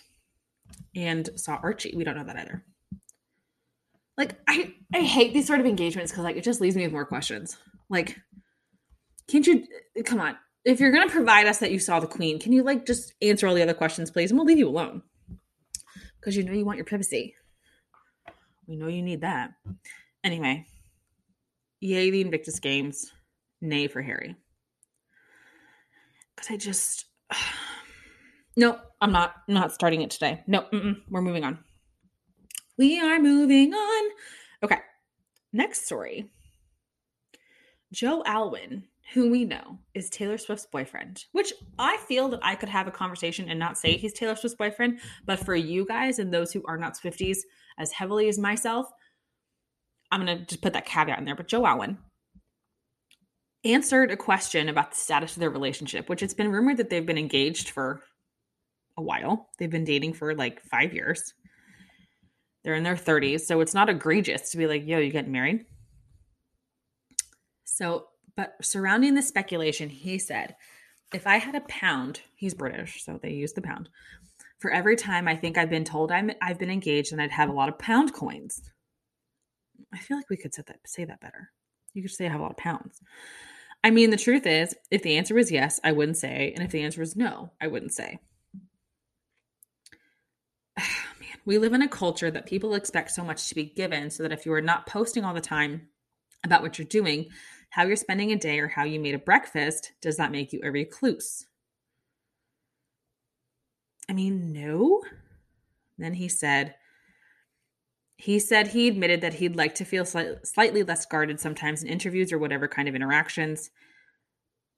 and 0.95 1.29
saw 1.35 1.59
Archie. 1.61 1.93
We 1.95 2.03
don't 2.03 2.15
know 2.15 2.23
that 2.23 2.37
either. 2.37 2.63
Like 4.17 4.35
I 4.47 4.73
I 4.93 4.99
hate 4.99 5.33
these 5.33 5.47
sort 5.47 5.59
of 5.59 5.65
engagements 5.65 6.11
because 6.11 6.23
like 6.23 6.35
it 6.35 6.43
just 6.43 6.61
leaves 6.61 6.75
me 6.75 6.83
with 6.83 6.91
more 6.91 7.05
questions. 7.05 7.57
Like, 7.89 8.17
can't 9.27 9.47
you 9.47 9.65
come 10.05 10.19
on? 10.19 10.37
If 10.63 10.79
you're 10.79 10.91
going 10.91 11.07
to 11.07 11.13
provide 11.13 11.47
us 11.47 11.59
that 11.59 11.71
you 11.71 11.79
saw 11.79 11.99
the 11.99 12.07
queen, 12.07 12.39
can 12.39 12.53
you 12.53 12.63
like 12.63 12.85
just 12.85 13.13
answer 13.21 13.47
all 13.47 13.55
the 13.55 13.63
other 13.63 13.73
questions, 13.73 14.11
please? 14.11 14.31
And 14.31 14.37
we'll 14.37 14.47
leave 14.47 14.59
you 14.59 14.69
alone 14.69 15.01
because 16.19 16.37
you 16.37 16.43
know 16.43 16.53
you 16.53 16.65
want 16.65 16.77
your 16.77 16.85
privacy. 16.85 17.35
We 18.67 18.75
know 18.75 18.87
you 18.87 19.01
need 19.01 19.21
that. 19.21 19.51
Anyway, 20.23 20.65
yay, 21.79 22.11
the 22.11 22.21
Invictus 22.21 22.59
Games. 22.59 23.11
Nay 23.61 23.87
for 23.87 24.01
Harry. 24.01 24.35
Because 26.35 26.51
I 26.51 26.57
just. 26.57 27.05
no, 28.57 28.79
I'm 28.99 29.11
not. 29.11 29.35
I'm 29.47 29.53
not 29.53 29.73
starting 29.73 30.01
it 30.01 30.09
today. 30.09 30.43
No, 30.47 30.65
we're 31.09 31.21
moving 31.21 31.43
on. 31.43 31.59
We 32.77 32.99
are 32.99 33.19
moving 33.19 33.73
on. 33.73 34.11
Okay. 34.63 34.79
Next 35.53 35.85
story. 35.85 36.31
Joe 37.93 38.23
Alwyn 38.25 38.85
who 39.13 39.29
we 39.29 39.43
know 39.43 39.77
is 39.93 40.09
Taylor 40.09 40.37
Swift's 40.37 40.65
boyfriend, 40.65 41.25
which 41.33 41.51
I 41.77 41.97
feel 42.07 42.29
that 42.29 42.39
I 42.43 42.55
could 42.55 42.69
have 42.69 42.87
a 42.87 42.91
conversation 42.91 43.49
and 43.49 43.59
not 43.59 43.77
say 43.77 43.97
he's 43.97 44.13
Taylor 44.13 44.35
Swift's 44.35 44.57
boyfriend. 44.57 44.99
But 45.25 45.39
for 45.39 45.55
you 45.55 45.85
guys 45.85 46.19
and 46.19 46.33
those 46.33 46.53
who 46.53 46.63
are 46.65 46.77
not 46.77 46.97
Swifties 46.97 47.39
as 47.77 47.91
heavily 47.91 48.29
as 48.29 48.39
myself, 48.39 48.87
I'm 50.11 50.25
going 50.25 50.37
to 50.37 50.45
just 50.45 50.61
put 50.61 50.73
that 50.73 50.85
caveat 50.85 51.19
in 51.19 51.25
there. 51.25 51.35
But 51.35 51.49
Joe 51.49 51.65
Alwyn 51.65 51.97
answered 53.65 54.11
a 54.11 54.17
question 54.17 54.69
about 54.69 54.91
the 54.91 54.97
status 54.97 55.35
of 55.35 55.41
their 55.41 55.49
relationship, 55.49 56.07
which 56.07 56.23
it's 56.23 56.33
been 56.33 56.51
rumored 56.51 56.77
that 56.77 56.89
they've 56.89 57.05
been 57.05 57.17
engaged 57.17 57.69
for 57.69 58.01
a 58.97 59.01
while. 59.01 59.49
They've 59.57 59.69
been 59.69 59.83
dating 59.83 60.13
for 60.13 60.35
like 60.35 60.61
five 60.61 60.93
years. 60.93 61.33
They're 62.63 62.75
in 62.75 62.83
their 62.83 62.95
30s. 62.95 63.41
So 63.41 63.59
it's 63.59 63.73
not 63.73 63.89
egregious 63.89 64.51
to 64.51 64.57
be 64.57 64.67
like, 64.67 64.87
yo, 64.87 64.99
you 64.99 65.11
getting 65.11 65.31
married? 65.31 65.65
So 67.65 68.05
but 68.35 68.55
surrounding 68.61 69.15
the 69.15 69.21
speculation, 69.21 69.89
he 69.89 70.19
said, 70.19 70.55
if 71.13 71.27
I 71.27 71.37
had 71.37 71.55
a 71.55 71.61
pound, 71.61 72.21
he's 72.35 72.53
British, 72.53 73.03
so 73.03 73.19
they 73.21 73.31
use 73.31 73.53
the 73.53 73.61
pound. 73.61 73.89
For 74.59 74.71
every 74.71 74.95
time 74.95 75.27
I 75.27 75.35
think 75.35 75.57
I've 75.57 75.69
been 75.69 75.83
told 75.83 76.11
I'm 76.11 76.31
I've 76.41 76.59
been 76.59 76.69
engaged, 76.69 77.11
and 77.11 77.21
I'd 77.21 77.31
have 77.31 77.49
a 77.49 77.53
lot 77.53 77.69
of 77.69 77.79
pound 77.79 78.13
coins. 78.13 78.61
I 79.93 79.97
feel 79.97 80.17
like 80.17 80.29
we 80.29 80.37
could 80.37 80.53
say 80.53 80.63
that 80.67 80.79
say 80.85 81.05
that 81.05 81.19
better. 81.19 81.51
You 81.93 82.03
could 82.03 82.11
say 82.11 82.27
I 82.27 82.29
have 82.29 82.39
a 82.39 82.43
lot 82.43 82.51
of 82.51 82.57
pounds. 82.57 83.01
I 83.83 83.89
mean, 83.89 84.11
the 84.11 84.17
truth 84.17 84.45
is, 84.45 84.75
if 84.91 85.01
the 85.01 85.17
answer 85.17 85.33
was 85.33 85.51
yes, 85.51 85.79
I 85.83 85.91
wouldn't 85.91 86.17
say, 86.17 86.53
and 86.55 86.63
if 86.63 86.71
the 86.71 86.83
answer 86.83 87.01
was 87.01 87.15
no, 87.15 87.51
I 87.59 87.67
wouldn't 87.67 87.93
say. 87.93 88.19
Man, 90.77 91.39
we 91.45 91.57
live 91.57 91.73
in 91.73 91.81
a 91.81 91.87
culture 91.87 92.29
that 92.29 92.45
people 92.45 92.75
expect 92.75 93.11
so 93.11 93.23
much 93.23 93.49
to 93.49 93.55
be 93.55 93.65
given, 93.65 94.11
so 94.11 94.23
that 94.23 94.31
if 94.31 94.45
you 94.45 94.53
are 94.53 94.61
not 94.61 94.85
posting 94.85 95.25
all 95.25 95.33
the 95.33 95.41
time 95.41 95.87
about 96.43 96.61
what 96.61 96.77
you're 96.77 96.87
doing, 96.87 97.29
how 97.71 97.83
you're 97.85 97.95
spending 97.95 98.31
a 98.31 98.35
day, 98.35 98.59
or 98.59 98.67
how 98.67 98.83
you 98.83 98.99
made 98.99 99.15
a 99.15 99.19
breakfast 99.19 99.93
does 100.01 100.17
that 100.17 100.31
make 100.31 100.53
you 100.53 100.61
a 100.63 100.71
recluse. 100.71 101.47
I 104.09 104.13
mean, 104.13 104.51
no. 104.53 105.01
Then 105.97 106.13
he 106.13 106.27
said, 106.27 106.75
he 108.17 108.39
said 108.39 108.67
he 108.67 108.87
admitted 108.87 109.21
that 109.21 109.35
he'd 109.35 109.55
like 109.55 109.75
to 109.75 109.85
feel 109.85 110.05
slightly 110.05 110.83
less 110.83 111.05
guarded 111.05 111.39
sometimes 111.39 111.81
in 111.81 111.89
interviews 111.89 112.31
or 112.31 112.37
whatever 112.37 112.67
kind 112.67 112.87
of 112.87 112.95
interactions. 112.95 113.71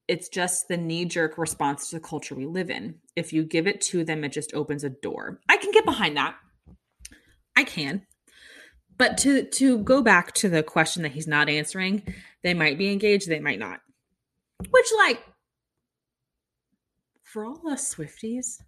It's 0.08 0.30
just 0.30 0.68
the 0.68 0.78
knee 0.78 1.06
jerk 1.06 1.38
response 1.38 1.90
to 1.90 1.96
the 1.96 2.02
culture 2.02 2.36
we 2.36 2.46
live 2.46 2.70
in. 2.70 3.00
If 3.16 3.34
you 3.34 3.44
give 3.44 3.68
it 3.68 3.82
to 3.82 4.04
them, 4.04 4.24
it 4.24 4.34
just 4.34 4.54
opens 4.54 4.84
a 4.84 4.90
door. 4.90 5.40
I 5.50 5.58
can 5.58 5.72
get 5.72 5.86
behind 5.86 6.16
that. 6.18 6.36
I 7.56 7.64
can. 7.64 8.06
But 8.98 9.18
to 9.20 9.44
to 9.44 9.80
go 9.80 10.02
back 10.02 10.34
to 10.36 10.50
the 10.50 10.62
question 10.62 11.04
that 11.04 11.14
he's 11.14 11.28
not 11.28 11.50
answering, 11.50 12.04
they 12.44 12.54
might 12.54 12.78
be 12.78 12.92
engaged, 12.92 13.28
they 13.28 13.40
might 13.40 13.60
not. 13.60 13.80
Which 14.70 14.88
like 14.98 15.24
for 17.24 17.46
all 17.46 17.68
us 17.68 17.96
Swifties, 17.96 18.62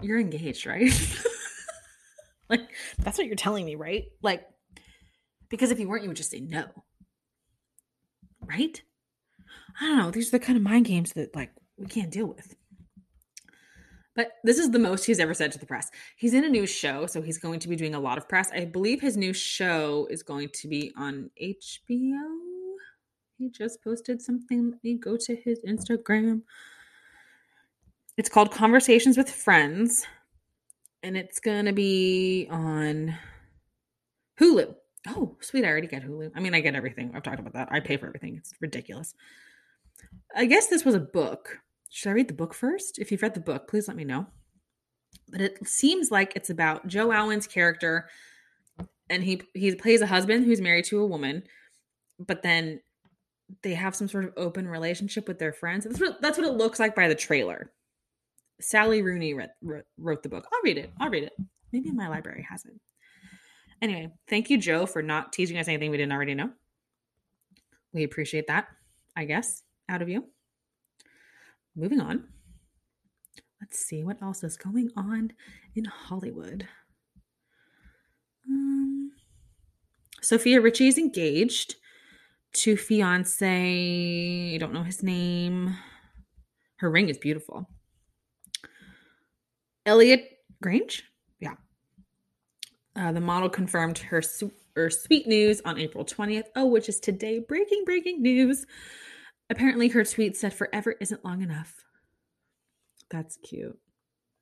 you're 0.00 0.18
engaged, 0.20 0.66
right? 0.66 0.90
like 2.48 2.70
that's 2.98 3.18
what 3.18 3.26
you're 3.26 3.36
telling 3.36 3.66
me, 3.66 3.74
right? 3.74 4.04
Like 4.22 4.44
because 5.48 5.70
if 5.70 5.78
you 5.78 5.88
weren't, 5.88 6.02
you 6.02 6.08
would 6.08 6.16
just 6.16 6.30
say 6.30 6.40
no. 6.40 6.66
Right? 8.40 8.82
I 9.80 9.86
don't 9.86 9.98
know. 9.98 10.10
These 10.10 10.28
are 10.28 10.38
the 10.38 10.44
kind 10.44 10.56
of 10.56 10.62
mind 10.62 10.86
games 10.86 11.12
that 11.12 11.34
like 11.34 11.50
we 11.76 11.86
can't 11.86 12.10
deal 12.10 12.26
with. 12.26 12.54
But 14.16 14.32
this 14.44 14.58
is 14.58 14.70
the 14.70 14.78
most 14.78 15.04
he's 15.04 15.18
ever 15.18 15.34
said 15.34 15.50
to 15.52 15.58
the 15.58 15.66
press. 15.66 15.90
He's 16.16 16.34
in 16.34 16.44
a 16.44 16.48
new 16.48 16.66
show, 16.66 17.06
so 17.06 17.20
he's 17.20 17.38
going 17.38 17.58
to 17.60 17.68
be 17.68 17.76
doing 17.76 17.94
a 17.94 18.00
lot 18.00 18.16
of 18.16 18.28
press. 18.28 18.50
I 18.52 18.64
believe 18.64 19.00
his 19.00 19.16
new 19.16 19.32
show 19.32 20.06
is 20.08 20.22
going 20.22 20.50
to 20.50 20.68
be 20.68 20.92
on 20.96 21.30
HBO. 21.42 22.22
He 23.36 23.50
just 23.50 23.82
posted 23.82 24.22
something. 24.22 24.70
Let 24.70 24.84
me 24.84 24.94
go 24.94 25.16
to 25.16 25.34
his 25.34 25.60
Instagram. 25.66 26.42
It's 28.16 28.28
called 28.28 28.52
Conversations 28.52 29.16
with 29.16 29.28
Friends, 29.28 30.06
and 31.02 31.16
it's 31.16 31.40
going 31.40 31.64
to 31.64 31.72
be 31.72 32.46
on 32.48 33.16
Hulu. 34.40 34.76
Oh, 35.08 35.36
sweet. 35.40 35.64
I 35.64 35.68
already 35.68 35.88
get 35.88 36.04
Hulu. 36.04 36.30
I 36.36 36.40
mean, 36.40 36.54
I 36.54 36.60
get 36.60 36.76
everything. 36.76 37.10
I've 37.14 37.24
talked 37.24 37.40
about 37.40 37.54
that. 37.54 37.68
I 37.72 37.80
pay 37.80 37.96
for 37.96 38.06
everything. 38.06 38.36
It's 38.36 38.54
ridiculous. 38.60 39.14
I 40.34 40.46
guess 40.46 40.68
this 40.68 40.84
was 40.84 40.94
a 40.94 41.00
book 41.00 41.58
should 41.94 42.10
I 42.10 42.12
read 42.14 42.26
the 42.26 42.34
book 42.34 42.54
first? 42.54 42.98
If 42.98 43.12
you've 43.12 43.22
read 43.22 43.34
the 43.34 43.40
book, 43.40 43.68
please 43.68 43.86
let 43.86 43.96
me 43.96 44.02
know. 44.02 44.26
But 45.30 45.40
it 45.40 45.64
seems 45.64 46.10
like 46.10 46.32
it's 46.34 46.50
about 46.50 46.88
Joe 46.88 47.12
Alwyn's 47.12 47.46
character, 47.46 48.08
and 49.08 49.22
he 49.22 49.42
he 49.54 49.76
plays 49.76 50.00
a 50.00 50.06
husband 50.06 50.44
who's 50.44 50.60
married 50.60 50.86
to 50.86 51.00
a 51.00 51.06
woman, 51.06 51.44
but 52.18 52.42
then 52.42 52.80
they 53.62 53.74
have 53.74 53.94
some 53.94 54.08
sort 54.08 54.24
of 54.24 54.32
open 54.36 54.66
relationship 54.66 55.28
with 55.28 55.38
their 55.38 55.52
friends. 55.52 55.84
That's 55.84 56.00
what, 56.00 56.20
that's 56.20 56.36
what 56.36 56.48
it 56.48 56.54
looks 56.54 56.80
like 56.80 56.96
by 56.96 57.06
the 57.06 57.14
trailer. 57.14 57.70
Sally 58.60 59.00
Rooney 59.00 59.32
read, 59.34 59.50
wrote 59.96 60.22
the 60.24 60.28
book. 60.28 60.48
I'll 60.52 60.62
read 60.64 60.78
it. 60.78 60.90
I'll 60.98 61.10
read 61.10 61.24
it. 61.24 61.32
Maybe 61.70 61.92
my 61.92 62.08
library 62.08 62.44
has 62.50 62.64
it. 62.64 62.72
Anyway, 63.80 64.08
thank 64.28 64.50
you, 64.50 64.58
Joe, 64.58 64.86
for 64.86 65.00
not 65.00 65.32
teaching 65.32 65.58
us 65.58 65.68
anything 65.68 65.92
we 65.92 65.96
didn't 65.96 66.12
already 66.12 66.34
know. 66.34 66.50
We 67.92 68.02
appreciate 68.02 68.48
that, 68.48 68.66
I 69.14 69.26
guess, 69.26 69.62
out 69.88 70.02
of 70.02 70.08
you. 70.08 70.24
Moving 71.76 72.00
on. 72.00 72.24
Let's 73.60 73.78
see 73.78 74.04
what 74.04 74.22
else 74.22 74.44
is 74.44 74.56
going 74.56 74.90
on 74.96 75.32
in 75.74 75.84
Hollywood. 75.86 76.68
Um, 78.48 79.12
Sofia 80.20 80.60
Richie 80.60 80.88
is 80.88 80.98
engaged 80.98 81.76
to 82.54 82.76
fiance. 82.76 84.54
I 84.54 84.58
don't 84.58 84.72
know 84.72 84.82
his 84.82 85.02
name. 85.02 85.76
Her 86.76 86.90
ring 86.90 87.08
is 87.08 87.18
beautiful. 87.18 87.68
Elliot 89.86 90.24
Grainge, 90.62 91.02
yeah. 91.40 91.54
Uh, 92.96 93.12
the 93.12 93.20
model 93.20 93.48
confirmed 93.48 93.98
her 93.98 94.22
su- 94.22 94.52
her 94.76 94.90
sweet 94.90 95.26
news 95.26 95.60
on 95.64 95.78
April 95.78 96.04
20th. 96.04 96.46
Oh, 96.56 96.66
which 96.66 96.88
is 96.88 97.00
today. 97.00 97.38
Breaking, 97.38 97.84
breaking 97.84 98.22
news. 98.22 98.66
Apparently, 99.50 99.88
her 99.88 100.04
tweet 100.04 100.36
said, 100.36 100.54
"Forever 100.54 100.94
isn't 101.00 101.24
long 101.24 101.42
enough." 101.42 101.84
That's 103.10 103.36
cute. 103.36 103.78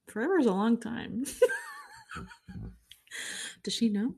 Forever 0.08 0.38
is 0.38 0.46
a 0.46 0.52
long 0.52 0.78
time. 0.78 1.24
Does 3.64 3.74
she 3.74 3.88
know? 3.88 4.14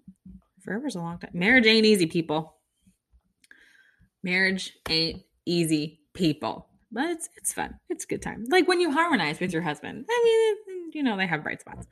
Forever 0.60 0.86
is 0.86 0.94
a 0.94 1.00
long 1.00 1.18
time. 1.18 1.30
Marriage 1.34 1.66
ain't 1.66 1.86
easy, 1.86 2.06
people. 2.06 2.56
Marriage 4.22 4.72
ain't 4.88 5.22
easy, 5.44 6.00
people. 6.14 6.68
But 6.90 7.10
it's 7.10 7.28
it's 7.36 7.52
fun. 7.52 7.78
It's 7.90 8.04
a 8.04 8.06
good 8.06 8.22
time. 8.22 8.44
Like 8.48 8.68
when 8.68 8.80
you 8.80 8.92
harmonize 8.92 9.40
with 9.40 9.52
your 9.52 9.62
husband. 9.62 10.06
I 10.08 10.54
mean, 10.66 10.90
you 10.92 11.02
know, 11.02 11.16
they 11.16 11.26
have 11.26 11.42
bright 11.42 11.60
spots. 11.60 11.86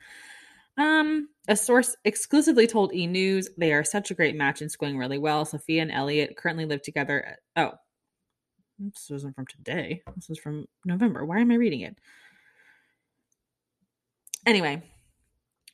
Um, 0.77 1.29
a 1.47 1.55
source 1.55 1.95
exclusively 2.03 2.65
told 2.65 2.95
E 2.95 3.05
News 3.05 3.49
they 3.57 3.73
are 3.73 3.83
such 3.83 4.09
a 4.09 4.15
great 4.15 4.35
match 4.35 4.61
and 4.61 4.75
going 4.77 4.97
really 4.97 5.19
well. 5.19 5.45
Sofia 5.45 5.81
and 5.81 5.91
Elliot 5.91 6.35
currently 6.37 6.65
live 6.65 6.81
together. 6.81 7.37
At, 7.55 7.63
oh, 7.63 7.77
this 8.79 9.07
wasn't 9.09 9.35
from 9.35 9.45
today. 9.45 10.01
This 10.15 10.29
is 10.29 10.39
from 10.39 10.65
November. 10.85 11.25
Why 11.25 11.39
am 11.39 11.51
I 11.51 11.55
reading 11.55 11.81
it? 11.81 11.95
Anyway, 14.45 14.83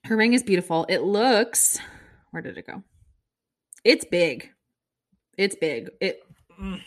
her 0.06 0.16
ring 0.16 0.34
is 0.34 0.44
beautiful. 0.44 0.86
It 0.90 1.00
looks. 1.02 1.80
Where 2.32 2.42
did 2.42 2.58
it 2.58 2.68
go? 2.68 2.84
It's 3.84 4.06
big. 4.06 4.52
It's 5.38 5.56
big. 5.56 5.90
It. 6.02 6.22
Mm, 6.62 6.82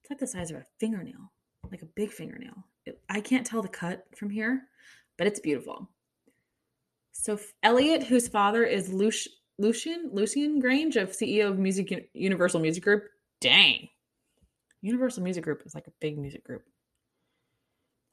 it's 0.00 0.10
like 0.10 0.18
the 0.18 0.26
size 0.26 0.50
of 0.50 0.58
a 0.58 0.66
fingernail, 0.78 1.32
like 1.70 1.82
a 1.82 1.86
big 1.86 2.10
fingernail. 2.10 2.64
It, 2.84 3.00
I 3.08 3.20
can't 3.20 3.46
tell 3.46 3.62
the 3.62 3.68
cut 3.68 4.04
from 4.16 4.30
here, 4.30 4.62
but 5.16 5.26
it's 5.26 5.40
beautiful. 5.40 5.88
So 7.12 7.38
Elliot, 7.62 8.02
whose 8.02 8.28
father 8.28 8.64
is 8.64 8.92
Lucian 8.92 10.10
Lucian 10.12 10.60
Grainge 10.60 10.96
of 10.96 11.10
CEO 11.10 11.50
of 11.50 11.58
Music 11.58 12.10
Universal 12.14 12.60
Music 12.60 12.82
Group. 12.82 13.04
Dang, 13.40 13.88
Universal 14.82 15.22
Music 15.22 15.44
Group 15.44 15.62
is 15.64 15.74
like 15.74 15.86
a 15.86 15.92
big 16.00 16.18
music 16.18 16.44
group. 16.44 16.62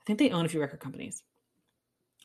I 0.01 0.03
think 0.05 0.19
they 0.19 0.31
own 0.31 0.45
a 0.45 0.49
few 0.49 0.61
record 0.61 0.79
companies 0.79 1.23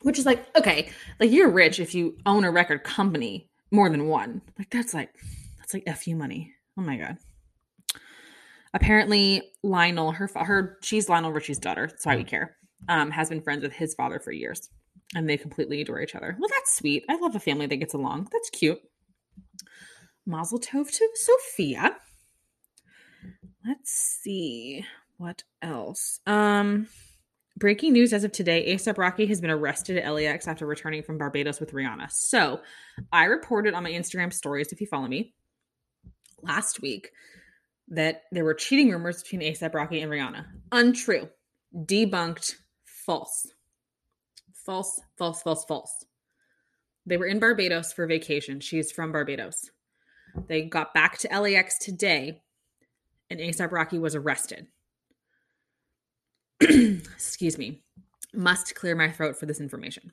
which 0.04 0.18
is 0.18 0.26
like 0.26 0.46
okay 0.56 0.90
like 1.18 1.30
you're 1.30 1.50
rich 1.50 1.80
if 1.80 1.94
you 1.94 2.16
own 2.26 2.44
a 2.44 2.50
record 2.50 2.84
company 2.84 3.50
more 3.70 3.88
than 3.88 4.06
one. 4.06 4.40
Like 4.58 4.70
that's 4.70 4.94
like 4.94 5.10
that's 5.58 5.74
like 5.74 5.88
fu 5.96 6.14
money. 6.14 6.52
Oh 6.78 6.82
my 6.82 6.96
god. 6.96 7.16
Apparently 8.72 9.42
lionel 9.62 10.12
her 10.12 10.30
her 10.34 10.78
she's 10.82 11.08
lionel 11.08 11.32
richie's 11.32 11.58
daughter 11.58 11.86
that's 11.86 12.06
why 12.06 12.16
we 12.16 12.24
care 12.24 12.56
um 12.88 13.10
has 13.10 13.28
been 13.30 13.40
friends 13.40 13.62
with 13.62 13.72
his 13.72 13.94
father 13.94 14.20
for 14.20 14.30
years 14.30 14.68
and 15.14 15.28
they 15.28 15.36
completely 15.36 15.80
adore 15.80 16.00
each 16.00 16.14
other. 16.14 16.36
Well 16.38 16.50
that's 16.50 16.76
sweet. 16.76 17.04
I 17.08 17.16
love 17.16 17.34
a 17.34 17.40
family 17.40 17.66
that 17.66 17.76
gets 17.76 17.94
along. 17.94 18.28
That's 18.30 18.50
cute. 18.50 18.80
Mazel 20.26 20.60
tov 20.60 20.90
to 20.90 21.08
sofia 21.14 21.96
let's 23.66 23.92
see 23.92 24.84
what 25.18 25.42
else 25.62 26.20
um 26.26 26.86
Breaking 27.56 27.92
news 27.92 28.12
as 28.12 28.24
of 28.24 28.32
today 28.32 28.74
ASAP 28.74 28.98
Rocky 28.98 29.26
has 29.26 29.40
been 29.40 29.50
arrested 29.50 29.96
at 29.96 30.12
LAX 30.12 30.48
after 30.48 30.66
returning 30.66 31.04
from 31.04 31.18
Barbados 31.18 31.60
with 31.60 31.72
Rihanna. 31.72 32.10
So 32.10 32.60
I 33.12 33.26
reported 33.26 33.74
on 33.74 33.84
my 33.84 33.92
Instagram 33.92 34.32
stories, 34.32 34.72
if 34.72 34.80
you 34.80 34.88
follow 34.88 35.06
me, 35.06 35.34
last 36.42 36.82
week 36.82 37.10
that 37.88 38.22
there 38.32 38.44
were 38.44 38.54
cheating 38.54 38.90
rumors 38.90 39.22
between 39.22 39.40
ASAP 39.40 39.72
Rocky 39.72 40.00
and 40.00 40.10
Rihanna. 40.10 40.46
Untrue. 40.72 41.28
Debunked. 41.74 42.54
False. 42.84 43.46
False, 44.52 45.00
false, 45.16 45.42
false, 45.42 45.64
false. 45.64 46.04
They 47.06 47.18
were 47.18 47.26
in 47.26 47.38
Barbados 47.38 47.92
for 47.92 48.06
vacation. 48.06 48.60
She's 48.60 48.90
from 48.90 49.12
Barbados. 49.12 49.70
They 50.48 50.62
got 50.62 50.94
back 50.94 51.18
to 51.18 51.28
LAX 51.28 51.78
today, 51.78 52.40
and 53.30 53.40
ASAP 53.40 53.72
Rocky 53.72 53.98
was 53.98 54.14
arrested. 54.14 54.66
excuse 56.60 57.58
me, 57.58 57.82
must 58.32 58.74
clear 58.74 58.94
my 58.94 59.10
throat 59.10 59.36
for 59.36 59.46
this 59.46 59.60
information. 59.60 60.12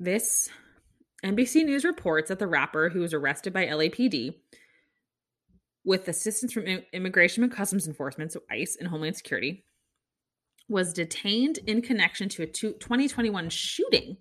This 0.00 0.50
NBC 1.24 1.64
News 1.64 1.84
reports 1.84 2.28
that 2.28 2.38
the 2.38 2.46
rapper 2.46 2.88
who 2.90 3.00
was 3.00 3.14
arrested 3.14 3.52
by 3.52 3.66
LAPD 3.66 4.34
with 5.84 6.08
assistance 6.08 6.52
from 6.52 6.64
Immigration 6.92 7.42
and 7.42 7.52
Customs 7.52 7.86
Enforcement, 7.86 8.32
so 8.32 8.40
ICE 8.50 8.76
and 8.78 8.88
Homeland 8.88 9.16
Security, 9.16 9.64
was 10.68 10.92
detained 10.92 11.58
in 11.66 11.82
connection 11.82 12.28
to 12.30 12.42
a 12.42 12.46
2021 12.46 13.50
shooting. 13.50 14.16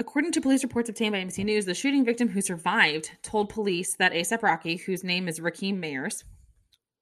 According 0.00 0.32
to 0.32 0.40
police 0.40 0.62
reports 0.62 0.88
obtained 0.88 1.12
by 1.12 1.18
NBC 1.18 1.44
News, 1.44 1.66
the 1.66 1.74
shooting 1.74 2.06
victim 2.06 2.26
who 2.26 2.40
survived 2.40 3.10
told 3.22 3.50
police 3.50 3.96
that 3.96 4.14
ASAP 4.14 4.42
Rocky, 4.42 4.76
whose 4.76 5.04
name 5.04 5.28
is 5.28 5.40
Rakim 5.40 5.78
Mayers, 5.78 6.24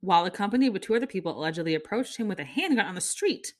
while 0.00 0.26
accompanied 0.26 0.70
with 0.70 0.82
two 0.82 0.96
other 0.96 1.06
people, 1.06 1.38
allegedly 1.38 1.76
approached 1.76 2.16
him 2.16 2.26
with 2.26 2.40
a 2.40 2.44
handgun 2.44 2.86
on 2.86 2.96
the 2.96 3.00
street, 3.00 3.54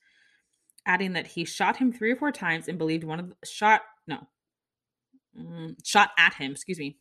adding 0.85 1.13
that 1.13 1.29
he 1.29 1.45
shot 1.45 1.77
him 1.77 1.93
three 1.93 2.11
or 2.11 2.17
four 2.17 2.33
times 2.33 2.67
and 2.67 2.79
believed 2.79 3.05
one 3.05 3.21
of 3.21 3.29
the 3.29 3.37
shot 3.47 3.83
no 4.09 4.27
mm, 5.41 5.77
shot 5.85 6.11
at 6.19 6.35
him, 6.35 6.51
excuse 6.51 6.81
me, 6.81 6.99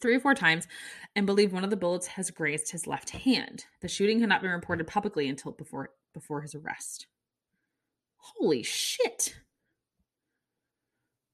three 0.00 0.14
or 0.14 0.20
four 0.20 0.34
times 0.34 0.68
and 1.16 1.26
believed 1.26 1.52
one 1.52 1.64
of 1.64 1.70
the 1.70 1.76
bullets 1.76 2.06
has 2.06 2.30
grazed 2.30 2.70
his 2.70 2.86
left 2.86 3.10
hand. 3.10 3.64
The 3.80 3.88
shooting 3.88 4.20
had 4.20 4.28
not 4.28 4.42
been 4.42 4.52
reported 4.52 4.86
publicly 4.86 5.28
until 5.28 5.50
before 5.50 5.90
before 6.14 6.40
his 6.40 6.54
arrest. 6.54 7.08
Holy 8.18 8.62
shit. 8.62 9.34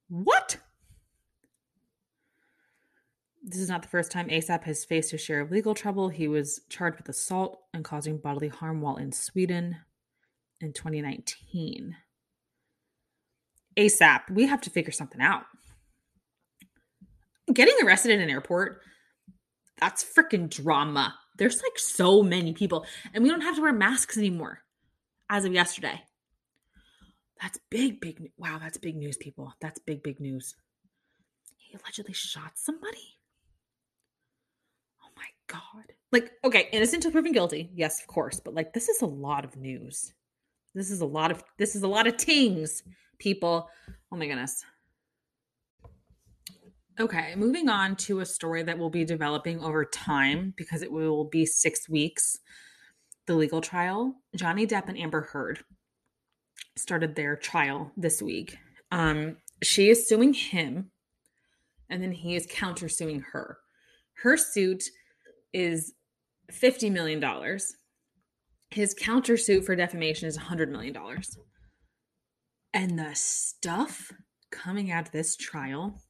What? 0.09 0.59
This 3.43 3.61
is 3.61 3.69
not 3.69 3.83
the 3.83 3.89
first 3.89 4.11
time 4.11 4.29
ASAP 4.29 4.65
has 4.65 4.85
faced 4.85 5.11
his 5.11 5.21
share 5.21 5.41
of 5.41 5.51
legal 5.51 5.75
trouble. 5.75 6.09
He 6.09 6.29
was 6.29 6.61
charged 6.71 6.97
with 6.99 7.09
assault 7.09 7.61
and 7.75 7.85
causing 7.85 8.19
bodily 8.19 8.49
harm 8.49 8.81
while 8.81 8.97
in 8.97 9.13
Sweden 9.13 9.77
in 10.61 10.73
2019. 10.73 11.97
ASAP, 13.77 14.31
we 14.31 14.47
have 14.47 14.63
to 14.63 14.71
figure 14.71 14.93
something 14.93 15.21
out. 15.21 15.45
Getting 17.53 17.75
arrested 17.85 18.13
in 18.13 18.21
an 18.21 18.31
airport, 18.31 18.81
that's 19.79 20.05
freaking 20.05 20.49
drama. 20.49 21.15
There's 21.37 21.61
like 21.63 21.79
so 21.79 22.23
many 22.23 22.53
people, 22.53 22.87
and 23.13 23.23
we 23.23 23.29
don't 23.29 23.43
have 23.43 23.57
to 23.57 23.63
wear 23.63 23.73
masks 23.73 24.17
anymore 24.17 24.61
as 25.29 25.45
of 25.45 25.53
yesterday. 25.53 26.01
That's 27.41 27.59
big, 27.70 28.01
big. 28.01 28.30
Wow, 28.37 28.59
that's 28.61 28.78
big 28.78 28.97
news, 28.97 29.16
people. 29.16 29.53
That's 29.61 29.78
big, 29.80 30.03
big 30.03 30.20
news. 30.20 30.55
He 31.57 31.76
allegedly 31.76 32.14
shot 32.14 32.53
somebody 32.55 33.18
Oh 35.05 35.11
my 35.16 35.26
god. 35.47 35.93
Like, 36.12 36.32
okay, 36.45 36.68
innocent 36.72 37.05
until 37.05 37.12
proven 37.12 37.32
guilty. 37.32 37.70
Yes, 37.74 38.01
of 38.01 38.07
course. 38.07 38.41
But 38.41 38.55
like 38.55 38.72
this 38.72 38.89
is 38.89 39.03
a 39.03 39.07
lot 39.07 39.45
of 39.45 39.57
news. 39.57 40.12
This 40.74 40.91
is 40.91 41.01
a 41.01 41.07
lot 41.07 41.30
of 41.30 41.43
this 41.59 41.76
is 41.76 41.82
a 41.82 41.89
lot 41.89 42.07
of 42.07 42.16
things, 42.16 42.82
people. 43.18 43.68
Oh 44.11 44.16
my 44.16 44.26
goodness. 44.26 44.64
Okay, 46.99 47.35
moving 47.35 47.68
on 47.68 47.97
to 47.97 48.20
a 48.20 48.26
story 48.26 48.62
that 48.62 48.78
will 48.78 48.91
be 48.91 49.05
developing 49.05 49.59
over 49.61 49.85
time 49.85 50.55
because 50.57 50.82
it 50.82 50.93
will 50.93 51.24
be 51.24 51.45
six 51.45 51.89
weeks. 51.89 52.39
The 53.26 53.35
legal 53.35 53.61
trial. 53.61 54.14
Johnny 54.37 54.66
Depp 54.66 54.89
and 54.89 54.99
Amber 54.99 55.22
Heard 55.22 55.64
started 56.77 57.15
their 57.15 57.37
trial 57.37 57.93
this 57.97 58.21
week. 58.21 58.59
Um, 58.91 59.37
she 59.63 59.91
is 59.91 60.09
suing 60.09 60.33
him, 60.33 60.91
and 61.89 62.03
then 62.03 62.13
he 62.13 62.37
is 62.37 62.47
countersuing 62.47 63.23
her. 63.33 63.59
Her 64.23 64.37
suit 64.37 64.85
is 65.53 65.95
$50 66.53 66.91
million. 66.91 67.23
His 68.71 68.95
countersuit 68.95 69.65
for 69.65 69.77
defamation 69.77 70.29
is 70.29 70.39
$100 70.39 70.69
million. 70.69 70.97
And 72.73 72.99
the 72.99 73.15
stuff 73.15 74.13
coming 74.51 74.91
out 74.91 75.07
of 75.07 75.13
this 75.13 75.37
trial 75.37 76.01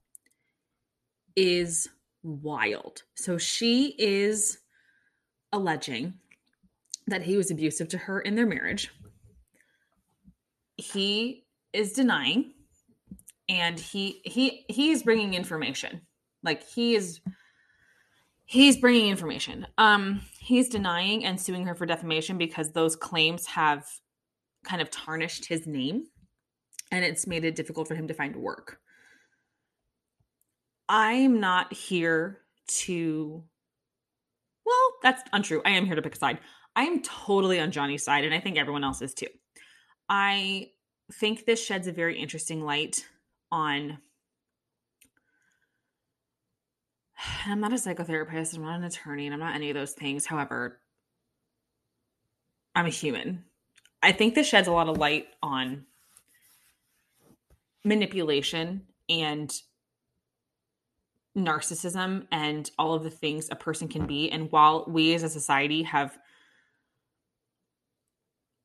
is 1.37 1.89
wild. 2.23 3.03
So 3.15 3.39
she 3.39 3.95
is 3.99 4.59
alleging 5.53 6.15
that 7.07 7.23
he 7.23 7.37
was 7.37 7.51
abusive 7.51 7.89
to 7.89 7.99
her 7.99 8.21
in 8.21 8.35
their 8.35 8.47
marriage. 8.47 8.91
He 10.77 11.45
is 11.73 11.93
denying 11.93 12.53
and 13.49 13.79
he 13.79 14.21
he 14.25 14.65
he's 14.69 15.03
bringing 15.03 15.35
information. 15.35 16.03
Like 16.43 16.63
he 16.67 16.95
is 16.95 17.21
he's 18.45 18.77
bringing 18.77 19.09
information. 19.09 19.67
Um 19.79 20.23
he's 20.39 20.69
denying 20.69 21.25
and 21.25 21.41
suing 21.41 21.67
her 21.67 21.75
for 21.75 21.87
defamation 21.87 22.39
because 22.39 22.73
those 22.73 22.97
claims 22.97 23.47
have 23.47 23.87
kind 24.65 24.81
of 24.81 24.91
tarnished 24.91 25.47
his 25.47 25.67
name 25.67 26.05
and 26.91 27.05
it's 27.05 27.27
made 27.27 27.45
it 27.45 27.57
difficult 27.57 27.89
for 27.89 27.95
him 27.95 28.09
to 28.09 28.15
find 28.15 28.37
work. 28.37 28.79
I'm 30.89 31.41
not 31.41 31.73
here 31.73 32.41
to 32.67 33.45
well, 34.67 34.95
that's 35.03 35.23
untrue. 35.33 35.61
I 35.65 35.71
am 35.71 35.87
here 35.87 35.95
to 35.95 36.03
pick 36.03 36.15
a 36.15 36.19
side. 36.19 36.39
I 36.77 36.85
am 36.85 37.03
totally 37.03 37.61
on 37.61 37.71
Johnny's 37.71 38.03
side, 38.03 38.25
and 38.25 38.35
I 38.35 38.41
think 38.41 38.57
everyone 38.57 38.85
else 38.85 39.03
is 39.03 39.15
too. 39.15 39.29
I 40.09 40.71
think 41.13 41.47
this 41.47 41.65
sheds 41.65 41.87
a 41.87 41.93
very 41.93 42.19
interesting 42.19 42.65
light 42.65 43.05
on. 43.51 43.99
I'm 47.47 47.61
not 47.61 47.73
a 47.73 47.77
psychotherapist, 47.77 48.57
I'm 48.57 48.63
not 48.63 48.79
an 48.79 48.85
attorney, 48.85 49.27
and 49.27 49.35
I'm 49.35 49.41
not 49.41 49.55
any 49.55 49.71
of 49.71 49.75
those 49.75 49.93
things. 49.93 50.27
However, 50.27 50.79
I'm 52.75 52.87
a 52.87 52.91
human. 52.91 53.45
I 54.03 54.13
think 54.13 54.35
this 54.35 54.49
sheds 54.49 54.69
a 54.69 54.73
lot 54.73 54.89
of 54.89 54.99
light 54.99 55.29
on 55.43 55.87
manipulation 57.85 58.83
and 59.09 59.53
narcissism 61.37 62.27
and 62.31 62.71
all 62.79 62.95
of 62.95 63.03
the 63.03 63.11
things 63.11 63.49
a 63.51 63.57
person 63.57 63.89
can 63.89 64.07
be. 64.07 64.31
And 64.31 64.51
while 64.53 64.85
we 64.87 65.15
as 65.15 65.23
a 65.23 65.29
society 65.29 65.83
have 65.85 66.17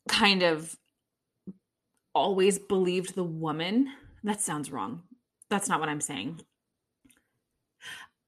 kind 0.07 0.43
of 0.43 0.75
always 2.19 2.59
believed 2.59 3.15
the 3.15 3.23
woman, 3.23 3.87
that 4.25 4.41
sounds 4.41 4.69
wrong. 4.71 5.03
That's 5.49 5.69
not 5.69 5.79
what 5.79 5.87
I'm 5.87 6.01
saying. 6.01 6.41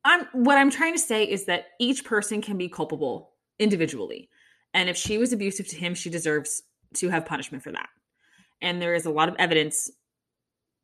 I'm 0.06 0.26
what 0.32 0.58
I'm 0.58 0.72
trying 0.72 0.94
to 0.94 1.00
say 1.00 1.26
is 1.26 1.46
that 1.46 1.66
each 1.78 2.06
person 2.06 2.42
can 2.42 2.58
be 2.58 2.70
culpable 2.70 3.34
individually. 3.60 4.30
And 4.74 4.90
if 4.90 4.96
she 4.96 5.18
was 5.18 5.34
abusive 5.34 5.68
to 5.68 5.76
him, 5.76 5.94
she 5.94 6.10
deserves 6.10 6.64
to 6.96 7.10
have 7.10 7.26
punishment 7.26 7.64
for 7.64 7.74
that. 7.74 7.90
And 8.62 8.82
there 8.82 8.96
is 8.96 9.06
a 9.06 9.12
lot 9.12 9.28
of 9.28 9.36
evidence 9.38 9.92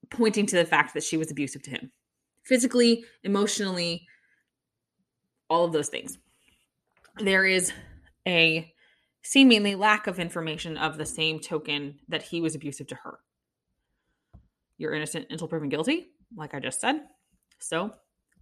pointing 0.09 0.45
to 0.47 0.57
the 0.57 0.65
fact 0.65 0.93
that 0.93 1.03
she 1.03 1.15
was 1.15 1.31
abusive 1.31 1.63
to 1.63 1.71
him 1.71 1.91
physically, 2.43 3.05
emotionally, 3.23 4.05
all 5.49 5.63
of 5.63 5.71
those 5.71 5.87
things. 5.87 6.17
There 7.19 7.45
is 7.45 7.71
a 8.27 8.71
seemingly 9.27 9.75
lack 9.75 10.07
of 10.07 10.19
information 10.19 10.77
of 10.77 10.97
the 10.97 11.05
same 11.05 11.37
token 11.37 11.99
that 12.07 12.21
he 12.21 12.39
was 12.39 12.55
abusive 12.55 12.87
to 12.87 12.95
her. 12.95 13.19
You're 14.77 14.93
innocent 14.93 15.27
until 15.29 15.49
proven 15.49 15.67
guilty, 15.67 16.11
like 16.37 16.53
I 16.53 16.61
just 16.61 16.79
said. 16.79 17.01
So 17.59 17.91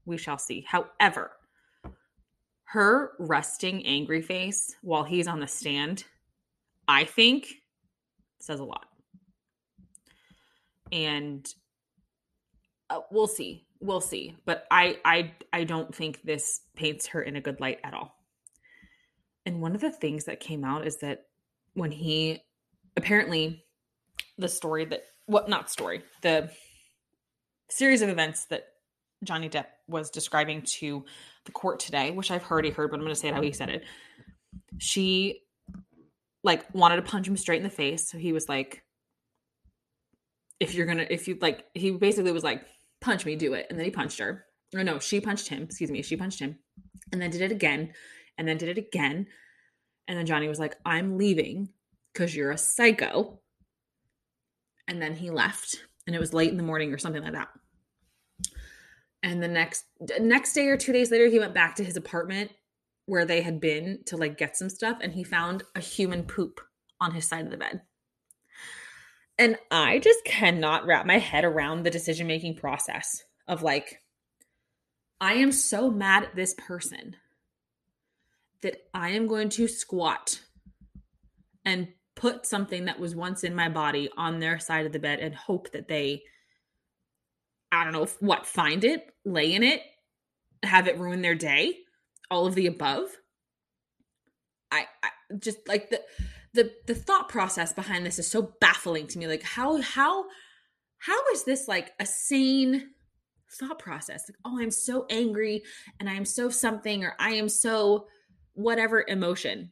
we 0.05 0.17
shall 0.17 0.37
see. 0.37 0.63
However, 0.67 1.31
her 2.65 3.13
resting 3.17 3.83
angry 3.83 4.21
face 4.21 4.75
while 4.83 5.03
he's 5.03 5.27
on 5.27 5.39
the 5.39 5.47
stand, 5.47 6.03
I 6.87 7.05
think 7.05 7.47
says 8.39 8.59
a 8.59 8.63
lot. 8.63 8.85
And 10.91 11.51
uh, 12.91 12.99
we'll 13.11 13.27
see 13.27 13.65
we'll 13.81 13.99
see 13.99 14.35
but 14.45 14.65
i 14.71 14.97
i 15.03 15.31
i 15.51 15.63
don't 15.63 15.93
think 15.93 16.21
this 16.21 16.61
paints 16.75 17.05
her 17.05 17.23
in 17.23 17.35
a 17.35 17.41
good 17.41 17.59
light 17.59 17.79
at 17.83 17.93
all 17.93 18.15
and 19.45 19.61
one 19.61 19.75
of 19.75 19.81
the 19.81 19.91
things 19.91 20.25
that 20.25 20.39
came 20.39 20.63
out 20.63 20.85
is 20.85 20.97
that 20.97 21.23
when 21.73 21.91
he 21.91 22.41
apparently 22.97 23.63
the 24.37 24.47
story 24.47 24.85
that 24.85 25.03
what 25.25 25.49
not 25.49 25.69
story 25.69 26.03
the 26.21 26.49
series 27.69 28.01
of 28.01 28.09
events 28.09 28.45
that 28.45 28.67
johnny 29.23 29.49
depp 29.49 29.65
was 29.87 30.09
describing 30.09 30.61
to 30.61 31.03
the 31.45 31.51
court 31.51 31.79
today 31.79 32.11
which 32.11 32.31
i've 32.31 32.49
already 32.49 32.69
heard 32.69 32.89
but 32.89 32.97
i'm 32.97 33.03
going 33.03 33.13
to 33.13 33.19
say 33.19 33.27
it 33.27 33.33
how 33.33 33.41
he 33.41 33.51
said 33.51 33.69
it 33.69 33.83
she 34.77 35.41
like 36.43 36.65
wanted 36.73 36.97
to 36.97 37.01
punch 37.01 37.27
him 37.27 37.37
straight 37.37 37.57
in 37.57 37.63
the 37.63 37.69
face 37.69 38.09
so 38.09 38.17
he 38.17 38.33
was 38.33 38.47
like 38.47 38.83
if 40.59 40.73
you're 40.73 40.85
gonna 40.85 41.05
if 41.09 41.27
you 41.27 41.37
like 41.41 41.65
he 41.73 41.91
basically 41.91 42.31
was 42.31 42.43
like 42.43 42.65
punch 43.05 43.25
me, 43.25 43.35
do 43.35 43.53
it. 43.53 43.67
And 43.69 43.77
then 43.77 43.85
he 43.85 43.91
punched 43.91 44.19
her. 44.19 44.45
Or 44.73 44.83
no, 44.83 44.99
she 44.99 45.21
punched 45.21 45.47
him. 45.47 45.63
Excuse 45.63 45.91
me. 45.91 46.01
She 46.01 46.17
punched 46.17 46.39
him 46.39 46.57
and 47.11 47.21
then 47.21 47.29
did 47.29 47.41
it 47.41 47.51
again 47.51 47.93
and 48.37 48.47
then 48.47 48.57
did 48.57 48.69
it 48.69 48.77
again. 48.77 49.27
And 50.07 50.17
then 50.17 50.25
Johnny 50.25 50.47
was 50.47 50.59
like, 50.59 50.75
I'm 50.85 51.17
leaving 51.17 51.69
because 52.13 52.35
you're 52.35 52.51
a 52.51 52.57
psycho. 52.57 53.39
And 54.87 55.01
then 55.01 55.15
he 55.15 55.31
left 55.31 55.83
and 56.05 56.15
it 56.15 56.19
was 56.19 56.33
late 56.33 56.51
in 56.51 56.57
the 56.57 56.63
morning 56.63 56.93
or 56.93 56.97
something 56.97 57.23
like 57.23 57.33
that. 57.33 57.49
And 59.23 59.41
the 59.41 59.47
next 59.47 59.85
next 60.19 60.53
day 60.53 60.67
or 60.67 60.77
2 60.77 60.93
days 60.93 61.09
later 61.09 61.27
he 61.27 61.39
went 61.39 61.55
back 61.55 61.75
to 61.75 61.83
his 61.83 61.97
apartment 61.97 62.51
where 63.07 63.25
they 63.25 63.41
had 63.41 63.59
been 63.59 63.99
to 64.05 64.17
like 64.17 64.37
get 64.37 64.55
some 64.55 64.69
stuff 64.69 64.99
and 65.01 65.13
he 65.13 65.23
found 65.23 65.63
a 65.75 65.79
human 65.79 66.23
poop 66.23 66.61
on 67.01 67.11
his 67.11 67.27
side 67.27 67.45
of 67.45 67.51
the 67.51 67.57
bed. 67.57 67.81
And 69.37 69.57
I 69.71 69.99
just 69.99 70.23
cannot 70.23 70.85
wrap 70.85 71.05
my 71.05 71.17
head 71.17 71.43
around 71.43 71.83
the 71.83 71.89
decision 71.89 72.27
making 72.27 72.55
process 72.55 73.23
of 73.47 73.63
like, 73.63 74.01
I 75.19 75.33
am 75.33 75.51
so 75.51 75.89
mad 75.89 76.23
at 76.23 76.35
this 76.35 76.53
person 76.53 77.15
that 78.61 78.77
I 78.93 79.09
am 79.09 79.27
going 79.27 79.49
to 79.49 79.67
squat 79.67 80.39
and 81.63 81.87
put 82.15 82.45
something 82.45 82.85
that 82.85 82.99
was 82.99 83.15
once 83.15 83.43
in 83.43 83.55
my 83.55 83.69
body 83.69 84.09
on 84.17 84.39
their 84.39 84.59
side 84.59 84.85
of 84.85 84.93
the 84.93 84.99
bed 84.99 85.19
and 85.19 85.35
hope 85.35 85.71
that 85.71 85.87
they, 85.87 86.23
I 87.71 87.83
don't 87.83 87.93
know 87.93 88.07
what, 88.19 88.45
find 88.45 88.83
it, 88.83 89.05
lay 89.25 89.53
in 89.53 89.63
it, 89.63 89.81
have 90.63 90.87
it 90.87 90.97
ruin 90.97 91.21
their 91.21 91.35
day, 91.35 91.79
all 92.31 92.45
of 92.45 92.55
the 92.55 92.67
above. 92.67 93.09
I, 94.71 94.85
I 95.03 95.09
just 95.39 95.67
like 95.67 95.89
the 95.89 96.01
the 96.55 96.71
the 96.87 96.95
thought 96.95 97.29
process 97.29 97.73
behind 97.73 98.05
this 98.05 98.17
is 98.17 98.27
so 98.27 98.53
baffling 98.59 99.07
to 99.07 99.19
me 99.19 99.27
like 99.27 99.43
how 99.43 99.79
how 99.81 100.25
how 100.97 101.17
is 101.33 101.43
this 101.43 101.67
like 101.67 101.91
a 101.99 102.05
sane 102.05 102.89
thought 103.59 103.77
process 103.77 104.25
like 104.27 104.37
oh 104.45 104.59
i'm 104.59 104.71
so 104.71 105.05
angry 105.09 105.61
and 105.99 106.09
i 106.09 106.13
am 106.13 106.25
so 106.25 106.49
something 106.49 107.03
or 107.03 107.13
i 107.19 107.31
am 107.31 107.47
so 107.47 108.07
whatever 108.55 109.05
emotion 109.07 109.71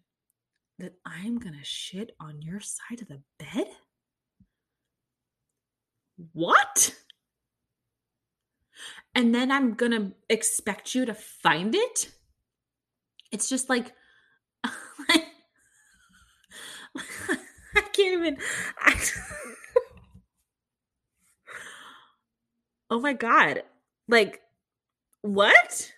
that 0.80 0.94
i'm 1.06 1.40
gonna 1.40 1.64
shit 1.64 2.12
on 2.20 2.42
your 2.42 2.60
side 2.60 3.02
of 3.02 3.08
the 3.08 3.22
bed 3.40 3.68
what 6.34 6.94
and 9.16 9.34
then 9.34 9.52
i'm 9.52 9.74
gonna 9.74 10.12
expect 10.30 10.94
you 10.94 11.06
to 11.06 11.14
find 11.14 11.76
it 11.76 12.10
it's 13.32 13.50
just 13.50 13.70
like 13.70 13.94
I 17.76 17.82
can't 17.82 18.14
even. 18.14 18.38
I, 18.80 18.96
oh 22.90 23.00
my 23.00 23.14
God. 23.14 23.64
Like, 24.08 24.42
what? 25.22 25.92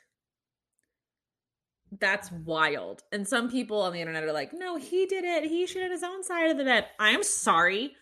That's 2.00 2.32
wild. 2.32 3.04
And 3.12 3.28
some 3.28 3.50
people 3.50 3.82
on 3.82 3.94
the 3.94 4.02
internet 4.02 4.24
are 4.24 4.34
like, 4.34 4.52
no, 4.54 4.76
he 4.76 5.06
did 5.06 5.24
it. 5.24 5.46
He 5.46 5.68
should 5.68 5.82
have 5.82 5.92
his 5.92 6.04
own 6.04 6.24
side 6.24 6.50
of 6.50 6.58
the 6.58 6.64
bed. 6.64 6.88
I'm 7.00 7.24
sorry. 7.24 7.96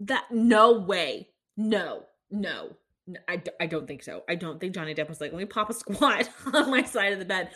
That, 0.00 0.24
no 0.30 0.72
way. 0.72 1.28
No, 1.56 2.04
no. 2.30 2.76
I, 3.28 3.42
I 3.60 3.66
don't 3.66 3.86
think 3.86 4.02
so. 4.02 4.22
I 4.28 4.34
don't 4.34 4.60
think 4.60 4.74
Johnny 4.74 4.94
Depp 4.94 5.08
was 5.08 5.20
like, 5.20 5.32
let 5.32 5.38
me 5.38 5.46
pop 5.46 5.70
a 5.70 5.74
squat 5.74 6.28
on 6.52 6.70
my 6.70 6.82
side 6.82 7.12
of 7.12 7.18
the 7.18 7.24
bed 7.24 7.50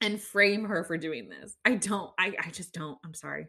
and 0.00 0.20
frame 0.20 0.64
her 0.64 0.84
for 0.84 0.96
doing 0.96 1.28
this. 1.28 1.56
I 1.64 1.76
don't. 1.76 2.10
I, 2.18 2.34
I 2.44 2.50
just 2.50 2.72
don't. 2.72 2.98
I'm 3.04 3.14
sorry. 3.14 3.46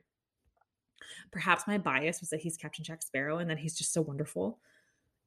Perhaps 1.32 1.68
my 1.68 1.78
bias 1.78 2.20
was 2.20 2.30
that 2.30 2.42
he's 2.42 2.58
Captain 2.58 2.84
Jack 2.84 3.02
Sparrow 3.02 3.38
and 3.38 3.50
that 3.50 3.60
he's 3.60 3.78
just 3.78 3.94
so 3.94 4.02
wonderful 4.02 4.60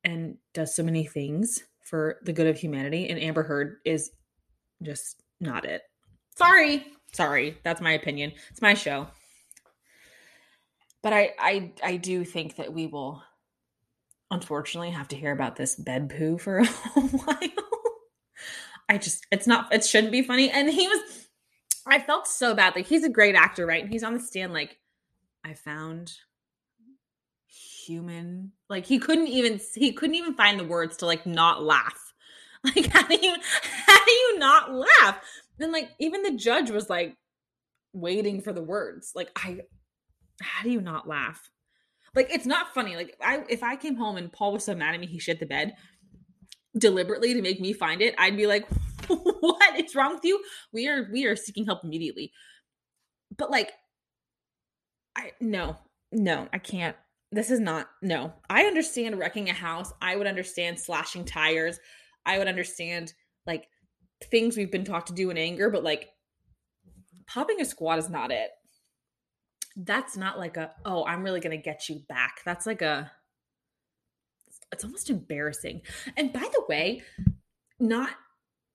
and 0.05 0.37
does 0.55 0.75
so 0.75 0.83
many 0.83 1.05
things 1.05 1.65
for 1.83 2.19
the 2.23 2.33
good 2.33 2.47
of 2.47 2.59
humanity. 2.59 3.09
And 3.09 3.21
Amber 3.21 3.43
Heard 3.43 3.79
is 3.85 4.11
just 4.83 5.23
not 5.41 5.65
it. 5.65 5.83
Sorry. 6.37 6.87
Sorry. 7.13 7.59
That's 7.65 7.81
my 7.81 7.93
opinion. 7.93 8.33
It's 8.51 8.63
my 8.63 8.75
show. 8.75 9.09
But 11.03 11.13
I 11.13 11.33
I 11.39 11.73
I 11.83 11.97
do 11.97 12.25
think 12.25 12.57
that 12.57 12.73
we 12.73 12.87
will 12.87 13.23
unfortunately 14.31 14.91
have 14.91 15.09
to 15.09 15.17
hear 15.17 15.33
about 15.33 15.57
this 15.57 15.75
bed 15.75 16.11
poo 16.11 16.39
for 16.39 16.59
a 16.59 16.65
while. 16.65 17.39
I 18.89 18.99
just 18.99 19.27
it's 19.31 19.47
not 19.47 19.73
it 19.73 19.85
shouldn't 19.85 20.13
be 20.13 20.23
funny. 20.23 20.51
And 20.51 20.69
he 20.69 20.89
was 20.89 21.29
I 21.87 22.01
felt 22.01 22.27
so 22.27 22.55
bad. 22.55 22.77
Like 22.77 22.87
he's 22.87 23.05
a 23.05 23.09
great 23.09 23.35
actor, 23.35 23.65
right? 23.65 23.83
And 23.83 23.93
he's 23.93 24.05
on 24.05 24.15
the 24.15 24.21
stand 24.21 24.53
like 24.53 24.79
I 25.45 25.55
found 25.55 26.13
human 27.47 28.53
like 28.69 28.85
he 28.85 28.99
couldn't 28.99 29.29
even 29.29 29.59
he 29.75 29.93
couldn't 29.93 30.17
even 30.17 30.35
find 30.35 30.61
the 30.61 30.65
words 30.65 30.99
to 30.99 31.07
like 31.07 31.25
not 31.27 31.63
laugh 31.63 32.08
Like, 32.65 32.87
how 32.87 33.07
do 33.07 33.17
you 33.21 33.35
how 33.87 34.05
do 34.05 34.11
you 34.11 34.39
not 34.39 34.73
laugh? 34.73 35.21
And 35.61 35.73
like 35.73 35.91
even 35.99 36.23
the 36.23 36.37
judge 36.37 36.71
was 36.71 36.91
like 36.91 37.17
waiting 37.93 38.41
for 38.41 38.53
the 38.53 38.63
words. 38.63 39.13
Like, 39.15 39.31
I 39.37 39.61
how 40.43 40.65
do 40.65 40.71
you 40.71 40.81
not 40.81 41.09
laugh? 41.09 41.51
Like 42.15 42.33
it's 42.33 42.47
not 42.47 42.75
funny. 42.75 42.97
Like 42.97 43.17
I 43.23 43.45
if 43.49 43.63
I 43.63 43.77
came 43.77 43.97
home 43.97 44.17
and 44.17 44.33
Paul 44.33 44.53
was 44.53 44.65
so 44.65 44.75
mad 44.75 44.95
at 44.95 45.01
me 45.01 45.07
he 45.07 45.19
shit 45.19 45.41
the 45.41 45.47
bed 45.47 45.75
deliberately 46.77 47.35
to 47.35 47.43
make 47.43 47.61
me 47.61 47.73
find 47.73 48.03
it, 48.03 48.15
I'd 48.19 48.37
be 48.37 48.47
like, 48.47 48.69
what 49.09 49.79
is 49.79 49.95
wrong 49.95 50.15
with 50.15 50.25
you? 50.25 50.43
We 50.73 50.89
are 50.89 51.09
we 51.13 51.27
are 51.27 51.37
seeking 51.37 51.65
help 51.65 51.85
immediately. 51.85 52.33
But 53.37 53.51
like 53.51 53.73
I 55.17 55.33
no, 55.41 55.77
no, 56.13 56.49
I 56.53 56.59
can't. 56.59 56.97
This 57.31 57.51
is 57.51 57.61
not 57.61 57.89
no. 58.03 58.33
I 58.49 58.65
understand 58.65 59.19
wrecking 59.19 59.51
a 59.51 59.55
house. 59.55 59.93
I 60.01 60.17
would 60.17 60.27
understand 60.27 60.79
slashing 60.79 61.25
tires. 61.25 61.79
I 62.29 62.39
would 62.39 62.47
understand 62.47 63.15
like 63.47 63.67
things 64.31 64.57
we've 64.57 64.71
been 64.71 64.85
taught 64.85 65.07
to 65.09 65.15
do 65.15 65.31
in 65.31 65.39
anger, 65.39 65.71
but 65.71 65.83
like 65.83 66.11
popping 67.27 67.61
a 67.61 67.65
squat 67.65 67.99
is 67.99 68.11
not 68.11 68.31
it. 68.31 68.51
That's 69.77 70.17
not 70.17 70.39
like 70.39 70.57
a, 70.57 70.73
oh, 70.85 71.05
I'm 71.05 71.23
really 71.23 71.41
going 71.41 71.57
to 71.57 71.63
get 71.63 71.89
you 71.89 72.03
back. 72.09 72.41
That's 72.45 72.67
like 72.67 72.83
a, 72.83 73.11
it's 74.71 74.85
almost 74.85 75.09
embarrassing. 75.09 75.81
And 76.17 76.33
by 76.33 76.41
the 76.41 76.65
way, 76.69 77.03
not 77.81 78.11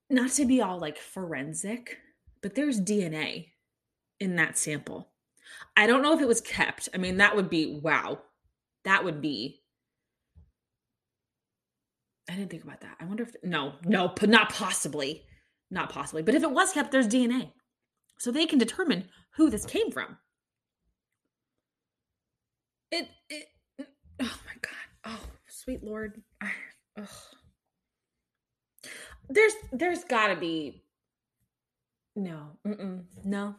not 0.09 0.31
to 0.31 0.45
be 0.45 0.61
all 0.61 0.79
like 0.79 0.97
forensic, 0.97 1.97
but 2.41 2.55
there's 2.55 2.79
DNA 2.79 3.49
in 4.19 4.35
that 4.35 4.57
sample. 4.57 5.09
I 5.75 5.87
don't 5.87 6.01
know 6.01 6.13
if 6.13 6.21
it 6.21 6.27
was 6.27 6.41
kept. 6.41 6.89
I 6.93 6.97
mean, 6.97 7.17
that 7.17 7.35
would 7.35 7.49
be 7.49 7.79
wow. 7.81 8.19
That 8.85 9.03
would 9.03 9.21
be 9.21 9.62
I 12.33 12.35
didn't 12.35 12.49
think 12.49 12.63
about 12.63 12.81
that. 12.81 12.97
I 12.99 13.05
wonder 13.05 13.23
if 13.23 13.35
no, 13.43 13.73
no, 13.85 14.11
not 14.23 14.51
possibly. 14.51 15.23
Not 15.69 15.91
possibly. 15.91 16.23
But 16.23 16.33
if 16.33 16.41
it 16.41 16.49
was 16.49 16.73
kept, 16.73 16.91
there's 16.91 17.07
DNA. 17.07 17.51
So 18.17 18.31
they 18.31 18.47
can 18.47 18.57
determine 18.57 19.07
who 19.35 19.51
this 19.51 19.65
came 19.65 19.91
from. 19.91 20.17
It, 22.91 23.07
it 23.29 23.45
oh 23.79 24.39
my 24.45 24.55
god. 24.61 24.71
Oh, 25.05 25.19
sweet 25.47 25.83
lord. 25.83 26.23
I, 26.41 26.49
there's 29.29 29.53
there's 29.71 30.03
got 30.03 30.27
to 30.27 30.35
be 30.35 30.83
no. 32.15 32.57
Mm-mm, 32.65 33.03
no. 33.23 33.55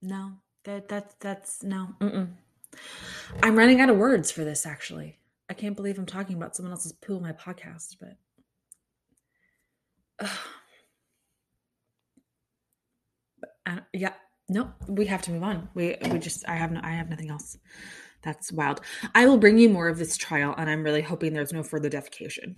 No. 0.00 0.32
That 0.64 0.88
that 0.88 1.14
that's 1.20 1.62
no. 1.62 1.88
Mm-mm. 2.00 2.28
I'm 3.42 3.58
running 3.58 3.80
out 3.82 3.90
of 3.90 3.98
words 3.98 4.30
for 4.30 4.42
this 4.42 4.64
actually. 4.64 5.19
I 5.50 5.52
can't 5.52 5.74
believe 5.74 5.98
I'm 5.98 6.06
talking 6.06 6.36
about 6.36 6.54
someone 6.54 6.72
else's 6.72 6.92
poo 6.92 7.16
in 7.16 7.22
my 7.22 7.32
podcast, 7.32 7.96
but 8.00 8.16
uh, 10.28 10.28
uh, 13.66 13.80
yeah, 13.92 14.12
no, 14.48 14.72
we 14.86 15.06
have 15.06 15.22
to 15.22 15.32
move 15.32 15.42
on. 15.42 15.68
We 15.74 15.96
we 16.08 16.20
just 16.20 16.48
I 16.48 16.54
have 16.54 16.70
no 16.70 16.80
I 16.84 16.92
have 16.92 17.10
nothing 17.10 17.30
else. 17.30 17.58
That's 18.22 18.52
wild. 18.52 18.80
I 19.12 19.26
will 19.26 19.38
bring 19.38 19.58
you 19.58 19.68
more 19.68 19.88
of 19.88 19.98
this 19.98 20.16
trial, 20.16 20.54
and 20.56 20.70
I'm 20.70 20.84
really 20.84 21.02
hoping 21.02 21.32
there's 21.32 21.52
no 21.52 21.64
further 21.64 21.90
defecation. 21.90 22.54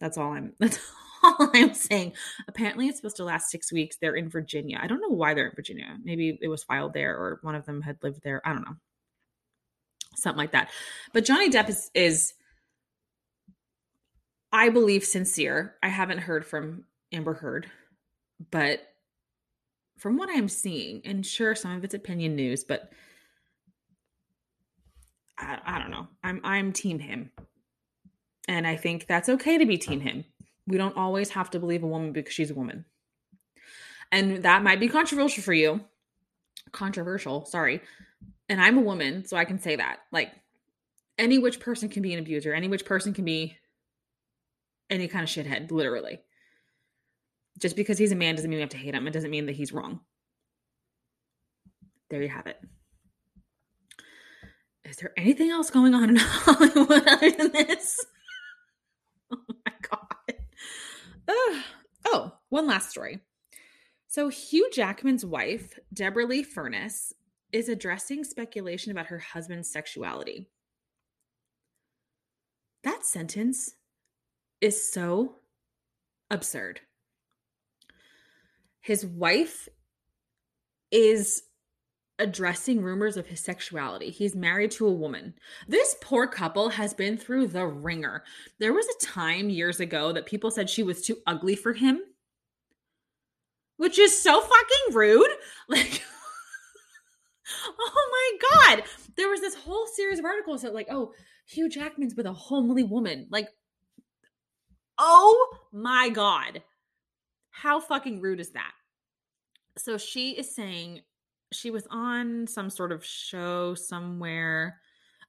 That's 0.00 0.16
all 0.16 0.32
I'm. 0.32 0.54
That's 0.60 0.78
all 1.22 1.50
I'm 1.52 1.74
saying. 1.74 2.14
Apparently, 2.48 2.88
it's 2.88 2.96
supposed 2.98 3.16
to 3.16 3.24
last 3.24 3.50
six 3.50 3.70
weeks. 3.70 3.98
They're 4.00 4.16
in 4.16 4.30
Virginia. 4.30 4.80
I 4.82 4.86
don't 4.86 5.02
know 5.02 5.14
why 5.14 5.34
they're 5.34 5.48
in 5.48 5.54
Virginia. 5.54 5.98
Maybe 6.02 6.38
it 6.40 6.48
was 6.48 6.64
filed 6.64 6.94
there, 6.94 7.14
or 7.14 7.40
one 7.42 7.54
of 7.54 7.66
them 7.66 7.82
had 7.82 7.98
lived 8.02 8.22
there. 8.24 8.40
I 8.44 8.54
don't 8.54 8.64
know 8.64 8.76
something 10.16 10.38
like 10.38 10.52
that. 10.52 10.70
But 11.12 11.24
Johnny 11.24 11.50
Depp 11.50 11.68
is 11.68 11.90
is 11.94 12.34
I 14.52 14.68
believe 14.68 15.04
sincere. 15.04 15.74
I 15.82 15.88
haven't 15.88 16.18
heard 16.18 16.44
from 16.44 16.84
Amber 17.10 17.34
Heard, 17.34 17.66
but 18.50 18.80
from 19.98 20.16
what 20.16 20.28
I'm 20.30 20.48
seeing, 20.48 21.00
and 21.04 21.24
sure, 21.24 21.54
some 21.54 21.76
of 21.76 21.84
it's 21.84 21.94
opinion 21.94 22.34
news, 22.34 22.64
but 22.64 22.92
I, 25.38 25.58
I 25.64 25.78
don't 25.78 25.90
know. 25.90 26.08
I'm 26.22 26.40
I'm 26.44 26.72
team 26.72 26.98
him, 26.98 27.30
and 28.48 28.66
I 28.66 28.76
think 28.76 29.06
that's 29.06 29.28
okay 29.28 29.58
to 29.58 29.66
be 29.66 29.78
team 29.78 30.00
him. 30.00 30.24
We 30.66 30.76
don't 30.76 30.96
always 30.96 31.30
have 31.30 31.50
to 31.50 31.60
believe 31.60 31.82
a 31.82 31.86
woman 31.86 32.12
because 32.12 32.34
she's 32.34 32.50
a 32.50 32.54
woman, 32.54 32.84
and 34.10 34.42
that 34.42 34.62
might 34.62 34.80
be 34.80 34.88
controversial 34.88 35.42
for 35.42 35.54
you. 35.54 35.80
Controversial, 36.72 37.44
sorry, 37.46 37.80
and 38.52 38.60
I'm 38.60 38.76
a 38.76 38.82
woman, 38.82 39.24
so 39.24 39.38
I 39.38 39.46
can 39.46 39.58
say 39.58 39.76
that. 39.76 40.00
Like 40.12 40.30
any 41.16 41.38
which 41.38 41.58
person 41.58 41.88
can 41.88 42.02
be 42.02 42.12
an 42.12 42.18
abuser, 42.18 42.52
any 42.52 42.68
which 42.68 42.84
person 42.84 43.14
can 43.14 43.24
be 43.24 43.56
any 44.90 45.08
kind 45.08 45.24
of 45.24 45.30
shithead, 45.30 45.70
literally. 45.70 46.20
Just 47.58 47.76
because 47.76 47.96
he's 47.96 48.12
a 48.12 48.16
man 48.16 48.34
doesn't 48.34 48.50
mean 48.50 48.58
we 48.58 48.60
have 48.60 48.68
to 48.70 48.76
hate 48.76 48.94
him. 48.94 49.06
It 49.06 49.12
doesn't 49.14 49.30
mean 49.30 49.46
that 49.46 49.56
he's 49.56 49.72
wrong. 49.72 50.00
There 52.10 52.22
you 52.22 52.28
have 52.28 52.46
it. 52.46 52.60
Is 54.84 54.96
there 54.96 55.12
anything 55.16 55.50
else 55.50 55.70
going 55.70 55.94
on 55.94 56.10
in 56.10 56.16
Hollywood 56.20 57.08
other 57.08 57.30
than 57.30 57.52
this? 57.52 57.98
Oh 59.34 59.38
my 59.64 59.72
God. 59.80 60.34
Uh, 61.26 61.62
oh, 62.04 62.32
one 62.50 62.66
last 62.66 62.90
story. 62.90 63.20
So, 64.08 64.28
Hugh 64.28 64.68
Jackman's 64.70 65.24
wife, 65.24 65.78
Deborra-Lee 65.94 66.42
Furness, 66.42 67.14
is 67.52 67.68
addressing 67.68 68.24
speculation 68.24 68.90
about 68.90 69.06
her 69.06 69.18
husband's 69.18 69.70
sexuality. 69.70 70.46
That 72.84 73.04
sentence 73.04 73.74
is 74.60 74.90
so 74.90 75.36
absurd. 76.30 76.80
His 78.80 79.06
wife 79.06 79.68
is 80.90 81.42
addressing 82.18 82.80
rumors 82.82 83.16
of 83.16 83.26
his 83.26 83.40
sexuality. 83.40 84.10
He's 84.10 84.34
married 84.34 84.70
to 84.72 84.86
a 84.86 84.92
woman. 84.92 85.34
This 85.66 85.96
poor 86.00 86.26
couple 86.26 86.68
has 86.68 86.94
been 86.94 87.16
through 87.16 87.48
the 87.48 87.66
ringer. 87.66 88.24
There 88.58 88.72
was 88.72 88.86
a 88.86 89.04
time 89.04 89.50
years 89.50 89.80
ago 89.80 90.12
that 90.12 90.26
people 90.26 90.50
said 90.50 90.68
she 90.70 90.82
was 90.82 91.02
too 91.02 91.18
ugly 91.26 91.56
for 91.56 91.72
him, 91.72 92.00
which 93.76 93.98
is 93.98 94.20
so 94.20 94.40
fucking 94.40 94.94
rude. 94.94 95.30
Like, 95.68 96.02
oh 97.78 98.38
my 98.40 98.76
god. 98.76 98.84
There 99.16 99.28
was 99.28 99.40
this 99.40 99.54
whole 99.54 99.86
series 99.86 100.18
of 100.18 100.24
articles 100.24 100.62
that 100.62 100.74
like 100.74 100.88
oh 100.90 101.12
hugh 101.46 101.68
jackman's 101.68 102.14
with 102.14 102.26
a 102.26 102.32
homely 102.32 102.82
woman. 102.82 103.26
Like 103.30 103.48
oh 104.98 105.56
my 105.72 106.08
god. 106.08 106.62
How 107.50 107.80
fucking 107.80 108.20
rude 108.20 108.40
is 108.40 108.50
that? 108.50 108.72
So 109.78 109.98
she 109.98 110.30
is 110.32 110.54
saying 110.54 111.02
she 111.52 111.70
was 111.70 111.86
on 111.90 112.46
some 112.46 112.70
sort 112.70 112.92
of 112.92 113.04
show 113.04 113.74
somewhere. 113.74 114.80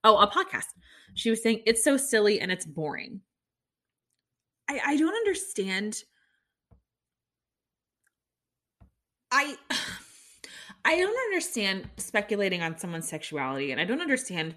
Oh 0.04 0.18
a 0.18 0.30
podcast. 0.30 0.68
She 1.16 1.30
was 1.30 1.42
saying 1.44 1.62
it's 1.66 1.84
so 1.84 1.98
silly 1.98 2.40
and 2.40 2.52
it's 2.52 2.66
boring. 2.66 3.22
I 4.70 4.80
i 4.86 4.98
don't 4.98 5.16
understand. 5.16 6.04
I 9.32 9.58
I 10.86 10.98
don't 10.98 11.18
understand 11.32 11.90
speculating 11.98 12.62
on 12.62 12.78
someone's 12.78 13.08
sexuality. 13.08 13.72
And 13.72 13.80
I 13.80 13.86
don't 13.86 14.02
understand, 14.02 14.56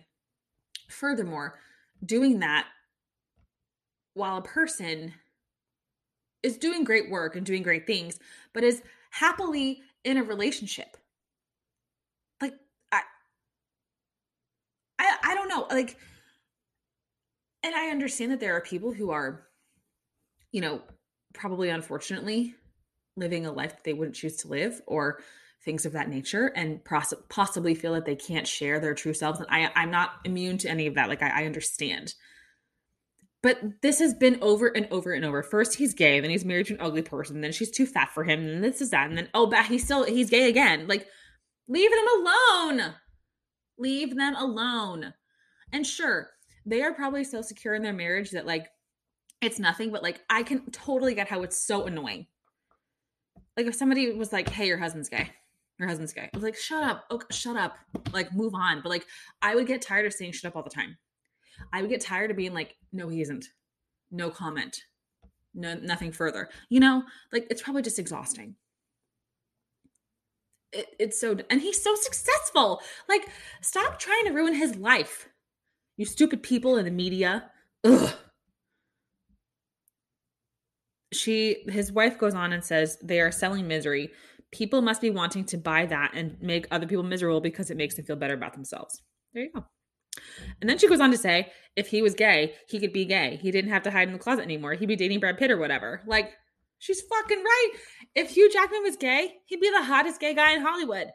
furthermore, 0.89 1.59
doing 2.05 2.41
that 2.41 2.67
while 4.15 4.39
a 4.39 4.43
person 4.43 5.15
is 6.43 6.57
doing 6.57 6.85
great 6.85 7.11
work 7.11 7.37
and 7.37 7.47
doing 7.47 7.63
great 7.63 7.87
things, 7.87 8.19
but 8.53 8.65
is 8.65 8.83
happily 9.11 9.83
in 10.05 10.17
a 10.17 10.23
relationship. 10.23 10.97
Like, 12.41 12.55
I, 12.93 13.03
I, 14.99 15.17
I 15.23 15.35
don't 15.35 15.49
know. 15.49 15.67
Like, 15.71 15.97
and 17.63 17.75
I 17.75 17.89
understand 17.89 18.33
that 18.33 18.41
there 18.41 18.57
are 18.57 18.61
people 18.61 18.93
who 18.93 19.11
are, 19.11 19.47
you 20.53 20.61
know, 20.61 20.83
probably 21.35 21.69
unfortunately 21.69 22.55
living 23.17 23.47
a 23.47 23.53
life 23.53 23.73
that 23.73 23.85
they 23.85 23.93
wouldn't 23.93 24.17
choose 24.17 24.37
to 24.39 24.49
live 24.49 24.81
or 24.87 25.21
things 25.67 25.85
of 25.85 25.93
that 25.93 26.09
nature 26.09 26.47
and 26.57 26.83
poss- 26.83 27.13
possibly 27.29 27.75
feel 27.75 27.93
that 27.93 28.07
they 28.07 28.17
can't 28.17 28.47
share 28.47 28.81
their 28.81 28.95
true 28.95 29.13
selves. 29.13 29.41
And 29.41 29.49
I, 29.51 29.71
I'm 29.75 29.91
not 29.91 30.13
immune 30.25 30.57
to 30.59 30.71
any 30.71 30.87
of 30.87 30.95
that. 30.95 31.11
Like, 31.11 31.23
I, 31.23 31.43
I 31.43 31.45
understand. 31.45 32.15
But 33.43 33.61
this 33.83 33.99
has 33.99 34.15
been 34.15 34.39
over 34.41 34.69
and 34.69 34.89
over 34.91 35.13
and 35.13 35.25
over. 35.25 35.43
First, 35.43 35.75
he's 35.75 35.93
gay, 35.93 36.21
then 36.21 36.31
he's 36.31 36.45
married 36.45 36.67
to 36.67 36.75
an 36.75 36.81
ugly 36.81 37.03
person, 37.03 37.43
then 37.43 37.53
she's 37.53 37.71
too 37.71 37.87
fat 37.87 38.11
for 38.13 38.25
him, 38.25 38.41
and 38.41 38.65
this 38.65 38.81
is 38.81 38.91
that, 38.91 39.09
and 39.09 39.17
then 39.17 39.29
oh, 39.35 39.47
but 39.47 39.67
he's 39.67 39.85
still 39.85 40.05
he's 40.05 40.31
gay 40.31 40.49
again. 40.49 40.89
Like, 40.89 41.07
leave 41.69 41.91
them 41.91 42.07
alone. 42.17 42.95
Leave 43.79 44.17
them 44.17 44.35
alone. 44.35 45.13
And 45.73 45.87
sure, 45.87 46.31
they 46.65 46.83
are 46.83 46.95
probably 46.95 47.23
so 47.23 47.43
secure 47.43 47.75
in 47.75 47.83
their 47.83 47.93
marriage 47.93 48.31
that 48.31 48.47
like 48.47 48.69
it's 49.41 49.61
nothing, 49.61 49.93
but 49.93 50.03
like 50.03 50.23
I 50.29 50.43
can 50.43 50.71
totally 50.71 51.15
get 51.15 51.29
how 51.29 51.43
it's 51.43 51.59
so 51.59 51.85
annoying. 51.85 52.27
Like 53.57 53.67
if 53.67 53.75
somebody 53.75 54.13
was 54.13 54.33
like, 54.33 54.49
"Hey, 54.49 54.67
your 54.67 54.79
husband's 54.79 55.09
gay," 55.09 55.31
your 55.79 55.89
husband's 55.89 56.13
gay. 56.13 56.31
I 56.33 56.37
was 56.37 56.43
like, 56.45 56.57
shut 56.57 56.85
up. 56.85 57.05
Okay, 57.11 57.27
shut 57.31 57.57
up. 57.57 57.77
Like, 58.13 58.33
move 58.35 58.55
on. 58.55 58.81
But 58.83 58.91
like, 58.91 59.07
I 59.43 59.55
would 59.55 59.67
get 59.67 59.83
tired 59.83 60.07
of 60.07 60.13
saying 60.13 60.33
shut 60.33 60.49
up 60.51 60.57
all 60.57 60.63
the 60.63 60.71
time. 60.71 60.97
I 61.73 61.81
would 61.83 61.91
get 61.91 62.01
tired 62.01 62.31
of 62.31 62.37
being 62.37 62.55
like, 62.55 62.77
no, 62.93 63.09
he 63.09 63.23
isn't. 63.23 63.47
No 64.11 64.31
comment. 64.31 64.83
no 65.55 65.75
nothing 65.75 66.13
further. 66.13 66.49
You 66.69 66.81
know, 66.81 67.03
like 67.33 67.47
it's 67.51 67.63
probably 67.63 67.83
just 67.83 67.99
exhausting. 67.99 68.55
It, 70.73 70.87
it's 70.99 71.21
so 71.21 71.37
and 71.51 71.61
he's 71.61 71.83
so 71.83 71.95
successful. 71.97 72.81
Like 73.09 73.29
stop 73.63 73.99
trying 73.99 74.27
to 74.27 74.33
ruin 74.33 74.55
his 74.55 74.77
life. 74.77 75.29
You 75.97 76.05
stupid 76.05 76.43
people 76.43 76.77
in 76.77 76.85
the 76.85 76.91
media. 76.91 77.51
Ugh. 77.85 78.15
She 81.13 81.65
his 81.69 81.93
wife 81.93 82.19
goes 82.19 82.35
on 82.35 82.53
and 82.53 82.65
says 82.65 82.99
they 83.03 83.21
are 83.21 83.33
selling 83.33 83.67
misery. 83.69 84.13
People 84.53 84.81
must 84.81 85.01
be 85.01 85.11
wanting 85.11 85.45
to 85.47 85.59
buy 85.59 85.87
that 85.87 86.13
and 86.15 86.41
make 86.41 86.67
other 86.71 86.87
people 86.87 87.03
miserable 87.03 87.41
because 87.41 87.71
it 87.71 87.77
makes 87.77 87.97
them 87.97 88.05
feel 88.05 88.17
better 88.17 88.35
about 88.35 88.55
themselves. 88.55 89.03
There 89.35 89.45
you 89.45 89.51
go. 89.53 89.65
And 90.61 90.71
then 90.71 90.79
she 90.79 90.89
goes 90.89 91.01
on 91.01 91.11
to 91.11 91.19
say, 91.19 91.53
if 91.75 91.89
he 91.89 92.01
was 92.01 92.15
gay, 92.15 92.55
he 92.69 92.79
could 92.79 92.93
be 92.93 93.05
gay. 93.05 93.39
He 93.43 93.51
didn't 93.51 93.71
have 93.71 93.83
to 93.83 93.91
hide 93.91 94.09
in 94.09 94.15
the 94.15 94.19
closet 94.19 94.43
anymore. 94.43 94.75
He'd 94.75 94.87
be 94.87 94.97
dating 94.97 95.21
Brad 95.21 95.37
Pitt 95.37 95.51
or 95.51 95.59
whatever. 95.59 96.01
Like, 96.07 96.33
she's 96.79 97.03
fucking 97.03 97.43
right. 97.43 97.71
If 98.15 98.31
Hugh 98.31 98.51
Jackman 98.51 98.83
was 98.83 98.97
gay, 98.97 99.35
he'd 99.45 99.61
be 99.61 99.71
the 99.71 99.85
hottest 99.85 100.21
gay 100.21 100.35
guy 100.35 100.55
in 100.55 100.63
Hollywood. 100.63 101.09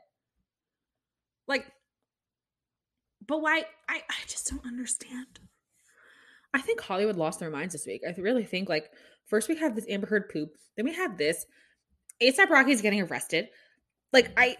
Like, 1.47 1.65
but 3.27 3.41
why? 3.41 3.63
I, 3.89 4.03
I 4.07 4.27
just 4.27 4.49
don't 4.49 4.65
understand. 4.65 5.39
I 6.53 6.61
think 6.61 6.81
Hollywood 6.81 7.15
lost 7.15 7.39
their 7.39 7.49
minds 7.49 7.73
this 7.73 7.87
week. 7.87 8.01
I 8.07 8.19
really 8.19 8.45
think, 8.45 8.69
like, 8.69 8.89
first 9.25 9.49
we 9.49 9.55
have 9.55 9.75
this 9.75 9.85
Amber 9.89 10.07
Heard 10.07 10.29
poop, 10.29 10.49
then 10.75 10.85
we 10.85 10.93
have 10.93 11.17
this. 11.17 11.45
ASAP 12.21 12.49
Rocky's 12.49 12.81
getting 12.81 13.01
arrested. 13.01 13.49
Like, 14.13 14.31
I, 14.37 14.57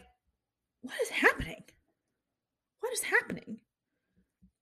what 0.82 0.96
is 1.02 1.10
happening? 1.10 1.64
What 2.80 2.94
is 2.94 3.04
happening? 3.04 3.60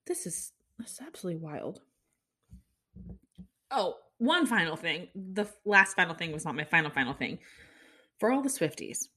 This 0.06 0.26
is 0.26 0.52
this 0.78 0.94
is 0.94 1.02
absolutely 1.06 1.42
wild. 1.42 1.82
Oh, 3.72 3.96
one 4.18 4.46
final 4.46 4.76
thing. 4.76 5.08
The 5.16 5.48
last 5.66 5.96
final 5.96 6.16
thing 6.16 6.32
was 6.32 6.46
not 6.46 6.56
my 6.56 6.64
final 6.64 6.92
final 6.92 7.14
thing. 7.14 7.40
For 8.20 8.32
all 8.32 8.42
the 8.42 8.50
Swifties, 8.50 9.08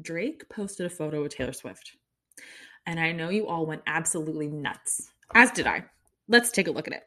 Drake 0.00 0.48
posted 0.48 0.86
a 0.86 0.90
photo 0.90 1.22
with 1.22 1.36
Taylor 1.36 1.52
Swift. 1.52 1.96
And 2.86 2.98
I 3.00 3.12
know 3.12 3.28
you 3.28 3.46
all 3.46 3.66
went 3.66 3.82
absolutely 3.86 4.48
nuts, 4.48 5.10
as 5.34 5.50
did 5.50 5.66
I. 5.66 5.84
Let's 6.28 6.50
take 6.50 6.68
a 6.68 6.72
look 6.72 6.88
at 6.88 6.94
it. 6.94 7.02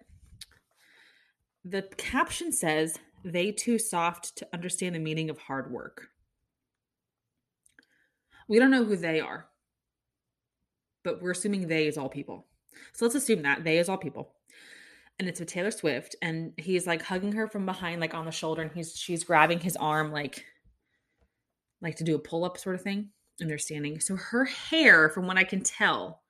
The 1.66 1.84
caption 1.98 2.52
says, 2.52 2.98
They 3.24 3.52
too 3.52 3.80
soft 3.80 4.38
to 4.38 4.48
understand 4.54 4.96
the 4.96 5.00
meaning 5.00 5.30
of 5.30 5.38
hard 5.38 5.72
work. 5.72 6.10
We 8.48 8.60
don't 8.60 8.72
know 8.72 8.86
who 8.86 8.96
they 8.96 9.20
are 9.20 9.48
but 11.08 11.22
we're 11.22 11.32
assuming 11.32 11.68
they 11.68 11.88
is 11.88 11.98
all 11.98 12.10
people. 12.10 12.46
So 12.92 13.06
let's 13.06 13.16
assume 13.16 13.44
that 13.44 13.64
they 13.64 13.78
is 13.78 13.88
all 13.88 13.98
people. 13.98 14.34
And 15.18 15.30
it's 15.30 15.40
with 15.40 15.48
Taylor 15.48 15.72
Swift, 15.72 16.18
and 16.22 16.52
he's 16.58 16.86
like 16.86 17.02
hugging 17.02 17.32
her 17.32 17.48
from 17.48 17.66
behind, 17.66 18.02
like 18.02 18.14
on 18.14 18.26
the 18.26 18.32
shoulder, 18.32 18.62
and 18.62 18.72
he's 18.74 18.94
she's 18.94 19.24
grabbing 19.24 19.62
his 19.62 19.78
arm, 19.78 20.12
like 20.12 20.44
like 21.82 21.96
to 21.96 22.04
do 22.04 22.16
a 22.16 22.20
pull 22.20 22.44
up 22.44 22.58
sort 22.58 22.76
of 22.76 22.82
thing. 22.82 23.12
And 23.40 23.50
they're 23.50 23.58
standing. 23.58 24.02
So 24.02 24.18
her 24.18 24.46
hair, 24.46 25.10
from 25.10 25.28
what 25.28 25.38
I 25.38 25.44
can 25.46 25.62
tell, 25.62 26.24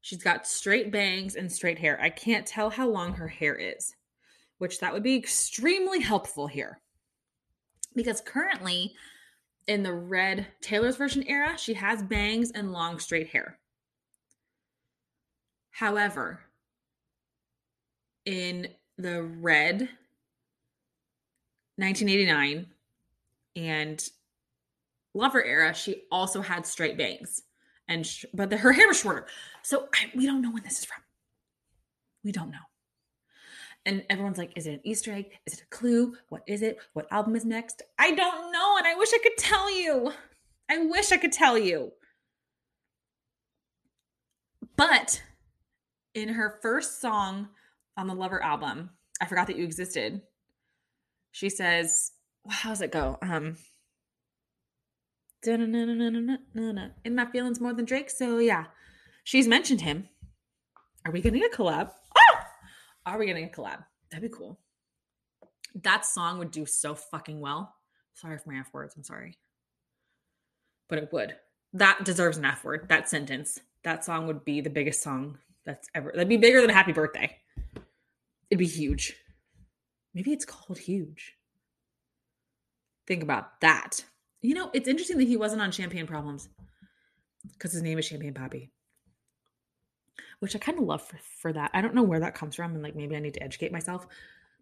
she's 0.00 0.22
got 0.22 0.46
straight 0.46 0.92
bangs 0.92 1.34
and 1.34 1.50
straight 1.50 1.78
hair. 1.78 1.98
I 2.00 2.10
can't 2.10 2.46
tell 2.46 2.70
how 2.70 2.88
long 2.88 3.14
her 3.14 3.28
hair 3.28 3.56
is, 3.56 3.94
which 4.64 4.80
that 4.80 4.94
would 4.94 5.02
be 5.02 5.14
extremely 5.14 6.00
helpful 6.00 6.46
here. 6.46 6.80
Because 7.94 8.22
currently, 8.22 8.94
in 9.66 9.82
the 9.82 9.92
red 9.92 10.46
Taylor's 10.62 10.96
version 10.96 11.22
era, 11.28 11.58
she 11.58 11.74
has 11.74 12.02
bangs 12.02 12.50
and 12.50 12.72
long 12.72 12.98
straight 12.98 13.28
hair. 13.28 13.58
However, 15.70 16.40
in 18.24 18.68
the 18.96 19.22
red 19.22 19.90
1989 21.76 22.64
and 23.56 24.08
lover 25.12 25.44
era, 25.44 25.74
she 25.74 26.04
also 26.10 26.40
had 26.40 26.64
straight 26.64 26.96
bangs 26.96 27.42
and 27.86 28.06
sh- 28.06 28.24
but 28.32 28.48
the, 28.48 28.56
her 28.56 28.72
hair 28.72 28.88
was 28.88 28.98
shorter. 28.98 29.26
So 29.62 29.88
I, 29.94 30.10
we 30.16 30.24
don't 30.24 30.40
know 30.40 30.52
when 30.52 30.62
this 30.62 30.78
is 30.78 30.86
from. 30.86 31.02
We 32.24 32.32
don't 32.32 32.50
know. 32.50 32.56
And 33.86 34.02
everyone's 34.08 34.38
like, 34.38 34.52
is 34.56 34.66
it 34.66 34.74
an 34.74 34.80
Easter 34.82 35.12
egg? 35.12 35.26
Is 35.46 35.54
it 35.54 35.62
a 35.62 35.76
clue? 35.76 36.14
What 36.30 36.42
is 36.46 36.62
it? 36.62 36.78
What 36.94 37.06
album 37.10 37.36
is 37.36 37.44
next? 37.44 37.82
I 37.98 38.12
don't 38.12 38.52
know. 38.52 38.76
And 38.78 38.86
I 38.86 38.94
wish 38.94 39.10
I 39.14 39.18
could 39.18 39.36
tell 39.36 39.74
you. 39.74 40.12
I 40.70 40.78
wish 40.78 41.12
I 41.12 41.18
could 41.18 41.32
tell 41.32 41.58
you. 41.58 41.92
But 44.76 45.22
in 46.14 46.30
her 46.30 46.58
first 46.62 47.00
song 47.00 47.48
on 47.96 48.06
the 48.06 48.14
Lover 48.14 48.42
album, 48.42 48.90
I 49.20 49.26
forgot 49.26 49.46
that 49.48 49.56
you 49.56 49.64
existed. 49.64 50.22
She 51.32 51.48
says, 51.48 52.12
"How's 52.48 52.80
it 52.80 52.90
go?" 52.90 53.18
Um, 53.22 53.56
in 55.46 57.14
my 57.14 57.26
feelings 57.26 57.60
more 57.60 57.74
than 57.74 57.84
Drake. 57.84 58.10
So 58.10 58.38
yeah, 58.38 58.64
she's 59.24 59.46
mentioned 59.46 59.82
him. 59.82 60.08
Are 61.04 61.12
we 61.12 61.20
going 61.20 61.34
getting 61.34 61.50
a 61.52 61.54
collab? 61.54 61.90
Are 63.06 63.18
we 63.18 63.26
getting 63.26 63.44
a 63.44 63.48
collab? 63.48 63.84
That'd 64.10 64.30
be 64.30 64.36
cool. 64.36 64.58
That 65.82 66.06
song 66.06 66.38
would 66.38 66.50
do 66.50 66.66
so 66.66 66.94
fucking 66.94 67.40
well. 67.40 67.74
Sorry 68.14 68.38
for 68.38 68.50
my 68.50 68.60
F 68.60 68.72
words. 68.72 68.94
I'm 68.96 69.02
sorry. 69.02 69.36
But 70.88 70.98
it 70.98 71.12
would. 71.12 71.36
That 71.72 72.04
deserves 72.04 72.36
an 72.36 72.44
F 72.44 72.64
word. 72.64 72.88
That 72.88 73.08
sentence. 73.08 73.58
That 73.82 74.04
song 74.04 74.26
would 74.26 74.44
be 74.44 74.60
the 74.60 74.70
biggest 74.70 75.02
song 75.02 75.38
that's 75.66 75.88
ever 75.94 76.12
that'd 76.12 76.28
be 76.28 76.36
bigger 76.36 76.60
than 76.60 76.70
happy 76.70 76.92
birthday. 76.92 77.36
It'd 78.50 78.58
be 78.58 78.66
huge. 78.66 79.14
Maybe 80.14 80.32
it's 80.32 80.44
called 80.44 80.78
huge. 80.78 81.34
Think 83.06 83.22
about 83.22 83.60
that. 83.60 84.04
You 84.42 84.54
know, 84.54 84.70
it's 84.72 84.88
interesting 84.88 85.18
that 85.18 85.28
he 85.28 85.36
wasn't 85.36 85.62
on 85.62 85.72
Champagne 85.72 86.06
Problems 86.06 86.48
because 87.52 87.72
his 87.72 87.82
name 87.82 87.98
is 87.98 88.04
Champagne 88.04 88.34
Papi, 88.34 88.70
which 90.40 90.54
I 90.54 90.58
kind 90.58 90.78
of 90.78 90.84
love 90.84 91.02
for, 91.02 91.18
for 91.40 91.52
that. 91.52 91.70
I 91.74 91.80
don't 91.80 91.94
know 91.94 92.02
where 92.02 92.20
that 92.20 92.34
comes 92.34 92.54
from, 92.54 92.74
and 92.74 92.82
like 92.82 92.96
maybe 92.96 93.16
I 93.16 93.20
need 93.20 93.34
to 93.34 93.42
educate 93.42 93.72
myself. 93.72 94.06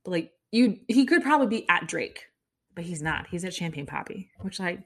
But 0.05 0.11
like 0.11 0.32
you, 0.50 0.78
he 0.88 1.05
could 1.07 1.22
probably 1.22 1.46
be 1.46 1.68
at 1.68 1.86
Drake, 1.86 2.26
but 2.74 2.84
he's 2.84 3.03
not. 3.03 3.26
He's 3.28 3.44
at 3.44 3.55
Champagne 3.55 3.86
Papi, 3.86 4.28
which 4.40 4.61
I 4.61 4.84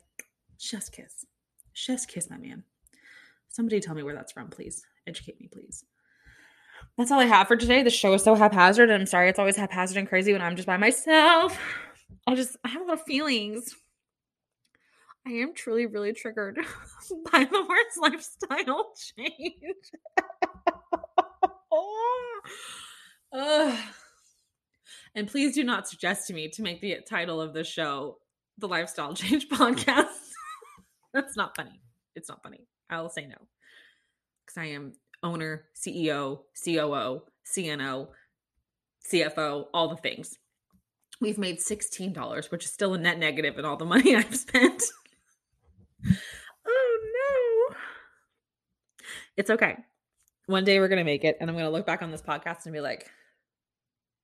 chef's 0.59 0.89
kiss, 0.89 1.27
chef's 1.73 2.07
kiss, 2.07 2.31
my 2.31 2.39
man. 2.39 2.65
Somebody 3.49 3.81
tell 3.81 3.95
me 3.95 4.03
where 4.03 4.15
that's 4.15 4.33
from, 4.33 4.49
please. 4.49 4.85
Educate 5.07 5.41
me, 5.41 5.49
please 5.51 5.85
that's 6.97 7.11
all 7.11 7.21
I 7.21 7.27
have 7.27 7.49
for 7.49 7.57
today. 7.57 7.83
The 7.83 7.91
show 7.91 8.15
is 8.15 8.23
so 8.23 8.35
haphazard, 8.35 8.91
and 8.91 9.01
I'm 9.03 9.07
sorry 9.07 9.29
it's 9.29 9.39
always 9.39 9.57
haphazard 9.57 9.97
and 9.97 10.09
crazy 10.09 10.33
when 10.33 10.43
I'm 10.43 10.57
just 10.57 10.67
by 10.67 10.77
myself. 10.77 11.59
I 12.27 12.35
just 12.35 12.57
I 12.65 12.69
have 12.69 12.83
a 12.83 12.85
lot 12.87 12.95
of 12.95 13.03
feelings. 13.03 13.75
I 15.27 15.31
am 15.31 15.55
truly 15.55 15.87
really 15.87 16.13
triggered 16.13 16.57
by 17.33 17.45
the 17.45 17.61
words 17.61 17.97
lifestyle 18.01 18.93
change. 19.19 19.91
And 25.17 25.27
please 25.27 25.55
do 25.55 25.65
not 25.65 25.89
suggest 25.89 26.27
to 26.27 26.35
me 26.35 26.51
to 26.51 26.63
make 26.63 26.83
the 26.83 26.99
title 27.09 27.41
of 27.41 27.55
the 27.55 27.65
show 27.65 28.19
the 28.59 28.69
lifestyle 28.69 29.15
change 29.15 29.49
podcast. 29.49 30.33
That's 31.15 31.37
not 31.37 31.57
funny. 31.57 31.81
It's 32.15 32.29
not 32.29 32.43
funny. 32.43 32.67
I'll 32.91 33.09
say 33.09 33.27
no. 33.27 33.37
Because 34.45 34.59
I 34.59 34.67
am 34.67 34.93
owner, 35.23 35.65
CEO, 35.75 36.41
COO, 36.63 37.23
CNO, 37.51 38.09
CFO, 39.11 39.65
all 39.73 39.89
the 39.89 39.97
things. 39.97 40.37
We've 41.21 41.39
made 41.39 41.59
$16, 41.61 42.51
which 42.51 42.67
is 42.67 42.73
still 42.73 42.93
a 42.93 42.99
net 42.99 43.19
negative 43.19 43.59
in 43.59 43.65
all 43.65 43.79
the 43.79 43.87
money 43.87 44.15
I've 44.15 44.37
spent. 44.37 44.83
oh 46.67 47.71
no. 47.71 47.77
It's 49.37 49.51
okay. 49.51 49.77
One 50.47 50.65
day 50.65 50.79
we're 50.79 50.89
going 50.89 50.99
to 50.99 51.05
make 51.05 51.25
it 51.25 51.37
and 51.41 51.51
I'm 51.51 51.57
going 51.57 51.67
to 51.67 51.71
look 51.71 51.87
back 51.87 52.03
on 52.03 52.11
this 52.11 52.23
podcast 52.23 52.65
and 52.65 52.73
be 52.73 52.81
like, 52.81 53.11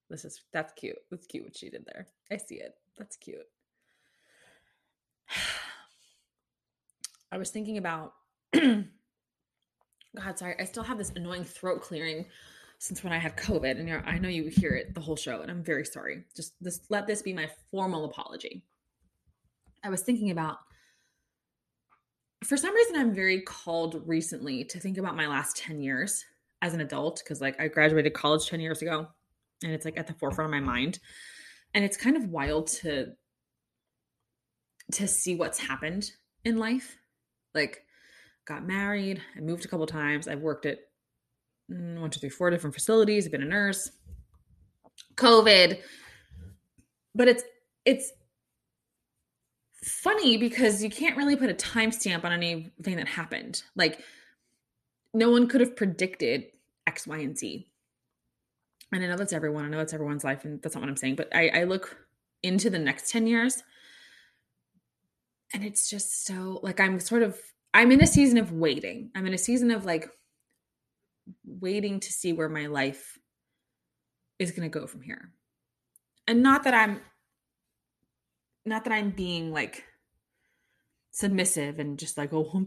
this 0.09 0.25
is, 0.25 0.43
that's 0.53 0.73
cute. 0.75 0.99
That's 1.11 1.27
cute 1.27 1.45
what 1.45 1.57
she 1.57 1.71
did 1.71 1.85
there. 1.87 2.07
I 2.31 2.37
see 2.37 2.57
it. 2.57 2.75
That's 2.97 3.17
cute. 3.17 3.47
I 7.33 7.39
was 7.39 7.51
thinking 7.51 7.79
about 7.79 8.15
God, 10.17 10.39
sorry. 10.39 10.57
I 10.59 10.65
still 10.65 10.83
have 10.83 10.99
this 10.99 11.13
annoying 11.17 11.45
throat 11.45 11.81
clearing 11.81 12.27
since 12.79 13.03
when 13.03 13.13
I 13.13 13.19
had 13.19 13.37
COVID, 13.37 13.79
and 13.79 13.91
I 14.07 14.19
know 14.19 14.29
you 14.29 14.45
hear 14.49 14.75
it 14.75 14.95
the 14.95 15.01
whole 15.01 15.17
show, 15.17 15.41
and 15.41 15.51
I'm 15.51 15.63
very 15.63 15.85
sorry. 15.85 16.25
Just 16.35 16.55
this, 16.61 16.81
let 16.91 17.07
this 17.07 17.23
be 17.23 17.33
my 17.33 17.49
formal 17.71 18.05
apology. 18.05 18.65
I 19.85 19.89
was 19.89 20.03
thinking 20.03 20.31
about, 20.31 20.59
for 22.45 22.57
some 22.57 22.75
reason, 22.75 22.97
I'm 22.97 23.15
very 23.15 23.41
called 23.41 24.03
recently 24.07 24.65
to 24.65 24.81
think 24.81 24.99
about 24.99 25.17
my 25.17 25.27
last 25.27 25.57
10 25.57 25.81
years 25.81 26.25
as 26.61 26.75
an 26.75 26.81
adult 26.81 27.23
because, 27.23 27.41
like, 27.41 27.61
I 27.61 27.69
graduated 27.69 28.15
college 28.15 28.49
10 28.49 28.61
years 28.61 28.83
ago, 28.83 29.07
and 29.63 29.73
it's 29.73 29.85
like 29.85 29.99
at 29.99 30.07
the 30.07 30.15
forefront 30.15 30.53
of 30.53 30.61
my 30.61 30.73
mind, 30.73 30.99
and 31.75 31.85
it's 31.85 31.97
kind 31.97 32.17
of 32.17 32.29
wild 32.29 32.69
to 32.69 33.13
to 34.93 35.09
see 35.09 35.35
what's 35.35 35.59
happened 35.59 36.11
in 36.45 36.59
life, 36.59 36.97
like 37.55 37.85
got 38.45 38.67
married. 38.67 39.23
I 39.37 39.41
moved 39.41 39.65
a 39.65 39.69
couple 39.69 39.87
times. 39.87 40.29
I've 40.29 40.41
worked 40.41 40.67
at 40.67 40.79
mm, 41.71 42.01
one, 42.01 42.11
two, 42.11 42.21
three, 42.21 42.29
four 42.29 42.51
different 42.51 42.75
facilities. 42.75 43.25
I've 43.25 43.33
been 43.33 43.43
a 43.43 43.47
nurse. 43.47 43.91
COVID, 45.17 45.81
but 47.15 47.29
it's 47.29 47.45
it's 47.85 48.13
funny 49.85 50.37
because 50.37 50.83
you 50.83 50.91
can't 50.91 51.17
really 51.17 51.37
put 51.37 51.51
a 51.51 51.55
timestamp 51.55 52.25
on 52.25 52.33
anything 52.33 52.97
that 52.97 53.09
happened. 53.09 53.63
Like 53.75 54.01
no 55.15 55.31
one 55.31 55.49
could 55.49 55.61
have 55.61 55.77
predicted 55.77 56.47
X, 56.87 57.07
Y, 57.07 57.19
and 57.19 57.37
Z. 57.37 57.69
And 58.93 59.03
I 59.03 59.07
know 59.07 59.17
that's 59.17 59.33
everyone. 59.33 59.65
I 59.65 59.69
know 59.69 59.79
that's 59.79 59.95
everyone's 59.95 60.25
life, 60.25 60.45
and 60.45 60.61
that's 60.61 60.75
not 60.75 60.83
what 60.83 60.91
I'm 60.91 60.97
saying. 60.97 61.17
But 61.17 61.35
I, 61.35 61.49
I 61.49 61.65
look 61.65 61.97
into 62.43 62.69
the 62.69 62.79
next 62.79 63.11
10 63.11 63.27
years 63.27 63.63
and 65.53 65.65
it's 65.65 65.89
just 65.89 66.25
so 66.25 66.61
like 66.63 66.81
I'm 66.81 66.99
sort 67.01 67.23
of 67.23 67.39
I'm 67.75 67.93
in 67.93 68.03
a 68.03 68.07
season 68.07 68.39
of 68.39 68.53
waiting. 68.53 69.11
I'm 69.15 69.27
in 69.27 69.35
a 69.35 69.39
season 69.39 69.71
of 69.71 69.85
like 69.85 70.09
waiting 71.45 72.01
to 72.01 72.13
see 72.13 72.33
where 72.33 72.49
my 72.49 72.67
life 72.67 73.19
is 74.39 74.51
going 74.51 74.71
to 74.71 74.79
go 74.79 74.87
from 74.87 75.03
here. 75.03 75.31
And 76.27 76.43
not 76.43 76.65
that 76.65 76.75
I'm 76.75 77.01
not 78.65 78.85
that 78.85 78.93
I'm 78.93 79.11
being 79.11 79.53
like 79.53 79.85
submissive 81.11 81.79
and 81.79 81.99
just 81.99 82.17
like 82.17 82.33
oh 82.33 82.67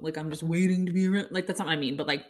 like 0.00 0.16
I'm 0.16 0.30
just 0.30 0.42
waiting 0.42 0.86
to 0.86 0.92
be 0.92 1.06
around 1.06 1.28
like 1.30 1.46
that's 1.46 1.58
not 1.58 1.66
what 1.66 1.74
I 1.74 1.76
mean 1.76 1.96
but 1.96 2.06
like 2.06 2.24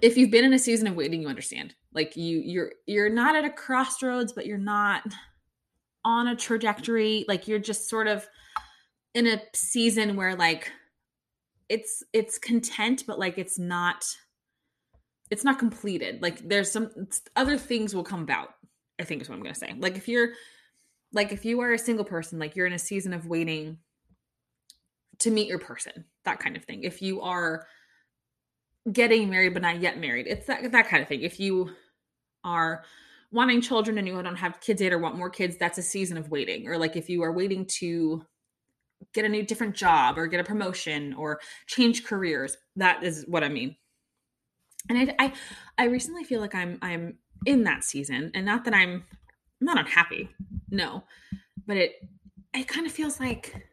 if 0.00 0.16
you've 0.16 0.30
been 0.30 0.44
in 0.44 0.52
a 0.52 0.58
season 0.58 0.86
of 0.86 0.96
waiting 0.96 1.22
you 1.22 1.28
understand. 1.28 1.74
Like 1.92 2.16
you 2.16 2.40
you're 2.44 2.72
you're 2.86 3.10
not 3.10 3.36
at 3.36 3.44
a 3.44 3.50
crossroads 3.50 4.32
but 4.32 4.46
you're 4.46 4.58
not 4.58 5.02
on 6.04 6.28
a 6.28 6.36
trajectory. 6.36 7.24
Like 7.28 7.48
you're 7.48 7.58
just 7.58 7.88
sort 7.88 8.06
of 8.06 8.26
in 9.14 9.26
a 9.26 9.40
season 9.54 10.16
where 10.16 10.36
like 10.36 10.70
it's 11.68 12.02
it's 12.12 12.38
content 12.38 13.04
but 13.06 13.18
like 13.18 13.38
it's 13.38 13.58
not 13.58 14.04
it's 15.30 15.44
not 15.44 15.58
completed. 15.58 16.22
Like 16.22 16.48
there's 16.48 16.70
some 16.70 16.90
other 17.36 17.56
things 17.56 17.94
will 17.94 18.04
come 18.04 18.22
about 18.22 18.48
i 19.00 19.04
think 19.04 19.22
is 19.22 19.28
what 19.28 19.36
i'm 19.36 19.42
gonna 19.42 19.54
say. 19.54 19.74
Like 19.78 19.96
if 19.96 20.08
you're 20.08 20.30
like 21.12 21.32
if 21.32 21.44
you 21.44 21.60
are 21.60 21.72
a 21.72 21.78
single 21.78 22.04
person 22.04 22.38
like 22.38 22.56
you're 22.56 22.66
in 22.66 22.72
a 22.72 22.78
season 22.78 23.12
of 23.12 23.26
waiting 23.26 23.78
to 25.18 25.30
meet 25.30 25.48
your 25.48 25.58
person 25.58 26.04
that 26.24 26.38
kind 26.38 26.56
of 26.56 26.64
thing. 26.64 26.82
If 26.84 27.02
you 27.02 27.20
are 27.22 27.66
getting 28.90 29.30
married 29.30 29.54
but 29.54 29.62
not 29.62 29.80
yet 29.80 29.98
married 29.98 30.26
it's 30.26 30.46
that 30.46 30.70
that 30.72 30.88
kind 30.88 31.02
of 31.02 31.08
thing. 31.08 31.22
If 31.22 31.40
you 31.40 31.70
are 32.44 32.84
wanting 33.32 33.60
children 33.60 33.98
and 33.98 34.08
you 34.08 34.20
don't 34.22 34.36
have 34.36 34.60
kids 34.60 34.80
yet 34.80 34.92
or 34.92 34.98
want 34.98 35.16
more 35.16 35.30
kids 35.30 35.56
that's 35.56 35.78
a 35.78 35.82
season 35.82 36.16
of 36.16 36.30
waiting. 36.30 36.68
Or 36.68 36.78
like 36.78 36.96
if 36.96 37.08
you 37.08 37.22
are 37.22 37.32
waiting 37.32 37.66
to 37.78 38.24
get 39.14 39.24
a 39.24 39.28
new 39.28 39.42
different 39.42 39.74
job 39.74 40.18
or 40.18 40.26
get 40.26 40.40
a 40.40 40.44
promotion 40.44 41.14
or 41.14 41.40
change 41.66 42.04
careers 42.04 42.56
that 42.76 43.02
is 43.02 43.24
what 43.26 43.44
i 43.44 43.48
mean. 43.48 43.76
And 44.88 45.10
I, 45.10 45.14
I 45.18 45.32
i 45.78 45.84
recently 45.84 46.24
feel 46.24 46.40
like 46.40 46.54
i'm 46.54 46.78
i'm 46.82 47.18
in 47.46 47.64
that 47.64 47.84
season 47.84 48.30
and 48.34 48.44
not 48.44 48.64
that 48.64 48.74
i'm 48.74 49.04
I'm 49.60 49.66
not 49.66 49.78
unhappy 49.78 50.30
no 50.70 51.04
but 51.66 51.76
it 51.76 51.92
it 52.54 52.68
kind 52.68 52.86
of 52.86 52.92
feels 52.92 53.20
like 53.20 53.66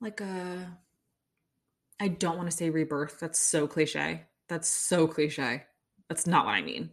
like 0.00 0.20
a 0.20 0.78
i 2.00 2.08
don't 2.08 2.36
want 2.36 2.50
to 2.50 2.56
say 2.56 2.70
rebirth 2.70 3.18
that's 3.20 3.40
so 3.40 3.66
cliche 3.66 4.22
that's 4.48 4.68
so 4.68 5.06
cliche 5.06 5.64
that's 6.08 6.26
not 6.26 6.44
what 6.46 6.54
i 6.54 6.62
mean 6.62 6.90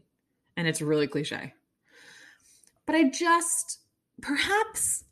and 0.56 0.68
it's 0.68 0.82
really 0.82 1.08
cliche. 1.08 1.54
But 2.86 2.96
i 2.96 3.10
just 3.10 3.80
perhaps 4.22 5.04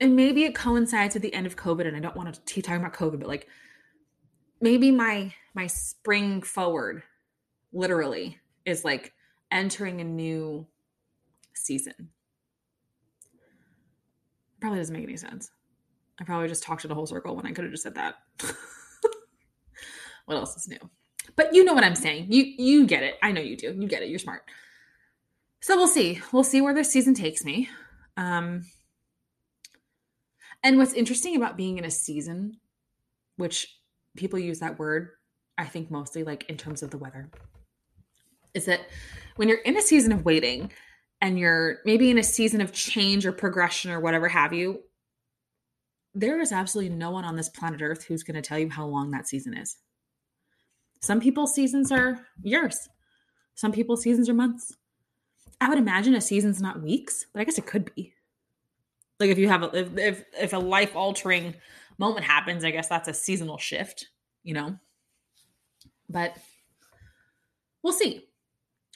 and 0.00 0.14
maybe 0.16 0.44
it 0.44 0.54
coincides 0.54 1.14
with 1.14 1.22
the 1.22 1.32
end 1.32 1.46
of 1.46 1.56
covid 1.56 1.86
and 1.86 1.96
i 1.96 2.00
don't 2.00 2.16
want 2.16 2.34
to 2.34 2.40
keep 2.52 2.64
talking 2.64 2.80
about 2.80 2.92
covid 2.92 3.20
but 3.20 3.28
like 3.28 3.48
maybe 4.60 4.90
my 4.90 5.32
my 5.54 5.66
spring 5.66 6.42
forward 6.42 7.02
literally 7.72 8.38
is 8.66 8.84
like 8.84 9.12
entering 9.50 10.00
a 10.00 10.04
new 10.04 10.66
season. 11.66 12.10
Probably 14.60 14.78
doesn't 14.78 14.94
make 14.94 15.04
any 15.04 15.16
sense. 15.16 15.50
I 16.20 16.24
probably 16.24 16.48
just 16.48 16.62
talked 16.62 16.84
in 16.84 16.90
a 16.90 16.94
whole 16.94 17.06
circle 17.06 17.34
when 17.34 17.46
i 17.46 17.52
could 17.52 17.64
have 17.64 17.72
just 17.72 17.82
said 17.82 17.96
that. 17.96 18.16
What 20.26 20.36
else 20.36 20.56
is 20.56 20.68
new? 20.68 20.78
But 21.36 21.54
you 21.54 21.64
know 21.64 21.74
what 21.74 21.84
i'm 21.84 21.94
saying. 21.94 22.26
You 22.30 22.44
you 22.44 22.86
get 22.86 23.02
it. 23.02 23.16
I 23.22 23.32
know 23.32 23.40
you 23.40 23.56
do. 23.56 23.74
You 23.78 23.88
get 23.88 24.02
it. 24.02 24.08
You're 24.08 24.18
smart. 24.18 24.42
So 25.60 25.76
we'll 25.76 25.88
see. 25.88 26.20
We'll 26.32 26.44
see 26.44 26.60
where 26.60 26.74
this 26.74 26.90
season 26.90 27.14
takes 27.14 27.44
me. 27.44 27.68
Um 28.16 28.64
and 30.62 30.78
what's 30.78 30.94
interesting 30.94 31.36
about 31.36 31.56
being 31.56 31.76
in 31.76 31.84
a 31.84 31.90
season, 31.90 32.58
which 33.36 33.68
people 34.16 34.38
use 34.38 34.60
that 34.60 34.78
word, 34.78 35.10
I 35.58 35.66
think 35.66 35.90
mostly 35.90 36.24
like 36.24 36.48
in 36.48 36.56
terms 36.56 36.82
of 36.82 36.90
the 36.90 36.98
weather, 36.98 37.30
is 38.54 38.64
that 38.64 38.80
when 39.36 39.48
you're 39.48 39.58
in 39.58 39.76
a 39.76 39.82
season 39.82 40.12
of 40.12 40.24
waiting 40.24 40.72
and 41.24 41.38
you're 41.38 41.78
maybe 41.86 42.10
in 42.10 42.18
a 42.18 42.22
season 42.22 42.60
of 42.60 42.70
change 42.70 43.24
or 43.24 43.32
progression 43.32 43.90
or 43.90 43.98
whatever 43.98 44.28
have 44.28 44.52
you, 44.52 44.82
there 46.14 46.38
is 46.38 46.52
absolutely 46.52 46.94
no 46.94 47.10
one 47.10 47.24
on 47.24 47.34
this 47.34 47.48
planet 47.48 47.80
Earth 47.80 48.04
who's 48.04 48.22
going 48.22 48.34
to 48.34 48.42
tell 48.42 48.58
you 48.58 48.68
how 48.68 48.84
long 48.84 49.10
that 49.10 49.26
season 49.26 49.56
is. 49.56 49.78
Some 51.00 51.20
people's 51.20 51.54
seasons 51.54 51.90
are 51.90 52.20
years, 52.42 52.90
some 53.54 53.72
people's 53.72 54.02
seasons 54.02 54.28
are 54.28 54.34
months. 54.34 54.76
I 55.62 55.70
would 55.70 55.78
imagine 55.78 56.14
a 56.14 56.20
season's 56.20 56.60
not 56.60 56.82
weeks, 56.82 57.24
but 57.32 57.40
I 57.40 57.44
guess 57.44 57.56
it 57.56 57.64
could 57.64 57.90
be. 57.94 58.12
Like 59.18 59.30
if 59.30 59.38
you 59.38 59.48
have 59.48 59.62
a, 59.62 59.74
if 59.74 59.96
if, 59.96 60.24
if 60.38 60.52
a 60.52 60.58
life 60.58 60.94
altering 60.94 61.54
moment 61.96 62.26
happens, 62.26 62.64
I 62.64 62.70
guess 62.70 62.88
that's 62.88 63.08
a 63.08 63.14
seasonal 63.14 63.56
shift, 63.56 64.08
you 64.42 64.52
know. 64.52 64.78
But 66.10 66.36
we'll 67.82 67.94
see. 67.94 68.26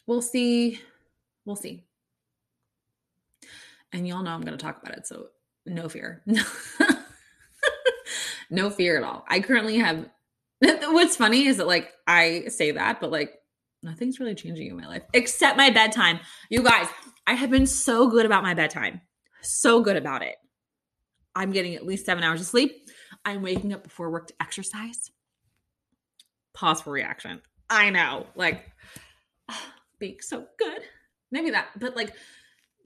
We'll 0.06 0.20
see. 0.20 0.78
We'll 1.46 1.56
see. 1.56 1.87
And 3.92 4.06
y'all 4.06 4.22
know 4.22 4.30
I'm 4.30 4.42
going 4.42 4.56
to 4.56 4.62
talk 4.62 4.80
about 4.82 4.96
it, 4.96 5.06
so 5.06 5.28
no 5.66 5.88
fear. 5.88 6.22
no 8.50 8.70
fear 8.70 8.96
at 8.96 9.04
all. 9.04 9.24
I 9.28 9.40
currently 9.40 9.78
have 9.78 10.08
what's 10.60 11.16
funny 11.16 11.46
is 11.46 11.58
that 11.58 11.66
like 11.66 11.92
I 12.06 12.44
say 12.48 12.72
that, 12.72 13.00
but 13.00 13.10
like 13.10 13.34
nothing's 13.82 14.20
really 14.20 14.34
changing 14.34 14.68
in 14.68 14.76
my 14.76 14.86
life 14.86 15.02
except 15.14 15.56
my 15.56 15.70
bedtime. 15.70 16.20
You 16.50 16.62
guys, 16.62 16.88
I 17.26 17.34
have 17.34 17.50
been 17.50 17.66
so 17.66 18.08
good 18.08 18.26
about 18.26 18.42
my 18.42 18.54
bedtime 18.54 19.00
so 19.42 19.82
good 19.82 19.96
about 19.96 20.22
it. 20.22 20.36
I'm 21.34 21.52
getting 21.52 21.74
at 21.74 21.86
least 21.86 22.06
seven 22.06 22.24
hours 22.24 22.40
of 22.40 22.46
sleep. 22.46 22.88
I'm 23.24 23.42
waking 23.42 23.72
up 23.72 23.84
before 23.84 24.10
work 24.10 24.28
to 24.28 24.34
exercise. 24.40 25.10
Pause 26.54 26.82
for 26.82 26.92
reaction. 26.92 27.40
I 27.70 27.90
know, 27.90 28.26
like, 28.34 28.64
being 29.98 30.16
so 30.20 30.46
good. 30.58 30.82
Maybe 31.30 31.50
that, 31.50 31.68
but 31.78 31.94
like, 31.94 32.14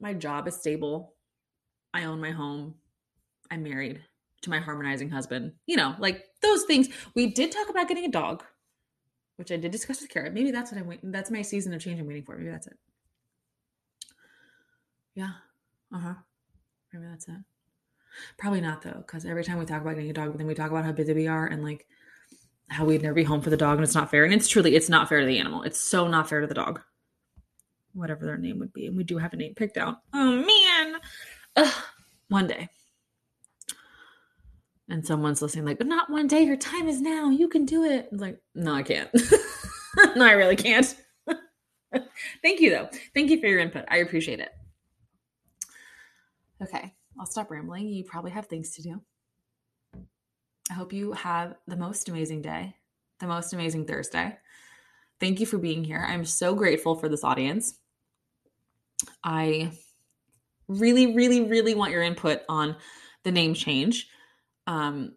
my 0.03 0.13
job 0.13 0.49
is 0.49 0.57
stable. 0.57 1.15
I 1.95 2.05
own 2.05 2.21
my 2.21 2.33
home. 2.33 2.75
I'm 3.51 3.63
married 3.63 4.03
to 4.43 4.51
my 4.51 4.59
harmonizing 4.59 5.09
husband. 5.09 5.53
You 5.67 5.77
know, 5.77 5.95
like 5.99 6.25
those 6.43 6.65
things. 6.65 6.89
We 7.15 7.29
did 7.29 7.53
talk 7.53 7.69
about 7.71 7.89
getting 7.89 8.05
a 8.05 8.11
dog, 8.11 8.43
which 9.37 9.53
I 9.53 9.57
did 9.57 9.71
discuss 9.71 10.01
with 10.01 10.11
Kara. 10.11 10.31
Maybe 10.31 10.51
that's 10.51 10.73
what 10.73 10.81
I'm 10.81 10.89
waiting. 10.89 11.13
That's 11.13 11.31
my 11.31 11.43
season 11.43 11.73
of 11.73 11.81
change 11.81 12.01
I'm 12.01 12.07
waiting 12.07 12.25
for. 12.25 12.37
Maybe 12.37 12.51
that's 12.51 12.67
it. 12.67 12.77
Yeah. 15.15 15.31
Uh 15.95 15.99
huh. 15.99 16.15
Maybe 16.93 17.07
that's 17.07 17.29
it. 17.29 17.37
Probably 18.39 18.61
not 18.61 18.83
though, 18.83 19.03
because 19.07 19.25
every 19.25 19.45
time 19.45 19.59
we 19.59 19.65
talk 19.65 19.81
about 19.81 19.95
getting 19.95 20.11
a 20.11 20.15
dog, 20.15 20.37
then 20.37 20.47
we 20.47 20.55
talk 20.55 20.71
about 20.71 20.85
how 20.85 20.93
busy 20.93 21.15
we 21.15 21.29
are 21.29 21.47
and 21.47 21.63
like 21.63 21.87
how 22.69 22.85
we'd 22.85 23.03
never 23.03 23.15
be 23.15 23.23
home 23.23 23.41
for 23.41 23.51
the 23.51 23.57
dog, 23.57 23.77
and 23.77 23.85
it's 23.85 23.95
not 23.95 24.11
fair. 24.11 24.25
And 24.25 24.35
it's 24.35 24.49
truly, 24.49 24.75
it's 24.75 24.89
not 24.89 25.09
fair 25.09 25.21
to 25.21 25.27
the 25.27 25.39
animal. 25.39 25.63
It's 25.63 25.79
so 25.81 26.09
not 26.09 26.29
fair 26.29 26.41
to 26.41 26.47
the 26.47 26.55
dog. 26.55 26.81
Whatever 27.95 28.25
their 28.25 28.39
name 28.39 28.59
would 28.59 28.73
be, 28.73 28.87
and 28.87 28.97
we 28.97 29.05
do 29.05 29.19
have 29.19 29.33
a 29.33 29.37
name 29.37 29.55
picked 29.55 29.77
out. 29.77 29.99
Oh 30.15 30.45
man, 30.45 31.01
Ugh. 31.57 31.85
one 32.29 32.47
day. 32.47 32.69
And 34.89 35.07
someone's 35.07 35.41
listening, 35.41 35.65
like, 35.65 35.83
not 35.85 36.11
one 36.11 36.27
day. 36.27 36.43
Your 36.43 36.57
time 36.57 36.89
is 36.89 37.01
now. 37.01 37.31
You 37.31 37.49
can 37.49 37.65
do 37.65 37.85
it. 37.85 38.09
I'm 38.13 38.19
like, 38.19 38.39
no, 38.55 38.75
I 38.75 38.83
can't. 38.83 39.09
no, 40.17 40.27
I 40.27 40.33
really 40.33 40.57
can't. 40.57 40.95
Thank 42.43 42.61
you 42.61 42.71
though. 42.71 42.89
Thank 43.15 43.31
you 43.31 43.41
for 43.41 43.47
your 43.47 43.61
input. 43.61 43.85
I 43.89 43.99
appreciate 43.99 44.41
it. 44.41 44.51
Okay, 46.63 46.95
I'll 47.19 47.27
stop 47.27 47.51
rambling. 47.51 47.89
You 47.89 48.05
probably 48.05 48.31
have 48.31 48.47
things 48.47 48.75
to 48.77 48.83
do. 48.83 49.01
I 50.71 50.75
hope 50.75 50.93
you 50.93 51.13
have 51.13 51.57
the 51.67 51.77
most 51.77 52.09
amazing 52.09 52.43
day, 52.43 52.75
the 53.21 53.27
most 53.27 53.53
amazing 53.53 53.87
Thursday. 53.87 54.37
Thank 55.21 55.41
you 55.41 55.47
for 55.47 55.59
being 55.59 55.85
here. 55.85 56.05
I'm 56.09 56.25
so 56.25 56.55
grateful 56.55 56.95
for 56.95 57.09
this 57.09 57.25
audience. 57.25 57.79
I 59.23 59.73
really, 60.69 61.15
really, 61.15 61.43
really 61.43 61.75
want 61.75 61.93
your 61.93 62.03
input 62.03 62.41
on 62.49 62.77
the 63.25 63.33
name 63.33 63.55
change 63.55 64.09
um, 64.67 65.15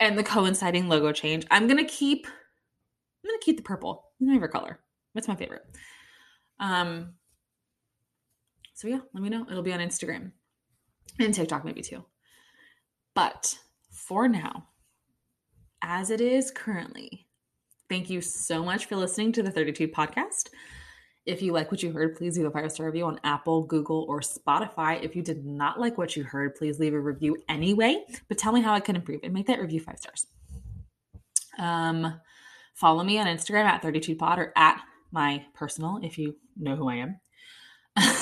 and 0.00 0.18
the 0.18 0.22
coinciding 0.22 0.88
logo 0.88 1.12
change. 1.12 1.46
I'm 1.50 1.66
gonna 1.66 1.84
keep. 1.84 2.26
I'm 2.26 3.30
gonna 3.30 3.38
keep 3.40 3.56
the 3.56 3.62
purple. 3.62 4.04
My 4.20 4.34
favorite 4.34 4.52
color. 4.52 4.80
That's 5.14 5.28
my 5.28 5.36
favorite. 5.36 5.62
Um. 6.58 7.14
So 8.74 8.88
yeah, 8.88 9.00
let 9.14 9.22
me 9.22 9.28
know. 9.28 9.46
It'll 9.48 9.62
be 9.62 9.72
on 9.72 9.80
Instagram 9.80 10.32
and 11.18 11.32
TikTok 11.32 11.64
maybe 11.64 11.82
too. 11.82 12.04
But 13.14 13.58
for 13.90 14.28
now, 14.28 14.68
as 15.82 16.10
it 16.10 16.20
is 16.20 16.50
currently, 16.50 17.28
thank 17.88 18.08
you 18.10 18.20
so 18.20 18.64
much 18.64 18.86
for 18.86 18.96
listening 18.96 19.32
to 19.32 19.42
the 19.42 19.50
32 19.50 19.88
podcast. 19.88 20.48
If 21.24 21.40
you 21.40 21.52
like 21.52 21.70
what 21.70 21.82
you 21.82 21.92
heard, 21.92 22.16
please 22.16 22.36
leave 22.36 22.46
a 22.46 22.50
five 22.50 22.72
star 22.72 22.86
review 22.86 23.04
on 23.04 23.20
Apple, 23.22 23.62
Google, 23.62 24.04
or 24.08 24.20
Spotify. 24.20 25.02
If 25.02 25.14
you 25.14 25.22
did 25.22 25.44
not 25.44 25.78
like 25.78 25.96
what 25.96 26.16
you 26.16 26.24
heard, 26.24 26.56
please 26.56 26.80
leave 26.80 26.94
a 26.94 27.00
review 27.00 27.36
anyway, 27.48 28.04
but 28.28 28.38
tell 28.38 28.52
me 28.52 28.60
how 28.60 28.74
I 28.74 28.80
can 28.80 28.96
improve 28.96 29.20
and 29.22 29.32
make 29.32 29.46
that 29.46 29.60
review 29.60 29.80
five 29.80 29.98
stars. 29.98 30.26
Um, 31.58 32.20
follow 32.74 33.04
me 33.04 33.18
on 33.18 33.26
Instagram 33.26 33.64
at 33.64 33.82
32pod 33.82 34.38
or 34.38 34.52
at 34.56 34.82
my 35.12 35.44
personal 35.54 36.00
if 36.02 36.18
you 36.18 36.34
know 36.56 36.74
who 36.74 36.88
I 36.88 36.96
am. 36.96 37.20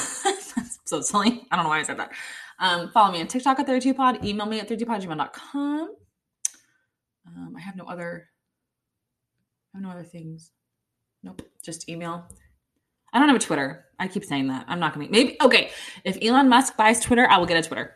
so 0.84 1.00
silly. 1.00 1.46
I 1.50 1.56
don't 1.56 1.64
know 1.64 1.70
why 1.70 1.78
I 1.78 1.84
said 1.84 1.98
that. 1.98 2.10
Um, 2.58 2.90
follow 2.90 3.12
me 3.12 3.20
on 3.20 3.28
TikTok 3.28 3.60
at 3.60 3.66
32pod. 3.66 4.24
Email 4.24 4.46
me 4.46 4.60
at 4.60 4.68
32podgmail.com. 4.68 5.94
Um, 7.26 7.54
I 7.56 7.60
have 7.60 7.76
no 7.76 7.84
other 7.84 8.28
I 9.72 9.78
have 9.78 9.84
no 9.84 9.90
other 9.90 10.04
things. 10.04 10.50
Nope. 11.22 11.42
Just 11.62 11.88
email. 11.88 12.26
I 13.12 13.18
don't 13.18 13.28
have 13.28 13.36
a 13.36 13.40
Twitter. 13.40 13.86
I 13.98 14.08
keep 14.08 14.24
saying 14.24 14.48
that. 14.48 14.64
I'm 14.68 14.80
not 14.80 14.94
gonna 14.94 15.08
maybe 15.10 15.36
okay. 15.42 15.70
If 16.04 16.18
Elon 16.22 16.48
Musk 16.48 16.76
buys 16.76 17.00
Twitter, 17.00 17.28
I 17.28 17.38
will 17.38 17.46
get 17.46 17.62
a 17.62 17.66
Twitter. 17.66 17.94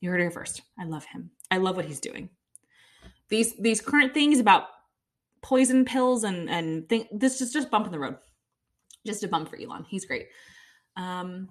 You 0.00 0.10
heard 0.10 0.20
it 0.20 0.24
here 0.24 0.30
first. 0.30 0.62
I 0.78 0.84
love 0.84 1.04
him. 1.04 1.30
I 1.50 1.58
love 1.58 1.76
what 1.76 1.84
he's 1.84 2.00
doing. 2.00 2.30
These 3.28 3.56
these 3.56 3.80
current 3.80 4.14
things 4.14 4.40
about 4.40 4.64
poison 5.42 5.84
pills 5.84 6.24
and 6.24 6.50
and 6.50 6.88
thing 6.88 7.06
this 7.12 7.40
is 7.40 7.52
just 7.52 7.70
bump 7.70 7.86
in 7.86 7.92
the 7.92 7.98
road. 7.98 8.16
Just 9.06 9.24
a 9.24 9.28
bump 9.28 9.48
for 9.48 9.56
Elon. 9.56 9.84
He's 9.88 10.04
great. 10.04 10.26
Um 10.96 11.50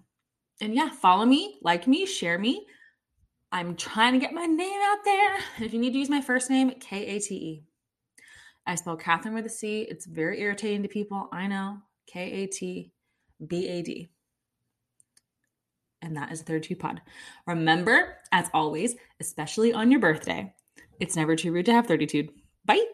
and 0.61 0.75
yeah, 0.75 0.89
follow 0.89 1.25
me, 1.25 1.57
like 1.61 1.87
me, 1.87 2.05
share 2.05 2.37
me. 2.37 2.65
I'm 3.51 3.75
trying 3.75 4.13
to 4.13 4.19
get 4.19 4.33
my 4.33 4.45
name 4.45 4.81
out 4.83 5.03
there. 5.05 5.37
If 5.59 5.73
you 5.73 5.79
need 5.79 5.93
to 5.93 5.99
use 5.99 6.09
my 6.09 6.21
first 6.21 6.49
name, 6.49 6.71
K 6.79 7.05
A 7.05 7.19
T 7.19 7.35
E. 7.35 7.63
I 8.67 8.75
spell 8.75 8.97
Catherine 8.97 9.33
with 9.33 9.45
a 9.45 9.49
C. 9.49 9.81
It's 9.89 10.05
very 10.05 10.41
irritating 10.41 10.83
to 10.83 10.89
people. 10.89 11.29
I 11.31 11.47
know. 11.47 11.77
K 12.11 12.31
A 12.31 12.47
T 12.47 12.91
B 13.45 13.67
A 13.67 13.81
D. 13.81 14.09
And 16.01 16.15
that 16.17 16.31
is 16.31 16.39
the 16.39 16.45
third 16.45 16.63
two 16.63 16.75
pod. 16.75 17.01
Remember, 17.45 18.17
as 18.31 18.49
always, 18.53 18.95
especially 19.19 19.73
on 19.73 19.91
your 19.91 19.99
birthday, 19.99 20.53
it's 20.99 21.15
never 21.15 21.35
too 21.35 21.51
rude 21.51 21.65
to 21.65 21.73
have 21.73 21.87
32. 21.87 22.29
Bye. 22.65 22.85